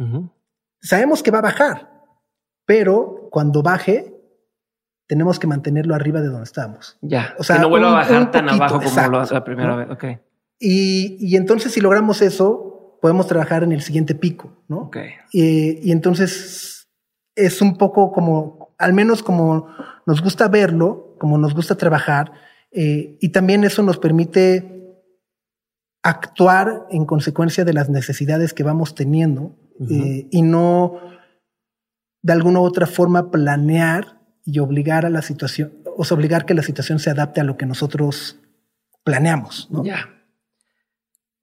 [0.81, 1.91] Sabemos que va a bajar,
[2.65, 4.15] pero cuando baje,
[5.07, 6.97] tenemos que mantenerlo arriba de donde estamos.
[7.01, 7.35] Ya.
[7.37, 9.89] O sea, que no vuelva a bajar tan abajo como lo hace la primera vez.
[9.91, 10.05] Ok.
[10.59, 14.83] Y, y, entonces, si logramos eso, podemos trabajar en el siguiente pico, ¿no?
[14.83, 14.97] Ok.
[15.31, 16.87] Y, y entonces
[17.35, 19.67] es un poco como, al menos como
[20.05, 22.31] nos gusta verlo, como nos gusta trabajar,
[22.71, 24.80] eh, y también eso nos permite
[26.03, 29.55] actuar en consecuencia de las necesidades que vamos teniendo
[29.89, 30.99] eh, y no
[32.21, 36.53] de alguna u otra forma planear y obligar a la situación, o sea, obligar que
[36.53, 38.39] la situación se adapte a lo que nosotros
[39.03, 39.69] planeamos.
[39.71, 39.83] ¿no?
[39.83, 40.09] Ya.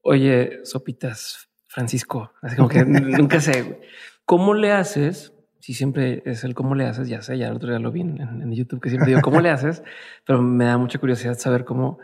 [0.01, 3.81] Oye, Sopitas, Francisco, así como que nunca sé,
[4.25, 5.33] ¿cómo le haces?
[5.59, 8.01] Si siempre es el cómo le haces, ya sé, ya el otro día lo vi
[8.01, 9.83] en, YouTube que siempre digo cómo le haces,
[10.25, 11.99] pero me da mucha curiosidad saber cómo.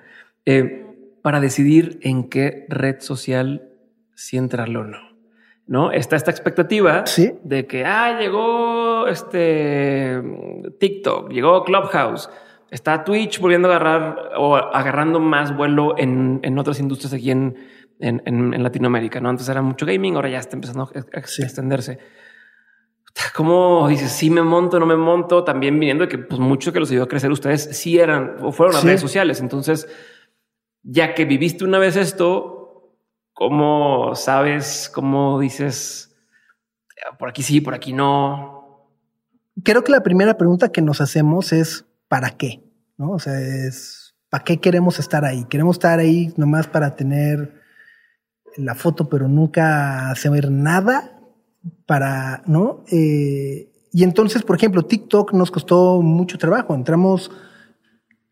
[0.45, 0.84] Eh,
[1.25, 3.67] para decidir en qué red social
[4.13, 4.99] si entrarlo o no.
[5.65, 5.91] ¿No?
[5.91, 7.03] Está esta expectativa
[7.43, 10.21] de que, ah, llegó este
[10.79, 12.29] TikTok, llegó Clubhouse,
[12.69, 17.57] está Twitch volviendo a agarrar o agarrando más vuelo en, en otras industrias aquí en
[17.99, 19.29] en, en, Latinoamérica, ¿no?
[19.29, 21.97] Antes era mucho gaming, ahora ya está empezando a, extenderse.
[23.33, 25.43] ¿Cómo dices, sí me monto, no me monto?
[25.43, 28.51] También viniendo de que pues mucho que los ayudó a crecer ustedes sí eran o
[28.51, 29.39] fueron las redes sociales.
[29.39, 29.87] Entonces,
[30.85, 32.95] ya que viviste una vez esto,
[33.33, 36.15] ¿cómo sabes, cómo dices,
[37.19, 38.89] por aquí sí, por aquí no?
[39.63, 42.63] Creo que la primera pregunta que nos hacemos es, ¿para qué?
[42.97, 43.11] ¿No?
[43.11, 45.45] O sea, es, ¿para qué queremos estar ahí?
[45.49, 47.61] ¿Queremos estar ahí nomás para tener
[48.55, 51.15] la foto, pero nunca hacer nada?
[51.85, 52.83] para, ¿no?
[52.91, 56.75] Eh, y entonces, por ejemplo, TikTok nos costó mucho trabajo.
[56.75, 57.31] Entramos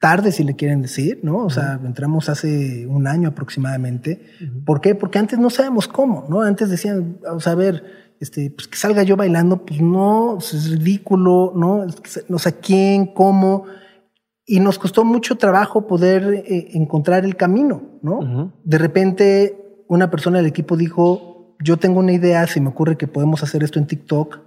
[0.04, 1.38] tarde, si le quieren decir, ¿no?
[1.46, 4.22] O sea, entramos hace un año aproximadamente.
[4.66, 4.96] ¿Por qué?
[4.96, 6.42] Porque antes no sabemos cómo, ¿no?
[6.42, 7.86] Antes decían, vamos a ver,
[8.20, 11.86] este, pues que salga yo bailando, pues no, es ridículo, ¿no?
[12.28, 13.64] No sé quién, cómo.
[14.46, 18.52] Y nos costó mucho trabajo poder eh, encontrar el camino, ¿no?
[18.66, 23.08] De repente, una persona del equipo dijo, yo tengo una idea, si me ocurre que
[23.08, 24.42] podemos hacer esto en TikTok,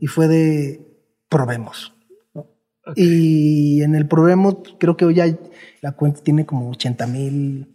[0.00, 0.84] y fue de
[1.28, 1.95] probemos.
[2.94, 5.26] Y en el probemos, creo que hoy ya
[5.80, 7.68] la cuenta tiene como 80 mil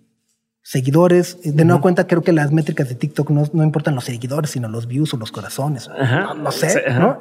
[0.64, 1.40] seguidores.
[1.44, 4.88] De nueva cuenta, creo que las métricas de TikTok no, importan los seguidores, sino los
[4.88, 5.90] views o los corazones.
[6.38, 7.20] No, sé, ¿no?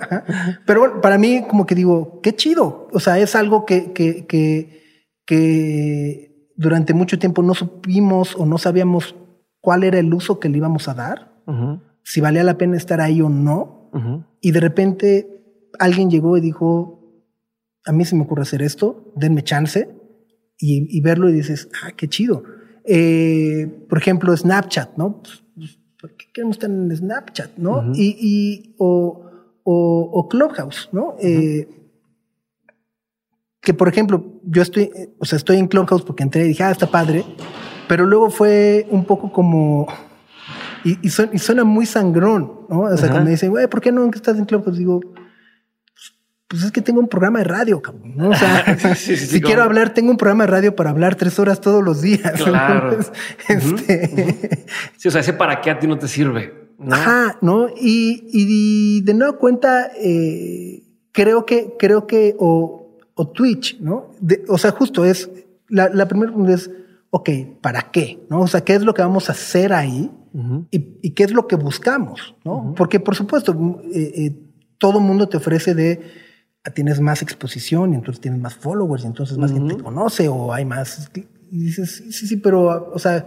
[0.67, 2.89] Pero para mí, como que digo, qué chido.
[2.93, 8.59] O sea, es algo que, que, que, que durante mucho tiempo no supimos o no
[8.59, 9.17] sabíamos
[9.61, 11.31] cuál era el uso que le íbamos a dar
[12.03, 13.91] si valía la pena estar ahí o no.
[14.41, 17.00] Y de repente alguien llegó y dijo,
[17.87, 19.89] a mí se me ocurre hacer esto, denme chance
[20.59, 22.43] y, verlo y dices, ah, qué chido.
[22.85, 25.23] Eh, por ejemplo, Snapchat, ¿no?
[25.23, 27.93] Pues, pues, ¿Por qué queremos estar en Snapchat, no?
[27.95, 29.25] y, o,
[29.65, 31.17] o, Clubhouse, ¿no?
[31.21, 31.69] Eh,
[33.61, 36.71] que por ejemplo, yo estoy, o sea, estoy en Clubhouse porque entré y dije, ah,
[36.71, 37.25] está padre,
[37.89, 39.87] pero luego fue un poco como,
[40.85, 42.83] y, y, suena, muy sangrón, ¿no?
[42.83, 44.65] O sea, cuando me dicen, güey, ¿por qué no estás en club?
[44.65, 45.01] Pues digo,
[46.51, 48.13] pues es que tengo un programa de radio, cabrón.
[48.17, 48.31] ¿no?
[48.31, 51.81] O sea, si quiero hablar, tengo un programa de radio para hablar tres horas todos
[51.81, 52.43] los días.
[52.43, 52.99] Claro.
[53.49, 54.67] este...
[54.97, 56.53] Sí, o sea, ese para qué a ti no te sirve.
[56.77, 56.93] ¿no?
[56.93, 57.69] Ajá, ¿no?
[57.69, 60.83] Y, y de nueva cuenta, eh,
[61.13, 64.11] creo que, creo que, o, o Twitch, ¿no?
[64.49, 65.31] o sea, justo es,
[65.69, 66.69] la, la primera pregunta es,
[67.11, 68.27] ok, ¿para qué?
[68.29, 68.41] ¿No?
[68.41, 70.11] O sea, ¿qué es lo que vamos a hacer ahí?
[70.73, 72.75] y, qué es lo que buscamos, ¿no?
[72.77, 73.53] Porque, por supuesto,
[73.93, 74.37] eh, eh,
[74.79, 76.01] todo mundo te ofrece de
[76.75, 80.53] tienes más exposición y entonces tienes más followers y entonces más gente te conoce o
[80.53, 81.11] hay más.
[81.51, 83.27] Y dices, sí, sí, pero, o sea,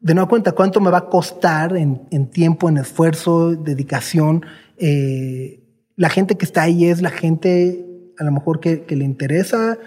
[0.00, 4.44] de nueva cuenta, ¿cuánto me va a costar en, tiempo, en esfuerzo, dedicación?
[4.78, 5.62] Eh,
[5.96, 7.86] la gente que está ahí es la gente
[8.18, 9.78] a lo mejor que, le interesa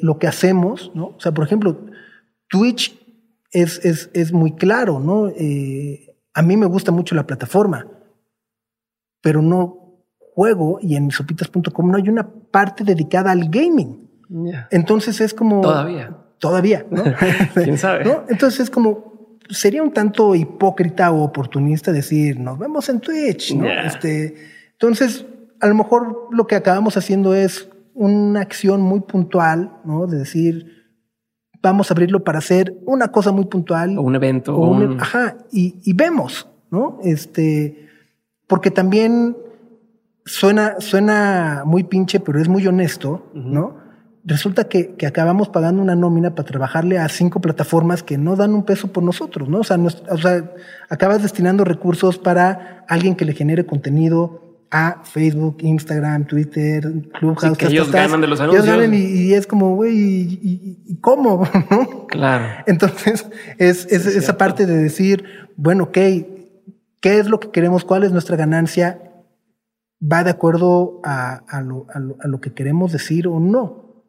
[0.00, 1.06] lo que hacemos, ¿no?
[1.16, 1.86] O sea, por ejemplo,
[2.48, 2.98] Twitch
[3.50, 5.28] es, es, es muy claro, ¿no?
[5.28, 7.86] Eh, a mí me gusta mucho la plataforma,
[9.22, 9.83] pero no
[10.34, 14.08] juego y en sopitas.com no hay una parte dedicada al gaming.
[14.70, 15.60] Entonces es como...
[15.60, 16.16] Todavía.
[16.38, 17.04] Todavía, ¿no?
[17.54, 18.04] ¿Quién sabe?
[18.28, 23.66] Entonces es como, sería un tanto hipócrita o oportunista decir, nos vemos en Twitch, ¿no?
[23.66, 24.34] Este,
[24.72, 25.24] entonces,
[25.60, 30.06] a lo mejor lo que acabamos haciendo es una acción muy puntual, ¿no?
[30.06, 30.84] De decir,
[31.62, 33.96] vamos a abrirlo para hacer una cosa muy puntual.
[33.98, 34.54] O un evento.
[34.54, 36.98] O un, Ajá, y, vemos, ¿no?
[37.02, 37.88] Este,
[38.46, 39.36] porque también
[40.24, 43.82] suena, suena muy pinche, pero es muy honesto, ¿no?
[44.26, 48.54] Resulta que, que, acabamos pagando una nómina para trabajarle a cinco plataformas que no dan
[48.54, 49.58] un peso por nosotros, ¿no?
[49.58, 50.50] O sea, o sea,
[50.88, 54.44] acabas destinando recursos para alguien que le genere contenido,
[54.74, 56.82] a Facebook, Instagram, Twitter,
[57.16, 57.56] Clubhouse.
[57.56, 58.64] que ellos ganan de los anuncios.
[58.64, 61.48] Ellos ganan y, es como, güey, ¿y, cómo?
[62.08, 62.64] claro.
[62.66, 63.24] Entonces,
[63.58, 65.24] es, esa parte de decir,
[65.56, 65.98] bueno, ok,
[67.00, 67.84] ¿qué es lo que queremos?
[67.84, 68.98] ¿Cuál es nuestra ganancia?
[70.12, 74.04] ¿Va de acuerdo a, lo, que queremos decir o no?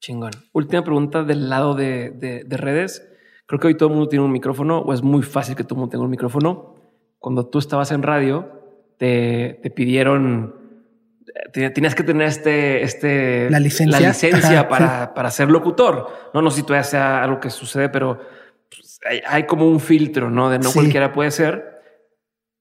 [0.00, 0.30] Chingón.
[0.52, 3.06] Última pregunta del lado de, de redes.
[3.46, 5.74] Creo que hoy todo el mundo tiene un micrófono o es muy fácil que todo
[5.74, 6.76] el mundo tenga un micrófono.
[7.18, 8.60] Cuando tú estabas en radio,
[9.00, 10.54] te, pidieron,
[11.52, 16.06] tenías que tener este, este, la licencia, la licencia para, para ser locutor.
[16.34, 18.20] No, no sé si todavía sea algo que sucede, pero
[18.68, 20.50] pues, hay, como un filtro, ¿no?
[20.50, 21.69] De no cualquiera puede ser.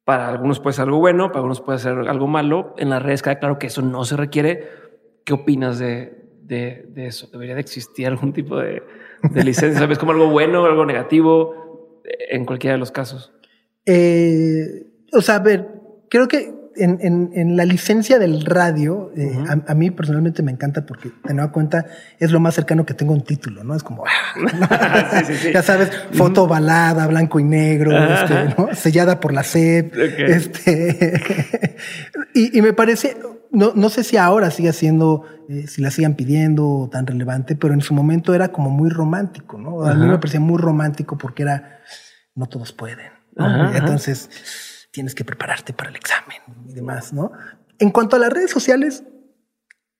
[0.10, 2.73] Para algunos puede ser algo bueno, para algunos puede ser algo malo.
[2.80, 4.68] En las redes queda claro que eso no se requiere.
[5.23, 7.27] ¿Qué opinas de, de, eso?
[7.31, 8.81] ¿Debería de existir algún tipo de,
[9.36, 9.77] licencia?
[9.77, 9.99] ¿Sabes?
[9.99, 13.31] Como algo bueno, o algo negativo en cualquiera de los casos.
[13.86, 15.68] Eh, o sea, a ver,
[16.10, 21.34] creo que en, la licencia del radio, eh, a, mí personalmente me encanta porque, te
[21.34, 21.86] das cuenta,
[22.20, 23.76] es lo más cercano que tengo a un título, ¿no?
[23.76, 24.04] Es como,
[25.54, 29.94] ya sabes, foto balada, blanco y negro, este, sellada por la SEP.
[29.98, 31.22] Este,
[32.34, 33.18] y, me parece,
[33.52, 37.74] no, no sé si ahora sigue siendo, eh, si la sigan pidiendo tan relevante, pero
[37.74, 39.84] en su momento era como muy romántico, ¿no?
[39.84, 41.80] A mí me parecía muy romántico porque era,
[42.36, 43.20] no todos pueden.
[43.74, 44.30] Entonces,
[44.91, 46.38] tienes que prepararte para el examen
[46.68, 47.32] y demás, ¿no?
[47.78, 49.03] En cuanto a las redes sociales,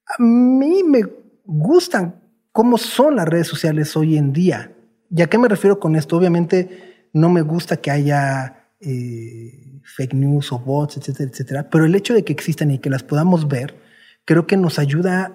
[0.06, 1.03] a mí me
[1.45, 2.22] gustan
[2.52, 4.76] cómo son las redes sociales hoy en día.
[5.10, 6.18] ¿Y a qué me refiero con esto?
[6.18, 11.95] Obviamente no me gusta que haya eh, fake news o bots, etcétera, etcétera, pero el
[11.95, 13.80] hecho de que existan y que las podamos ver,
[14.26, 15.34] creo que nos ayuda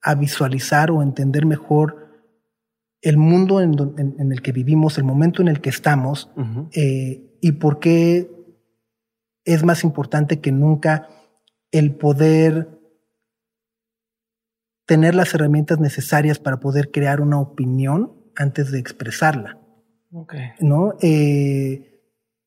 [0.00, 2.02] a visualizar o entender mejor
[3.00, 6.30] el mundo en, el que vivimos, el momento en el que estamos
[6.72, 8.30] eh, y por qué
[9.44, 11.08] es más importante que nunca
[11.70, 12.68] el poder
[14.86, 19.58] tener las herramientas necesarias para poder crear una opinión antes de expresarla.
[20.60, 20.94] ¿no?
[21.00, 22.00] Eh,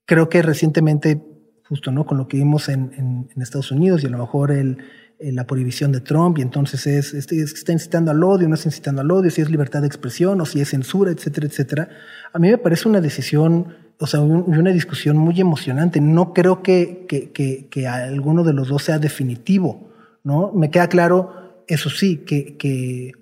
[0.06, 1.22] creo que recientemente,
[1.68, 2.06] justo ¿no?
[2.06, 4.78] con lo que vimos en, Estados Unidos y a lo mejor el,
[5.20, 9.10] la prohibición de Trump, y entonces es, está incitando al odio, no está incitando al
[9.10, 11.90] odio, si es libertad de expresión o si es censura, etcétera, etcétera.
[12.34, 16.02] A mí me parece una decisión o sea, una discusión muy emocionante.
[16.02, 17.32] No creo que, que,
[17.70, 19.90] que, alguno de los dos sea definitivo,
[20.24, 20.52] ¿no?
[20.54, 23.14] Me queda claro, eso sí, que, que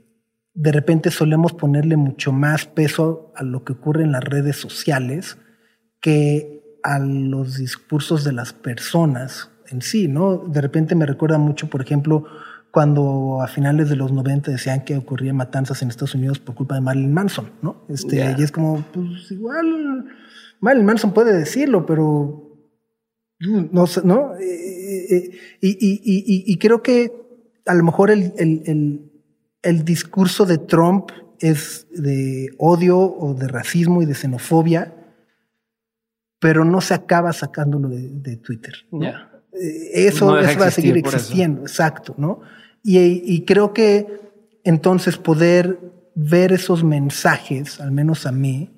[0.54, 5.38] de repente solemos ponerle mucho más peso a lo que ocurre en las redes sociales
[6.00, 10.38] que a los discursos de las personas en sí, ¿no?
[10.38, 12.26] De repente me recuerda mucho, por ejemplo,
[12.72, 16.76] cuando a finales de los 90 decían que ocurrían matanzas en Estados Unidos por culpa
[16.76, 17.84] de Marilyn Manson, ¿no?
[17.88, 20.06] Este, Y es como, pues igual
[20.64, 22.58] Marilyn Manson puede decirlo, pero
[23.40, 24.34] no sé, ¿no?
[24.36, 27.12] Eh, eh, eh, y, creo que
[27.66, 28.32] a lo mejor el,
[29.62, 34.94] el, discurso de Trump es de odio o de racismo y de xenofobia,
[36.40, 38.74] pero no se acaba sacándolo de, Twitter.
[39.52, 42.40] Eso, va a seguir existiendo, exacto, ¿no?
[42.84, 44.08] y creo que
[44.64, 45.78] entonces poder
[46.16, 48.73] ver esos mensajes, al menos a mí,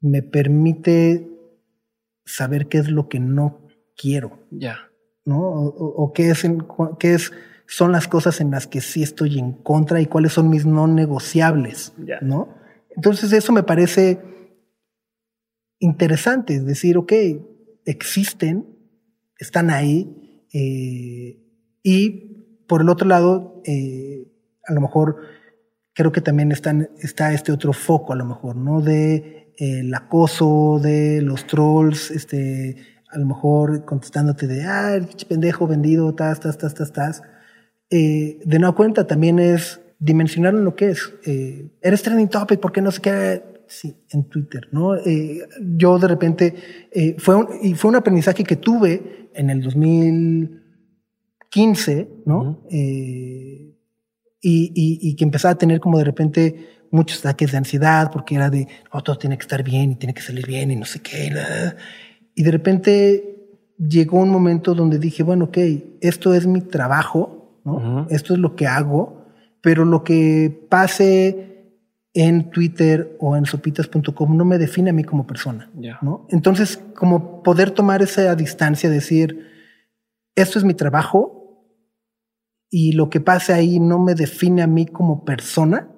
[0.00, 1.28] me permite
[2.24, 3.66] saber qué es lo que no
[3.96, 4.38] quiero.
[4.50, 4.90] Ya.
[5.24, 5.40] ¿No?
[5.40, 6.44] O, qué es,
[6.98, 7.32] qué es,
[7.66, 10.86] son las cosas en las que sí estoy en contra y cuáles son mis no
[10.86, 11.92] negociables.
[12.20, 12.54] ¿No?
[12.96, 14.18] Entonces eso me parece
[15.78, 17.12] interesante, es decir, ok,
[17.86, 18.66] existen,
[19.38, 21.42] están ahí, eh,
[21.82, 22.10] y
[22.66, 24.30] por el otro lado, eh,
[24.66, 25.16] a lo mejor
[25.94, 28.80] creo que también están, está este otro foco, a lo mejor, ¿no?
[28.80, 32.76] De el acoso de los trolls, este,
[33.10, 37.22] a lo mejor contestándote de, ah, el pendejo vendido, tas, tas, tas, tas, tas.
[37.90, 41.12] Eh, de no cuenta también es dimensionar lo que es.
[41.26, 43.42] Eh, eres trending topic porque no sé qué.
[43.66, 44.96] Sí, en Twitter, ¿no?
[44.96, 45.42] Eh,
[45.76, 46.54] yo de repente,
[47.18, 52.64] fue, un, y fue un aprendizaje que tuve en el 2015, ¿no?
[52.68, 53.76] y,
[54.42, 58.50] y, y, que empezaba a tener como de repente muchos ataques de ansiedad porque era
[58.50, 61.00] de, oh, todo tiene que estar bien y tiene que salir bien y no sé
[61.00, 61.32] qué.
[62.34, 63.30] Y de repente
[63.78, 65.58] llegó un momento donde dije, bueno, ok,
[66.00, 68.06] esto es mi trabajo, ¿no?
[68.10, 69.26] Esto es lo que hago,
[69.62, 71.50] pero lo que pase
[72.12, 75.70] en Twitter o en sopitas.com no me define a mí como persona,
[76.02, 76.26] ¿no?
[76.30, 79.46] Entonces, como poder tomar esa distancia, decir,
[80.34, 81.66] esto es mi trabajo
[82.68, 85.88] y lo que pase ahí no me define a mí como persona,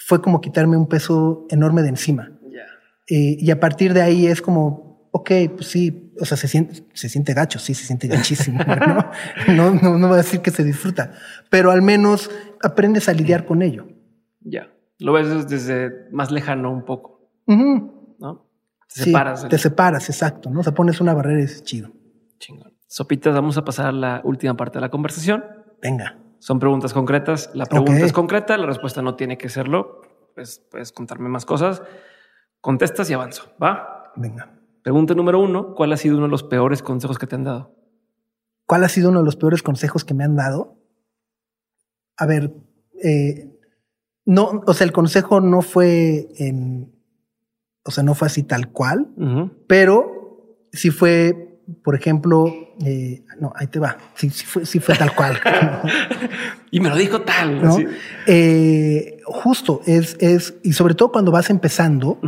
[0.00, 2.32] fue como quitarme un peso enorme de encima.
[3.06, 6.84] Eh, y a partir de ahí es como, ok, pues sí, o sea, se siente,
[6.94, 9.10] se siente gacho, sí, se siente gachísimo, ¿no?
[9.54, 11.12] No, no, no voy a decir que se disfruta,
[11.48, 12.30] pero al menos
[12.62, 13.88] aprendes a lidiar con ello.
[14.40, 18.46] Ya, lo ves desde más lejano un poco, ¿no?
[18.94, 19.48] Te separas.
[19.48, 20.60] Te separas, exacto, ¿no?
[20.60, 21.90] O sea, pones una barrera y es chido.
[22.38, 22.72] Chingón.
[22.86, 25.44] Sopitas, vamos a pasar a la última parte de la conversación.
[25.82, 26.18] Venga.
[26.40, 27.50] Son preguntas concretas.
[27.54, 30.00] La pregunta es concreta, la respuesta no tiene que serlo.
[30.34, 31.82] Pues puedes contarme más cosas.
[32.60, 33.52] Contestas y avanzo.
[33.62, 34.12] ¿Va?
[34.16, 34.58] Venga.
[34.82, 35.74] Pregunta número uno.
[35.74, 37.76] ¿Cuál ha sido uno de los peores consejos que te han dado?
[38.66, 40.78] ¿Cuál ha sido uno de los peores consejos que me han dado?
[42.16, 42.54] A ver,
[43.02, 43.58] eh,
[44.24, 46.94] no, o sea, el consejo no fue en,
[47.84, 49.12] o sea, no fue así tal cual,
[49.66, 51.49] pero sí fue
[51.82, 52.52] por ejemplo,
[52.84, 53.96] eh, no, ahí te va.
[54.14, 55.38] Sí, fue, fue tal cual.
[56.70, 57.60] y me lo dijo tal.
[58.26, 62.18] Eh, justo es, es, y sobre todo cuando vas empezando,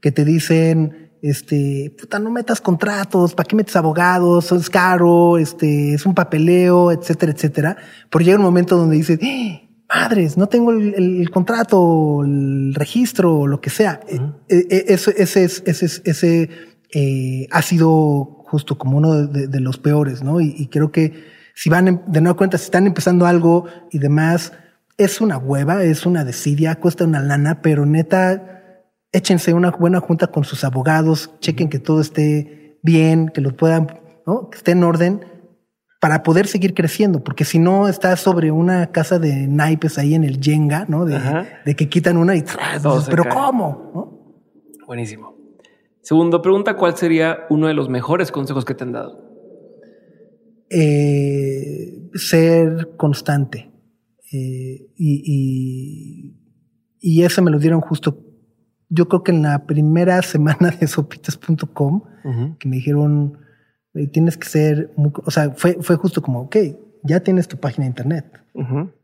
[0.00, 4.52] que te dicen, este, puta, no metas contratos, ¿para qué metes abogados?
[4.52, 7.76] Es caro, este, es un papeleo, etcétera, etcétera.
[8.08, 9.60] Pero llega un momento donde dices, ¡Ah!
[9.92, 14.00] madres, no tengo el, contrato, el registro, lo que sea.
[14.48, 16.50] E, e, ese, ese, ese, ese
[16.92, 20.40] eh, ha sido justo como uno de, los peores, ¿no?
[20.40, 24.52] Y, creo que si van de nuevo cuenta, si están empezando algo y demás,
[24.96, 30.28] es una hueva, es una desidia, cuesta una lana, pero neta, échense una buena junta
[30.28, 34.50] con sus abogados, chequen que todo esté bien, que lo puedan, ¿no?
[34.50, 35.24] Que esté en orden
[36.00, 40.24] para poder seguir creciendo, porque si no estás sobre una casa de naipes ahí en
[40.24, 41.04] el Jenga, ¿no?
[41.04, 42.44] De, que quitan una y
[43.08, 44.32] pero ¿cómo?
[44.86, 45.39] Buenísimo.
[46.02, 49.30] Segundo pregunta, ¿cuál sería uno de los mejores consejos que te han dado?
[50.70, 53.70] Eh, ser constante.
[54.32, 56.36] Eh, y,
[57.00, 58.18] y, eso me lo dieron justo,
[58.88, 62.02] yo creo que en la primera semana de sopitas.com,
[62.58, 63.38] que me dijeron,
[64.12, 66.56] tienes que ser, o sea, fue, fue justo como, ok,
[67.02, 68.26] ya tienes tu página de internet.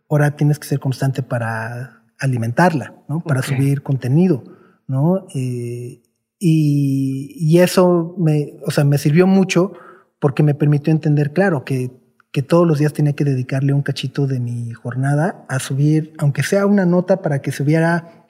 [0.09, 3.21] Ahora tienes que ser constante para alimentarla, ¿no?
[3.21, 4.45] Para subir contenido,
[4.87, 5.27] ¿no?
[5.35, 6.03] Eh,
[6.39, 9.73] y, y, eso me, o sea, me sirvió mucho
[10.19, 11.91] porque me permitió entender, claro, que,
[12.33, 16.43] que todos los días tenía que dedicarle un cachito de mi jornada a subir, aunque
[16.43, 18.27] sea una nota para que se viera,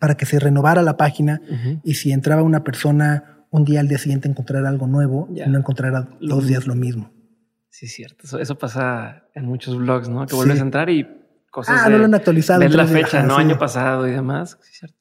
[0.00, 1.42] para que se renovara la página
[1.84, 5.58] y si entraba una persona un día al día siguiente encontrar algo nuevo y no
[5.58, 7.12] encontrar dos días lo mismo.
[7.68, 8.38] Sí, es cierto.
[8.38, 10.26] Eso, pasa en muchos blogs, ¿no?
[10.26, 11.06] Que vuelves a entrar y
[11.50, 11.82] cosas.
[11.84, 12.60] Ah, no lo han actualizado.
[12.60, 13.36] Ves la fecha, ¿no?
[13.36, 14.58] Año pasado y demás.
[14.62, 14.97] Sí, cierto.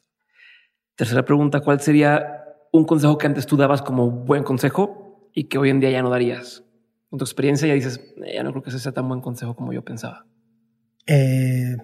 [0.97, 2.43] Tercera pregunta: ¿Cuál sería
[2.73, 6.01] un consejo que antes tú dabas como buen consejo y que hoy en día ya
[6.01, 6.65] no darías?
[7.09, 9.55] Con tu experiencia ya dices, eh, ya no creo que ese sea tan buen consejo
[9.55, 10.25] como yo pensaba.
[11.05, 11.77] Eh,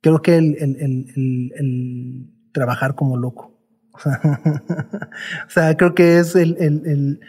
[0.00, 0.56] creo que el
[2.52, 3.52] trabajar como loco.
[4.04, 7.20] o sea, creo que es el,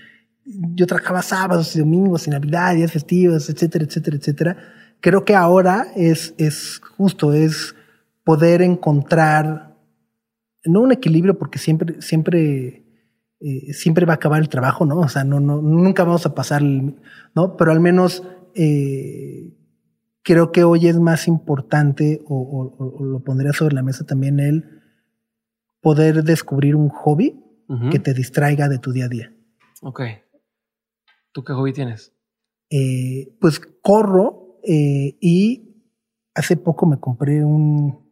[0.45, 4.57] yo trabajaba sábados y domingos y navidad, días festivos, etcétera, etcétera, etcétera.
[5.01, 7.75] Creo que ahora es, es justo, es
[8.23, 9.66] poder encontrar,
[10.67, 12.85] no un equilibrio porque siempre, siempre,
[13.39, 14.99] eh, siempre va a acabar el trabajo, ¿no?
[14.99, 17.57] O sea, no, no, nunca vamos a pasar, ¿no?
[17.57, 18.23] Pero al menos,
[18.55, 19.53] eh,
[20.23, 24.39] creo que hoy es más importante, o, o, o, lo pondría sobre la mesa también
[24.39, 24.81] él,
[25.81, 27.43] poder descubrir un hobby
[27.91, 29.35] que te distraiga de tu día a día.
[29.81, 30.01] Ok.
[31.33, 32.13] ¿Tú qué hobby tienes?
[32.69, 35.83] Eh, pues corro y
[36.33, 38.06] hace poco me compré un,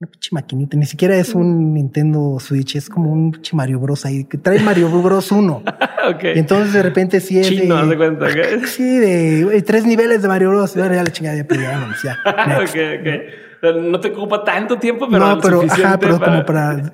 [0.00, 0.76] una pinche maquinita.
[0.76, 4.04] Ni siquiera es un Nintendo Switch, es como un pinche Mario Bros.
[4.04, 5.32] ahí, que trae Mario Bros.
[5.32, 5.62] 1.
[6.14, 6.36] okay.
[6.36, 7.48] Y entonces de repente sí es.
[7.48, 8.26] Chino, de, cuenta,
[8.66, 10.74] Sí, de tres niveles de Mario Bros.
[10.74, 12.58] Ya la chingada, ya, ya, ya.
[12.58, 16.92] ok, ok no te ocupa tanto tiempo, pero no, pero, ajá, pero como para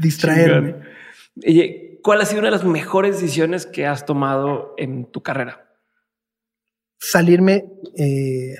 [0.00, 0.76] distraerme.
[1.36, 5.68] Y, ¿Cuál ha sido una de las mejores decisiones que has tomado en tu carrera?
[6.98, 7.64] Salirme,
[7.96, 8.56] eh,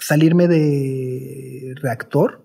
[0.00, 2.44] salirme de reactor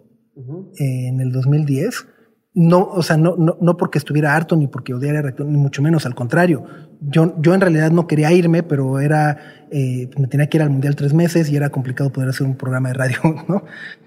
[0.78, 2.08] en el 2010
[2.56, 5.82] no, o sea, no, no, no porque estuviera harto ni porque odiara reactor, ni mucho
[5.82, 6.64] menos, al contrario.
[7.02, 10.70] Yo, yo en realidad no quería irme, pero era, eh, me tenía que ir al
[10.70, 13.18] mundial tres meses y era complicado poder hacer un programa de radio,
[13.50, 13.66] ¿no?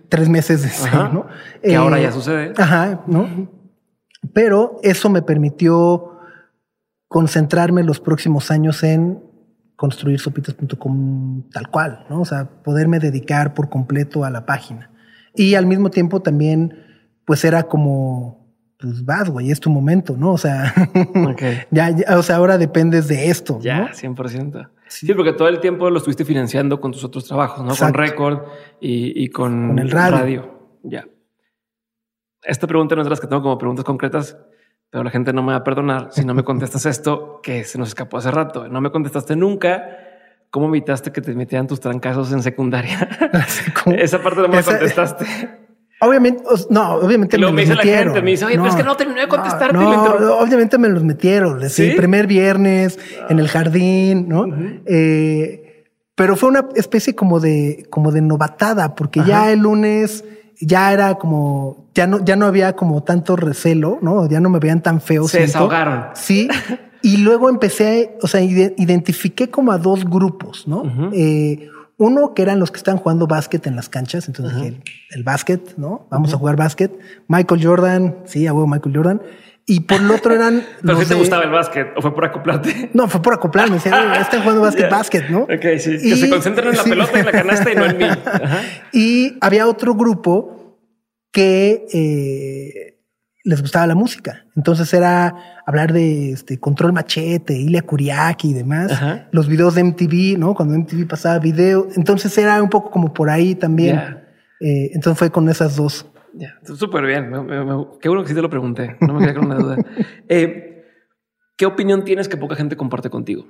[0.09, 1.27] Tres meses de ¿no?
[1.62, 2.55] Que ahora ya eh, sucede.
[2.57, 3.51] Ajá, ¿no?
[4.33, 6.19] Pero eso me permitió
[7.07, 9.23] concentrarme los próximos años en
[9.79, 12.21] construir sopitas.com tal cual, ¿no?
[12.21, 14.91] O sea, poderme dedicar por completo a la página.
[15.37, 16.75] Y al mismo tiempo también,
[17.25, 18.39] pues era como
[18.77, 20.33] pues vas, güey, es tu momento, ¿no?
[20.33, 20.75] O sea,
[21.71, 23.61] ya, o sea, ahora dependes de esto.
[23.61, 24.69] Ya, 100%.
[24.89, 25.15] Sí.
[25.15, 27.77] porque todo el tiempo lo estuviste financiando con tus otros trabajos, ¿no?
[27.77, 28.49] Con Record
[28.81, 30.75] y, con, el radio.
[30.83, 31.07] Ya.
[32.43, 34.37] Esta pregunta no es de las que tengo como preguntas concretas,
[34.90, 37.78] pero la gente no me va a perdonar si no me contestas esto que se
[37.78, 38.69] nos escapó hace rato.
[38.69, 39.86] No me contestaste nunca.
[40.51, 43.06] ¿Cómo evitaste que te metieran tus trancazos en secundaria?
[43.86, 45.27] Esa parte no me contestaste.
[46.01, 48.24] Obviamente, no, obviamente me, los metieron.
[48.24, 49.77] me dice, oye, pero es que no terminé de contestarte.
[49.77, 51.60] No, obviamente me los metieron.
[51.62, 52.98] El primer viernes
[53.28, 54.47] en el jardín, ¿no?
[54.86, 55.69] eh,
[56.15, 60.24] pero fue una especie como de, como de novatada, porque ya el lunes
[60.61, 64.29] ya era como, ya no, ya no había como tanto recelo, ¿no?
[64.29, 65.29] Ya no me veían tan feo.
[65.29, 66.07] Se desahogaron.
[66.15, 66.49] Sí.
[67.03, 71.11] y luego empecé, o sea, identifiqué como a dos grupos, ¿no?
[71.13, 74.81] eh, uno que eran los que están jugando básquet en las canchas, entonces dije,
[75.11, 76.07] el, básquet, ¿no?
[76.11, 76.97] Vamos a jugar básquet.
[77.27, 79.23] Michael Jordan, sí, a huevo Michael Jordan.
[79.70, 80.65] Y por el otro eran.
[80.82, 82.90] ¿Pero si te gustaba el básquet o fue por acoplarte?
[82.95, 83.77] No, fue por acoplarme.
[83.77, 85.40] Están jugando básquet, básquet, ¿no?
[85.40, 85.99] Ok, sí.
[85.99, 88.07] que se concentren en la pelota y en la canasta y no en mí.
[88.93, 90.78] Y había otro grupo
[91.31, 92.99] que eh,
[93.45, 94.47] les gustaba la música.
[94.57, 98.90] Entonces era hablar de este control machete, Ilya Kuriaki y demás.
[98.93, 99.28] Ajá.
[99.32, 100.55] Los videos de MTV, ¿no?
[100.55, 101.89] Cuando MTV pasaba video.
[101.95, 103.99] Entonces era un poco como por ahí también.
[104.61, 106.07] Eh, entonces fue con esas dos.
[106.35, 107.31] Ya, súper bien.
[107.31, 108.97] Me- me- me- qué bueno que sí te lo pregunté.
[109.01, 109.77] No me quedé con una duda.
[110.29, 110.85] Eh,
[111.57, 113.47] ¿Qué opinión tienes que poca gente comparte contigo?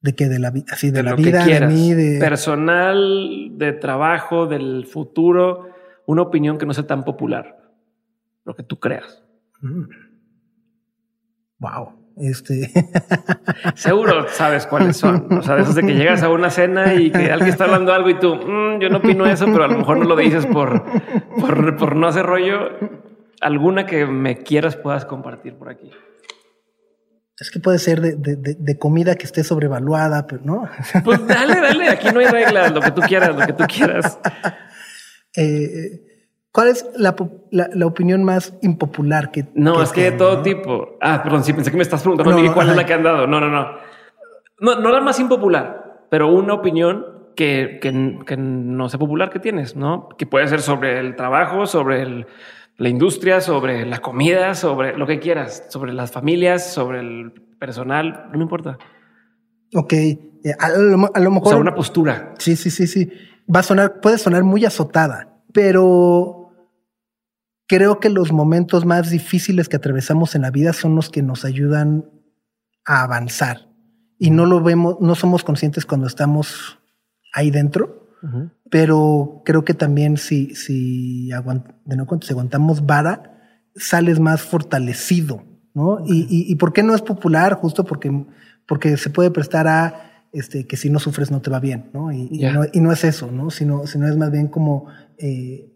[0.00, 1.72] De que de la vida, así de, la lo vida, que de quieras.
[1.72, 2.18] mí, de.
[2.18, 5.68] Personal, de trabajo, del futuro.
[6.06, 7.70] Una opinión que no sea tan popular.
[8.44, 9.22] Lo que tú creas.
[11.58, 11.99] Wow.
[12.20, 12.70] Este.
[13.74, 15.26] Seguro sabes cuáles son.
[15.38, 17.92] O sea, de esos de que llegas a una cena y que alguien está hablando
[17.92, 20.46] algo y tú, "Mm, yo no opino eso, pero a lo mejor no lo dices
[20.46, 20.82] por,
[21.40, 22.70] por, por no hacer rollo.
[23.40, 25.90] Alguna que me quieras puedas compartir por aquí.
[27.42, 30.68] es que puede ser de, de- de- de comida que esté sobrevaluada, pero no.
[31.02, 31.88] Pues dale, dale.
[31.88, 32.70] Aquí no hay reglas.
[32.72, 34.18] Lo que tú quieras, lo que tú quieras.
[35.36, 36.09] Eh,
[36.52, 37.14] ¿Cuál es la,
[37.52, 40.42] la- la opinión más impopular que No, es que de todo no?
[40.42, 40.96] tipo.
[41.00, 42.80] Ah, perdón, sí pensé que me estás preguntando No, cuál es ajá.
[42.82, 43.26] la que han dado.
[43.26, 43.68] No, no, no.
[44.60, 47.06] No, no la más impopular, pero una opinión
[47.36, 50.08] que, que, que no sea popular que tienes, ¿no?
[50.18, 52.26] Que puede ser sobre el trabajo, sobre el-
[52.76, 58.26] la industria, sobre la comida, sobre lo que quieras, sobre las familias, sobre el personal,
[58.32, 58.76] no me importa.
[59.74, 59.92] Ok.
[59.92, 60.18] eh,
[60.58, 61.48] a, lo, a lo O mejor.
[61.48, 62.34] sea, una postura.
[62.38, 63.10] Sí, sí, sí, sí.
[63.54, 66.39] Va a sonar, puede sonar muy azotada, pero
[67.70, 71.44] creo que los momentos más difíciles que atravesamos en la vida son los que nos
[71.44, 72.04] ayudan
[72.84, 73.68] a avanzar.
[74.18, 76.80] Y no lo vemos, no somos conscientes cuando estamos
[77.32, 78.08] ahí dentro,
[78.70, 83.38] pero creo que también si, si, aguant- de no si aguantamos vara,
[83.76, 86.00] sales más fortalecido, ¿no?
[86.04, 87.54] Y, y, y por qué no es popular?
[87.54, 88.26] Justo porque,
[88.66, 92.10] porque se puede prestar a este, que si no sufres no te va bien, ¿no?
[92.10, 92.52] Y, y Ya.
[92.52, 93.50] no, y no es eso, ¿no?
[93.50, 94.86] Sino, sino es más bien como
[95.18, 95.69] eh,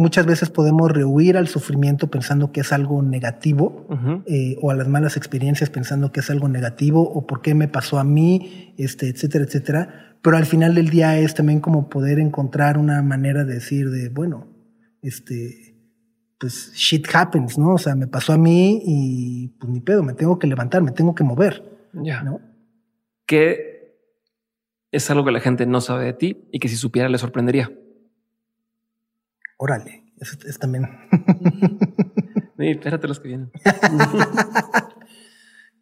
[0.00, 3.86] muchas veces podemos rehuir al sufrimiento pensando que es algo negativo
[4.26, 7.68] eh, o a las malas experiencias pensando que es algo negativo o por qué me
[7.68, 10.16] pasó a mí, este, etcétera, etcétera.
[10.22, 14.08] Pero al final del día es también como poder encontrar una manera de decir de,
[14.08, 14.46] bueno,
[15.02, 15.76] este,
[16.38, 17.74] pues shit happens, ¿no?
[17.74, 20.92] O sea, me pasó a mí y pues ni pedo, me tengo que levantar, me
[20.92, 21.62] tengo que mover,
[21.92, 22.22] Ya.
[22.22, 22.40] ¿no?
[23.26, 23.98] Que
[24.92, 27.70] es algo que la gente no sabe de ti y que si supiera le sorprendería.
[29.62, 30.88] Órale, eso es también.
[32.58, 33.50] Sí, espérate los que vienen.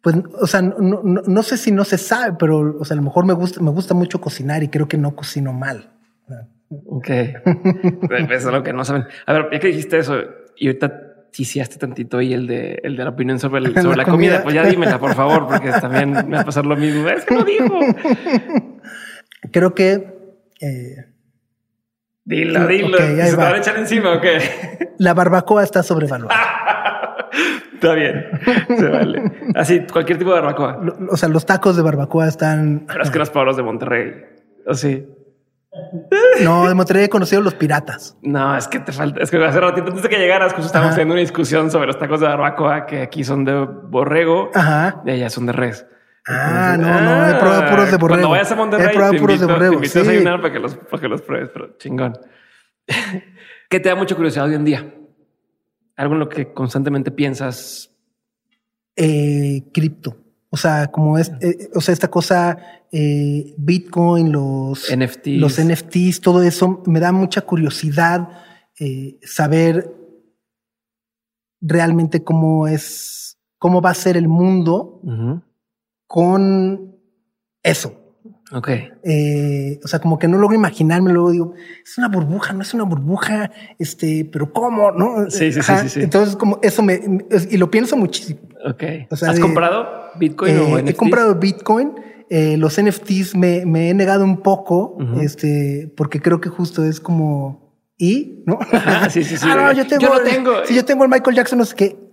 [0.01, 2.97] Pues, o sea, no, no, no- sé si no se sabe, pero, o sea, a
[2.97, 5.91] lo mejor me gusta, me gusta mucho cocinar y creo que no cocino mal.
[6.85, 7.09] Ok.
[7.09, 9.03] Eso es lo que no saben.
[9.25, 10.15] A ver, ya que dijiste eso
[10.55, 14.03] y ahorita ticiaste tantito y el de, el de la opinión sobre, el- sobre la,
[14.03, 14.41] La comida.
[14.41, 14.43] comida.
[14.43, 17.05] pues ya dímela, por favor, porque también me va a pasar lo mismo.
[17.09, 17.77] Es que lo dijo.
[19.51, 20.13] Creo que
[20.61, 20.95] eh,
[22.29, 22.97] Dilo, dilo.
[22.99, 23.45] ahí ¿Se te va.
[23.45, 24.39] van a echar encima o qué?
[24.99, 26.35] la barbacoa está sobrevaluada.
[27.73, 28.25] Está bien.
[28.77, 29.31] Se vale.
[29.55, 30.81] Así, cualquier tipo de barbacoa.
[31.09, 32.83] O sea, los tacos de barbacoa están.
[32.87, 34.11] Pero es que los pobres de Monterrey.
[34.67, 35.07] ¿O sí?
[36.43, 38.17] No, de Monterrey he conocido los piratas.
[38.21, 39.21] No, es que te falta.
[39.21, 40.95] Es que hace ratito antes de que llegaras, justo estábamos Ajá.
[40.97, 43.53] teniendo una discusión sobre los tacos de barbacoa que aquí son de
[43.87, 45.01] borrego Ajá.
[45.05, 45.85] y allá son de res.
[46.27, 48.19] Ah, no, no, he probado puros de borrego.
[48.21, 50.07] Cuando vayas a Monterrey, He probado te puros de invito, borrego, te invito a sí.
[50.07, 52.13] desayunar para que los, para que los pruebes, pero chingón.
[53.69, 54.93] ¿Qué te da mucha curiosidad hoy en día?
[55.95, 57.91] Algo en lo que constantemente piensas.
[58.95, 60.17] Eh, cripto.
[60.49, 62.57] O sea, como es, eh, o sea, esta cosa,
[62.91, 65.39] eh, Bitcoin, los NFTs.
[65.39, 68.29] los NFTs, todo eso me da mucha curiosidad
[68.79, 69.93] eh, saber
[71.61, 75.43] realmente cómo es, cómo va a ser el mundo Ujú.
[76.09, 76.95] Con
[77.61, 77.93] eso.
[78.51, 78.67] Ok.
[79.03, 81.53] Eh, o sea, como que no logro imaginarme, luego digo,
[81.83, 84.91] es una burbuja, no es una burbuja, este, pero ¿cómo?
[84.91, 85.29] ¿No?
[85.29, 86.01] Sí, sí, sí, sí, sí.
[86.01, 86.99] Entonces, como eso me,
[87.51, 88.39] y lo pienso muchísimo.
[88.67, 88.83] Ok.
[89.11, 89.85] O sea, ¿Has de- comprado
[90.19, 91.91] Bitcoin Eh, o he comprado Bitcoin,
[92.31, 96.99] eh, los NFTs me, me he negado un poco, este, porque creo que justo es
[96.99, 98.43] como, ¿y?
[98.47, 98.57] ¿No?
[99.11, 99.45] Sí, sí, sí.
[99.47, 100.51] Ah, no, yo tengo, Yo lo el- tengo.
[100.65, 102.08] Sí, yo tengo el Michael Jackson, no sé qué.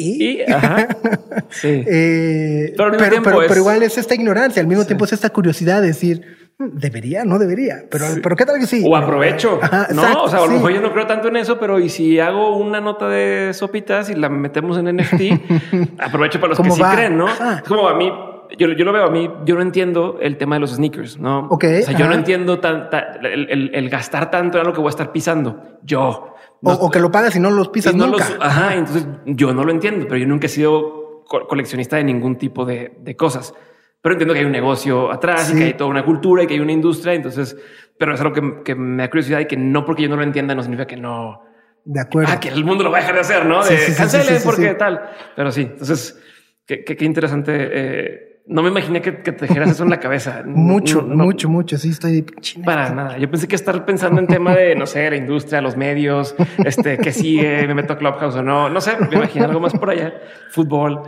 [0.00, 0.42] ¿Y?
[0.46, 0.88] Y, ajá.
[1.50, 1.84] Sí.
[1.86, 4.88] Eh, Pero es- igual es esta ignorancia, al mismo Sí.
[4.88, 6.22] tiempo es esta curiosidad de decir,
[6.58, 8.20] "Hmm, debería, no debería, pero, Sí.
[8.22, 8.82] pero qué tal que sí.
[8.86, 10.02] O aprovecho, Ajá, ¿no?
[10.02, 12.20] exacto, o sea, a lo mejor yo no creo tanto en eso, pero y si
[12.20, 15.20] hago una nota de sopitas y la metemos en NFT,
[15.98, 17.26] aprovecho para los que ¿Cómo sí creen, ¿no?
[17.26, 17.56] Ajá.
[17.62, 18.12] Es como a mí,
[18.58, 21.46] yo, yo lo veo a mí, yo no entiendo el tema de los sneakers, ¿no?
[21.50, 24.72] Ok, O sea, yo no entiendo tan, tan- el, el- el gastar tanto en lo
[24.72, 25.78] que voy a estar pisando.
[25.82, 26.29] Yo.
[26.62, 28.28] O, No- o que lo pagas y no los pisas y no nunca.
[28.28, 32.04] los- ajá, entonces yo no lo entiendo, pero yo nunca he sido co- coleccionista de
[32.04, 33.54] ningún tipo de, de cosas.
[34.02, 35.58] Pero entiendo que hay un negocio atrás y Sí.
[35.58, 37.14] que hay toda una cultura y que hay una industria.
[37.14, 37.56] Entonces,
[37.98, 40.22] pero es algo que, que me da curiosidad y que no porque yo no lo
[40.22, 41.42] entienda no significa que no,
[41.84, 42.30] De acuerdo.
[42.32, 43.62] Ah, que el mundo lo va a dejar de hacer, ¿no?
[43.64, 45.00] De sí, sí, cancele porque tal.
[45.36, 46.18] Pero sí, entonces,
[46.66, 47.52] qué, qué- qué interesante.
[47.56, 50.42] eh, no me imaginé que, que te dijeras eso en la cabeza.
[50.46, 51.78] Mucho, No, no, mucho, mucho.
[51.78, 52.64] Sí, estoy china.
[52.64, 53.16] Para nada.
[53.16, 56.98] Yo pensé que estar pensando en tema de, no sé, la industria, los medios, este,
[56.98, 58.68] que sigue, me meto a Clubhouse o no.
[58.68, 60.14] No sé, me imaginé algo más por allá.
[60.50, 61.00] Fútbol.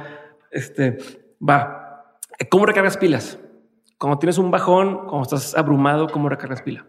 [0.53, 0.99] Este,
[1.47, 2.15] va.
[2.49, 3.41] ¿Cómo recargas pilas?
[3.99, 6.87] Cuando tienes un bajón, cuando estás abrumado, ¿cómo recargas pila?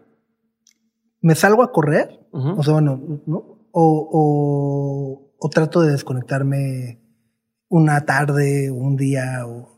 [1.20, 2.20] ¿Me salgo a correr?
[2.30, 3.66] O sea, bueno, ¿no?
[3.72, 7.00] O, o, o trato de desconectarme
[7.68, 9.73] una tarde, un día, o,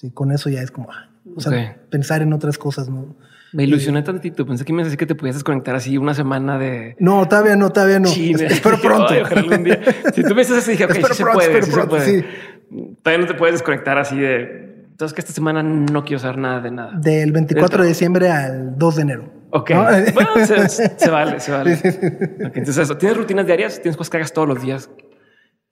[0.00, 1.90] Sí, con eso ya es como, ah, o sea, Ok.
[1.90, 3.16] pensar en otras cosas, ¿no?
[3.52, 4.46] Me ilusioné tantito.
[4.46, 6.96] Pensé que me decir que te podías desconectar así una semana de.
[7.00, 8.08] No, todavía no, todavía no.
[8.08, 8.46] China.
[8.46, 9.08] Es- Espero pronto.
[9.10, 9.80] "Ay, ojalá algún día".
[10.14, 11.76] Si tú me dices así, dije, ok, Espero sí se pronto, puede, espero sí se
[11.76, 12.94] pronto, puede.
[13.02, 14.84] Todavía no te puedes desconectar así de.
[14.92, 16.92] Entonces, que esta semana no quiero saber nada de nada.
[16.98, 19.32] Del 24 de diciembre al 2 de enero.
[19.50, 19.70] Ok.
[19.70, 19.82] ¿no?
[20.14, 21.74] Bueno, se, se vale, se vale.
[22.46, 22.96] Ok, entonces, eso.
[22.96, 23.82] ¿Tienes rutinas diarias?
[23.82, 24.88] ¿Tienes cosas que hagas todos los días?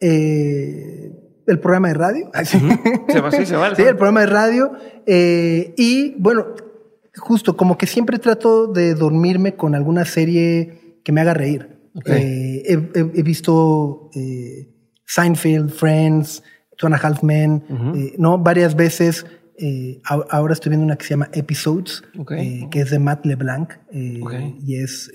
[0.01, 1.08] Eh,
[1.49, 2.31] el programa de radio.
[2.45, 2.59] Sí.
[3.09, 3.75] Se va, sí, se vale.
[3.77, 4.73] Sí, el programa de radio.
[5.07, 6.47] eh, y bueno,
[7.17, 11.77] justo como que siempre trato de dormirme con alguna serie que me haga reír.
[12.07, 14.69] Eh, he, he- he visto eh,
[15.07, 16.43] Seinfeld, Friends,
[16.77, 17.65] Two and a Half Men,
[17.97, 18.39] eh, ¿no?
[18.39, 19.27] Varias veces.
[20.05, 22.05] a- ahora estoy viendo una que se llama Episodes,
[22.71, 23.73] que es de Matt LeBlanc.
[23.93, 24.33] eh, Ok.
[24.65, 25.11] Y es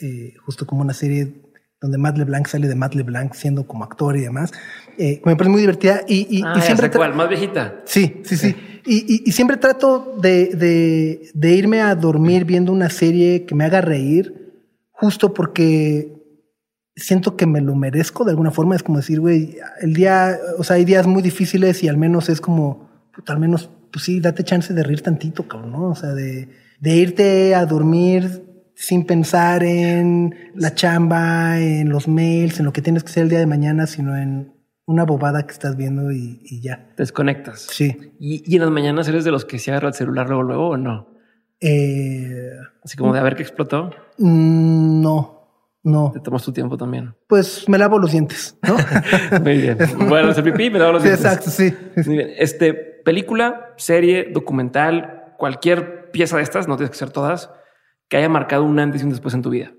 [0.45, 1.41] justo como una serie
[1.83, 4.51] donde Matt LeBlanc sale de Matt LeBlanc siendo como actor y demás.
[4.97, 6.89] Eh, me parece muy divertida y, y- Ah, y siempre...
[6.89, 7.81] cuál, más viejita.
[7.85, 8.55] Sí, sí, sí.
[8.85, 13.53] Y, y- y siempre trato de, de- de irme a dormir viendo una serie que
[13.53, 14.53] me haga reír,
[14.91, 16.13] justo porque
[16.95, 18.75] siento que me lo merezco de alguna forma.
[18.75, 22.29] Es como decir, güey, el día, o sea, hay días muy difíciles y al menos
[22.29, 25.89] es como, puta, al menos, pues sí, date chance de reír tantito, cabrón, ¿no?
[25.89, 26.47] O sea, de,
[26.79, 28.43] de irte a dormir
[28.75, 33.29] sin pensar en la chamba, en los mails, en lo que tienes que hacer el
[33.29, 34.53] día de mañana, sino en
[34.85, 36.89] una bobada que estás viendo y, y ya.
[36.95, 37.67] Te desconectas.
[37.71, 38.13] Sí.
[38.19, 40.67] ¿Y, y en las mañanas eres de los que se agarra el celular luego, luego
[40.69, 41.09] o no?
[41.61, 42.49] Eh,
[42.83, 43.91] Así como de a ver qué explotó.
[44.17, 46.11] mm, no, no.
[46.13, 47.15] Te tomas tu tiempo también.
[47.27, 48.75] Pues me lavo los dientes, ¿no?
[49.41, 49.77] Muy bien.
[50.09, 51.25] Bueno, hacer pipí, me lavo los sí, dientes.
[51.25, 51.73] exacto, sí.
[52.05, 52.31] Muy bien.
[52.37, 57.49] Este, película, serie, documental, cualquier pieza de estas, no tienes que ser todas,
[58.09, 59.71] que haya marcado un antes y un después en tu vida.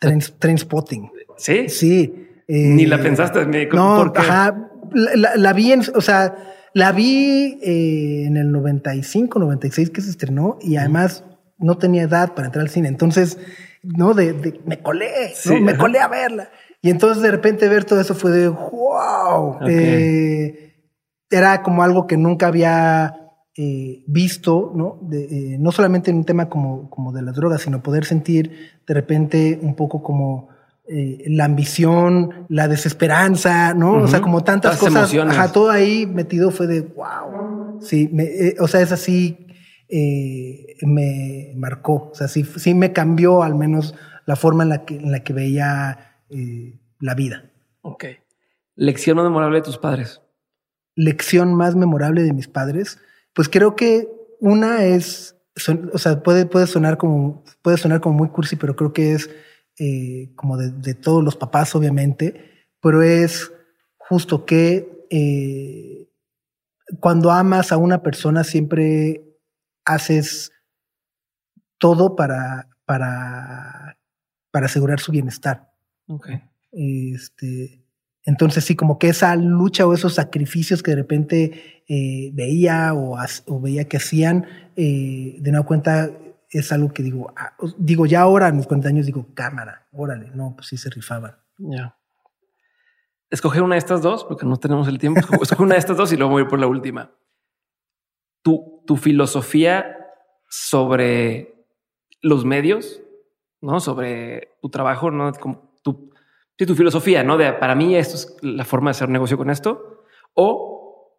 [0.00, 1.10] Train, Trainspotting.
[1.36, 1.68] ¿Sí?
[1.68, 2.14] Sí.
[2.48, 3.44] eh, Ni la pensaste.
[3.46, 4.20] me- No, ¿por qué?
[4.20, 4.70] ajá.
[4.92, 6.34] La, la- la vi en, o sea,
[6.74, 11.24] la vi eh, en el 95, 96 que se estrenó y además
[11.58, 12.88] no tenía edad para entrar al cine.
[12.88, 13.38] Entonces,
[13.82, 15.10] no, de, de- me colé,
[15.60, 15.78] me ajá.
[15.78, 16.50] colé a verla.
[16.82, 19.58] Y entonces de repente ver todo eso fue de wow.
[19.68, 20.74] Eh,
[21.30, 23.25] era como algo que nunca había
[23.56, 24.98] eh, visto, ¿no?
[25.02, 25.24] De,
[25.54, 28.94] eh, no solamente en un tema como, como de las drogas, sino poder sentir de
[28.94, 30.48] repente un poco como
[30.88, 33.92] eh, la ambición, la desesperanza, ¿no?
[33.94, 34.96] O sea, como tantas Las cosas.
[34.96, 35.36] emociones.
[35.36, 37.80] Ajá, todo ahí metido fue de wow.
[37.80, 39.46] Sí, me- o sea, es así,
[40.82, 42.10] me marcó.
[42.10, 43.94] O sea, sí, sí me cambió al menos
[44.26, 46.16] la forma en la que, en la que veía
[47.00, 47.50] la vida.
[47.82, 48.04] Ok.
[48.74, 50.20] Lección no memorable de tus padres.
[50.94, 52.98] lección más memorable de mis padres,
[53.36, 54.08] pues creo que
[54.40, 58.74] una es, son- o sea, puede, puede sonar como, puede sonar como muy cursi, pero
[58.74, 59.30] creo que es
[59.78, 63.52] eh, como de, de todos los papás, obviamente, pero es
[63.98, 66.08] justo que eh,
[67.00, 69.22] cuando amas a una persona siempre
[69.84, 70.50] haces
[71.78, 73.98] todo para, para,
[74.50, 75.70] para asegurar su bienestar.
[76.72, 77.84] Este,
[78.26, 83.16] entonces sí, como que esa lucha o esos sacrificios que de repente eh, veía o,
[83.46, 84.46] o veía que hacían,
[84.76, 86.10] eh, de nueva cuenta
[86.50, 90.30] es algo que digo, ah, digo ya ahora a mis 40 años digo, cámara, órale,
[90.34, 91.36] no, pues sí se rifaban.
[91.58, 91.96] Ya.
[93.30, 95.20] Escoge una de estas dos porque no tenemos el tiempo.
[95.42, 97.12] Escoge una de estas dos y luego voy a ir por la última.
[98.42, 99.96] Tu, tu filosofía
[100.48, 101.66] sobre
[102.22, 103.00] los medios,
[103.60, 103.80] ¿no?
[103.80, 105.32] Sobre tu trabajo, ¿no?
[105.32, 106.12] Como tu,
[106.58, 107.36] sí, tu filosofía, ¿no?
[107.36, 110.02] De para mí esto es la forma de hacer negocio con esto.
[110.34, 111.12] O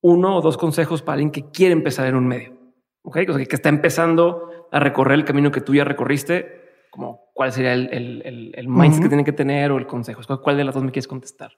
[0.00, 2.56] uno o dos consejos para alguien que quiere empezar en un medio.
[3.02, 3.18] ¿Ok?
[3.28, 6.86] O sea, que está empezando a recorrer el camino que tú ya recorriste.
[6.90, 10.20] Como cuál sería el, el, el, el mindset que tienen que tener o el consejo.
[10.26, 11.52] ¿Cuál- ¿Cuál de las dos me quieres contestar?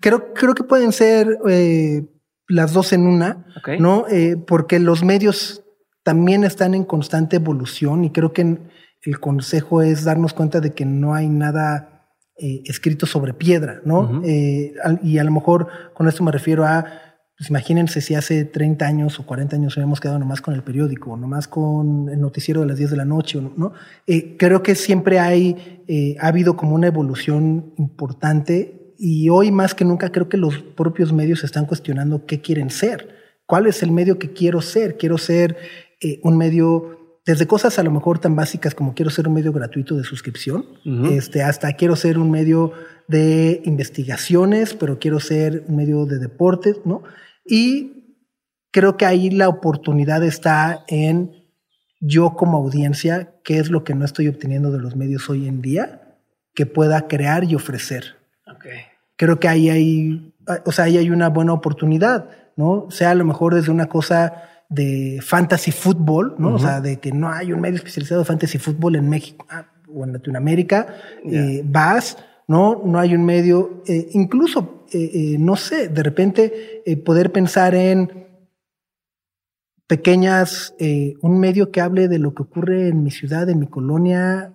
[0.00, 2.02] Creo, creo que pueden ser eh,
[2.48, 3.46] las dos en una.
[3.78, 4.06] ¿no?
[4.08, 5.62] Eh, porque los medios
[6.02, 8.58] también están en constante evolución y creo que
[9.02, 11.93] el consejo es darnos cuenta de que no hay nada
[12.36, 14.22] eh, escrito sobre piedra, ¿no?
[14.24, 16.84] Eh, al- y a lo mejor con esto me refiero a,
[17.36, 21.12] pues imagínense si hace 30 años o 40 años habíamos quedado nomás con el periódico,
[21.12, 23.72] o nomás con el noticiero de las 10 de la noche, no-.
[24.06, 29.74] Eh, creo que siempre hay eh, ha habido como una evolución importante y hoy más
[29.74, 33.08] que nunca creo que los propios medios están cuestionando qué quieren ser.
[33.46, 34.96] ¿Cuál es el medio que quiero ser?
[34.96, 35.56] Quiero ser
[36.22, 39.96] un medio desde cosas a lo mejor tan básicas como quiero ser un medio gratuito
[39.96, 40.66] de suscripción,
[41.10, 42.72] este, hasta quiero ser un medio
[43.08, 47.02] de investigaciones, pero quiero ser un medio de deportes, ¿no?
[47.46, 48.18] Y
[48.70, 51.44] creo que ahí la oportunidad está en
[52.00, 55.62] yo como audiencia, qué es lo que no estoy obteniendo de los medios hoy en
[55.62, 56.18] día,
[56.54, 58.16] que pueda crear y ofrecer.
[59.16, 60.34] Creo que ahí hay,
[60.66, 62.90] o sea, ahí hay una buena oportunidad, ¿no?
[62.90, 66.54] Sea a lo mejor desde una cosa de fantasy fútbol, ¿no?
[66.54, 69.66] O sea, de que no hay un medio especializado de fantasy fútbol en México ah,
[69.88, 70.86] o en Latinoamérica.
[71.24, 72.18] Eh, vas,
[72.48, 72.82] ¿no?
[72.84, 78.24] No hay un medio, eh, incluso, eh, no sé, de repente poder pensar en
[79.86, 80.74] pequeñas,
[81.20, 84.54] un medio que hable de lo que ocurre en mi ciudad, en mi colonia,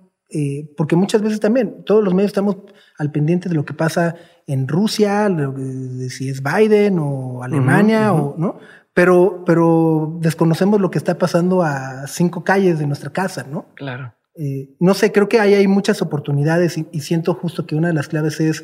[0.76, 2.58] porque muchas veces también todos los medios estamos
[2.98, 4.16] al pendiente de lo que pasa
[4.48, 8.60] en Rusia, de si es Biden o Alemania o no,
[8.94, 13.68] pero, pero desconocemos lo que está pasando a cinco calles de nuestra casa, ¿no?
[13.76, 14.14] Claro.
[14.36, 17.94] Eh, no sé, creo que ahí hay muchas oportunidades y, siento justo que una de
[17.94, 18.64] las claves es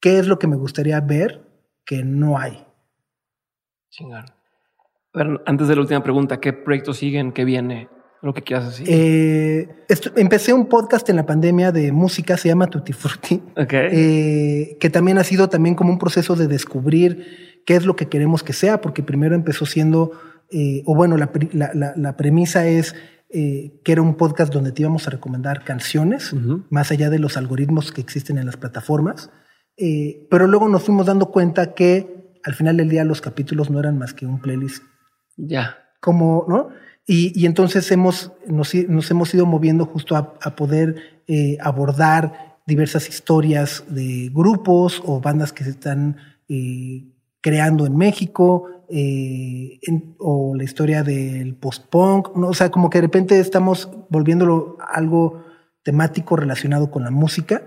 [0.00, 1.46] qué es lo que me gustaría ver
[1.84, 2.64] que no hay.
[3.90, 4.24] Chingón.
[5.46, 7.32] antes de la última pregunta, ¿qué proyectos siguen?
[7.32, 7.88] ¿Qué viene?
[8.22, 8.86] Lo que quieras decir.
[8.88, 9.68] Eh,
[10.16, 15.18] empecé un podcast en la pandemia de música, se llama Tutti Frutti, eh, que también
[15.18, 18.80] ha sido también como un proceso de descubrir qué es lo que queremos que sea,
[18.80, 20.12] porque primero empezó siendo,
[20.50, 22.94] eh, o bueno, la, premisa es
[23.28, 26.34] eh, que era un podcast donde te íbamos a recomendar canciones,
[26.70, 29.30] más allá de los algoritmos que existen en las plataformas,
[29.76, 33.78] eh, pero luego nos fuimos dando cuenta que al final del día los capítulos no
[33.78, 34.82] eran más que un playlist.
[35.36, 35.76] Ya.
[36.00, 36.70] Como, ¿no?
[37.10, 41.22] Y, entonces hemos, nos, hemos ido moviendo justo a, poder
[41.60, 46.18] abordar diversas historias de grupos o bandas que se están
[47.40, 49.80] creando en México, eh,
[50.18, 52.48] o la historia del post-punk, ¿no?
[52.48, 55.44] o sea, como que de repente estamos volviéndolo algo
[55.82, 57.62] temático relacionado con la música.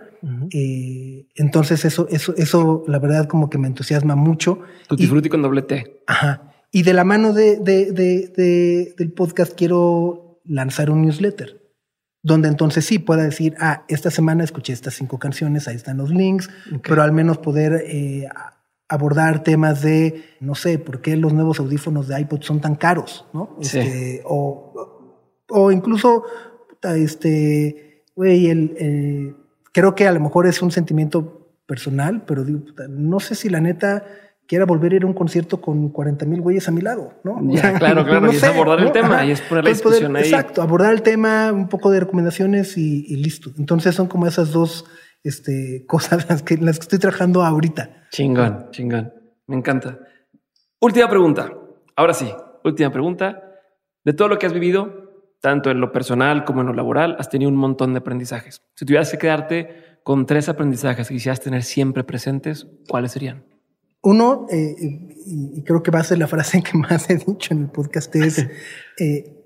[0.52, 4.60] Eh, entonces eso, eso, eso, la verdad, como que me entusiasma mucho.
[4.88, 6.04] Tutti Frutti con doble T.
[6.06, 6.51] Ajá.
[6.72, 11.62] Y de la mano de, de, de, del podcast quiero lanzar un newsletter
[12.24, 16.12] donde entonces sí pueda decir, ah, esta semana escuché estas cinco canciones, ahí están los
[16.12, 16.50] links,
[16.84, 18.28] pero al menos poder eh,
[18.88, 23.26] abordar temas de, no sé, por qué los nuevos audífonos de iPod son tan caros,
[23.34, 23.58] ¿no?
[23.60, 25.18] Este, o,
[25.50, 26.24] o incluso,
[26.84, 29.36] este, güey, el,
[29.72, 33.62] creo que a lo mejor es un sentimiento personal, pero digo, no sé si la
[33.62, 34.06] neta
[34.52, 37.40] quiera volver a ir a un concierto con 40 mil güeyes a mi lado, ¿no?
[37.54, 40.24] Ya, claro, claro, y es abordar el tema y es poner la discusión ahí.
[40.24, 43.50] Exacto, abordar el tema, un poco de recomendaciones y, y listo.
[43.58, 44.84] Entonces son como esas dos
[45.24, 48.08] este, cosas las que, las que estoy trabajando ahorita.
[48.12, 49.14] Chingón, chingón.
[49.48, 50.00] Me encanta.
[50.82, 51.50] Última pregunta.
[51.96, 52.30] Ahora sí,
[52.66, 53.42] última pregunta.
[54.04, 57.30] De todo lo que has vivido, tanto en lo personal como en lo laboral, has
[57.30, 58.62] tenido un montón de aprendizajes.
[58.76, 63.46] Si tuvieras que quedarte con tres aprendizajes que quisieras tener siempre presentes, ¿cuáles serían?
[64.04, 64.76] Uno, eh,
[65.26, 68.16] y creo que va a ser la frase que más he dicho en el podcast,
[68.16, 68.48] es
[69.00, 69.42] eh,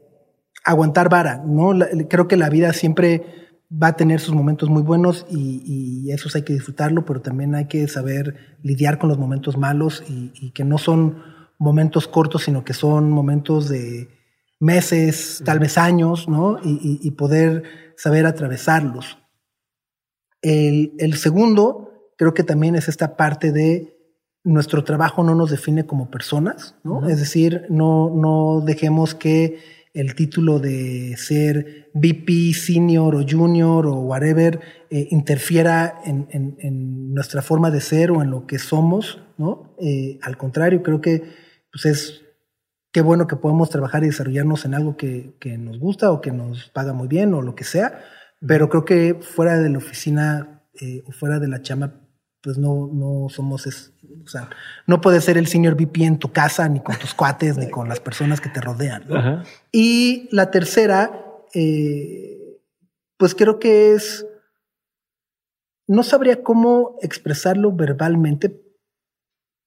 [0.64, 1.44] aguantar vara.
[1.45, 1.73] ¿no?
[2.10, 3.23] creo que la vida siempre
[3.72, 7.65] va a tener sus momentos muy buenos y, esos hay que disfrutarlo, pero también hay
[7.65, 11.22] que saber lidiar con los momentos malos y, que no son
[11.57, 14.07] momentos cortos, sino que son momentos de
[14.60, 16.57] meses, tal vez años, ¿no?
[16.64, 17.64] Y, poder
[17.98, 19.18] saber atravesarlos.
[20.41, 23.95] El, el, segundo, creo que también es esta parte de
[24.46, 27.10] nuestro trabajo no nos define como personas, ¿no?
[27.10, 29.58] Es decir, no, no dejemos que
[29.94, 34.60] el título de ser VP, senior o junior o whatever
[34.92, 39.74] eh, interfiera en, nuestra forma de ser o en lo que somos, ¿no?
[39.82, 41.24] Eh, al contrario, creo que
[41.72, 42.22] pues es
[42.92, 46.70] qué bueno que podemos trabajar y desarrollarnos en algo que, nos gusta o que nos
[46.70, 48.04] paga muy bien o lo que sea,
[48.46, 52.02] pero creo que fuera de la oficina eh, o fuera de la chama
[52.46, 53.92] pues no, no somos,
[54.23, 54.49] o sea,
[54.88, 57.88] no puedes ser el senior VP en tu casa, ni con tus cuates, ni con
[57.88, 59.44] las personas que te rodean.
[59.72, 62.60] Y la tercera, eh,
[63.18, 64.26] pues creo que es,
[65.88, 68.61] no sabría cómo expresarlo verbalmente,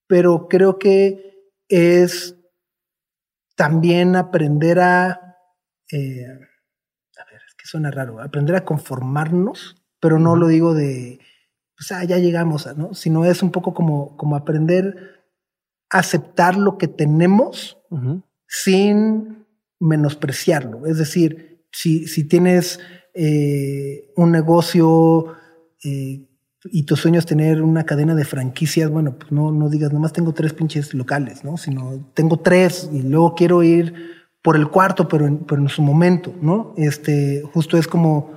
[0.06, 2.36] pero creo que es
[3.54, 5.36] también aprender a,
[5.92, 11.20] eh, a ver, es que suena raro, aprender a conformarnos, pero no lo digo de
[11.78, 12.92] pues ah, ya llegamos, ¿no?
[12.92, 15.22] Sino es un poco como, como aprender
[15.90, 17.78] a aceptar lo que tenemos
[18.48, 19.46] sin
[19.78, 20.86] menospreciarlo.
[20.86, 22.80] Es decir, si, si tienes
[23.14, 25.36] eh, un negocio
[25.84, 26.26] eh,
[26.64, 30.12] y tu sueño es tener una cadena de franquicias, bueno, pues no, no digas, nomás
[30.12, 31.56] tengo tres pinches locales, ¿no?
[31.56, 33.94] Sino tengo tres y luego quiero ir
[34.42, 36.74] por el cuarto, pero en, pero en su momento, ¿no?
[36.76, 38.32] Este, justo es como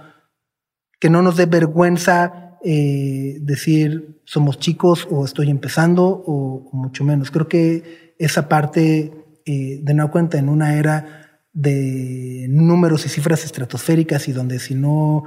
[1.00, 7.32] que no nos dé vergüenza eh, decir somos chicos o estoy empezando o, mucho menos.
[7.32, 9.12] Creo que esa parte,
[9.46, 14.76] eh, de nueva cuenta, en una era de números y cifras estratosféricas y donde si
[14.76, 15.24] no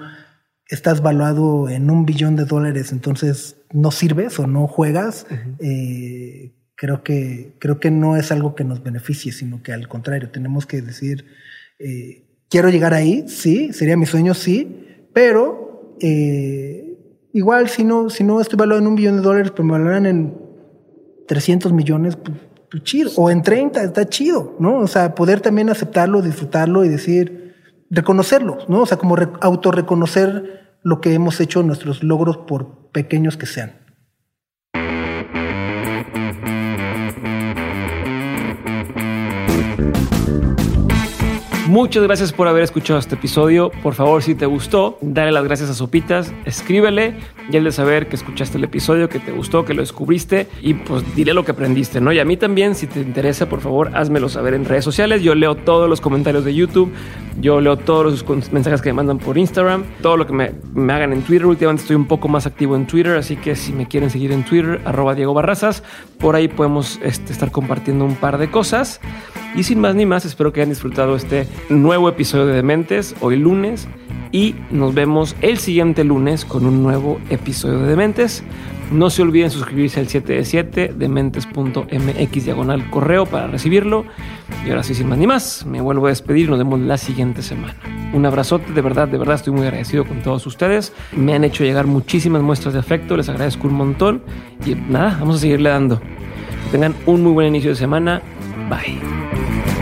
[0.68, 5.26] estás valuado en un billón de dólares, entonces no sirves o no juegas,
[5.60, 10.30] eh, creo, que, creo que no es algo que nos beneficie, sino que al contrario,
[10.30, 11.26] tenemos que decir,
[11.78, 16.83] eh, quiero llegar ahí, sí, sería mi sueño, sí, pero eh,
[17.34, 20.06] igual si no, si no estoy valuado en un billón de dólares, pero me valoran
[20.06, 20.34] en
[21.26, 22.38] 300 millones, pues,
[22.70, 24.78] pues, chido, o en 30, está chido, ¿no?
[24.78, 27.54] O sea, poder también aceptarlo, disfrutarlo y decir,
[27.90, 28.82] reconocerlo, ¿no?
[28.82, 33.83] O sea, como autorreconocer lo que hemos hecho, nuestros logros, por pequeños que sean.
[41.74, 43.72] Muchas gracias por haber escuchado este episodio.
[43.82, 47.16] Por favor, si te gustó, dale las gracias a Sopitas, escríbele
[47.50, 50.74] y él de saber que escuchaste el episodio, que te gustó, que lo descubriste y
[50.74, 52.12] pues dile lo que aprendiste, ¿no?
[52.12, 55.20] Y a mí también, si te interesa, por favor, házmelo saber en redes sociales.
[55.22, 56.92] Yo leo todos los comentarios de YouTube,
[57.40, 60.92] yo leo todos los mensajes que me mandan por Instagram, todo lo que me, me
[60.92, 61.44] hagan en Twitter.
[61.44, 64.44] Últimamente estoy un poco más activo en Twitter, así que si me quieren seguir en
[64.44, 65.82] Twitter, arroba Diego Barrazas,
[66.20, 69.00] por ahí podemos este, estar compartiendo un par de cosas.
[69.56, 73.36] Y sin más ni más, espero que hayan disfrutado este nuevo episodio de Dementes, hoy
[73.36, 73.88] lunes,
[74.32, 78.42] y nos vemos el siguiente lunes con un nuevo episodio de Dementes.
[78.90, 84.04] No se olviden suscribirse al 7 de 7 dementes.mx diagonal correo para recibirlo.
[84.66, 86.50] Y ahora sí, sin más ni más, me vuelvo a despedir.
[86.50, 87.74] Nos vemos la siguiente semana.
[88.12, 90.92] Un abrazote, de verdad, de verdad estoy muy agradecido con todos ustedes.
[91.16, 94.22] Me han hecho llegar muchísimas muestras de afecto, les agradezco un montón.
[94.66, 96.00] Y nada, vamos a seguirle dando.
[96.00, 98.20] Que tengan un muy buen inicio de semana.
[98.68, 99.73] Bye.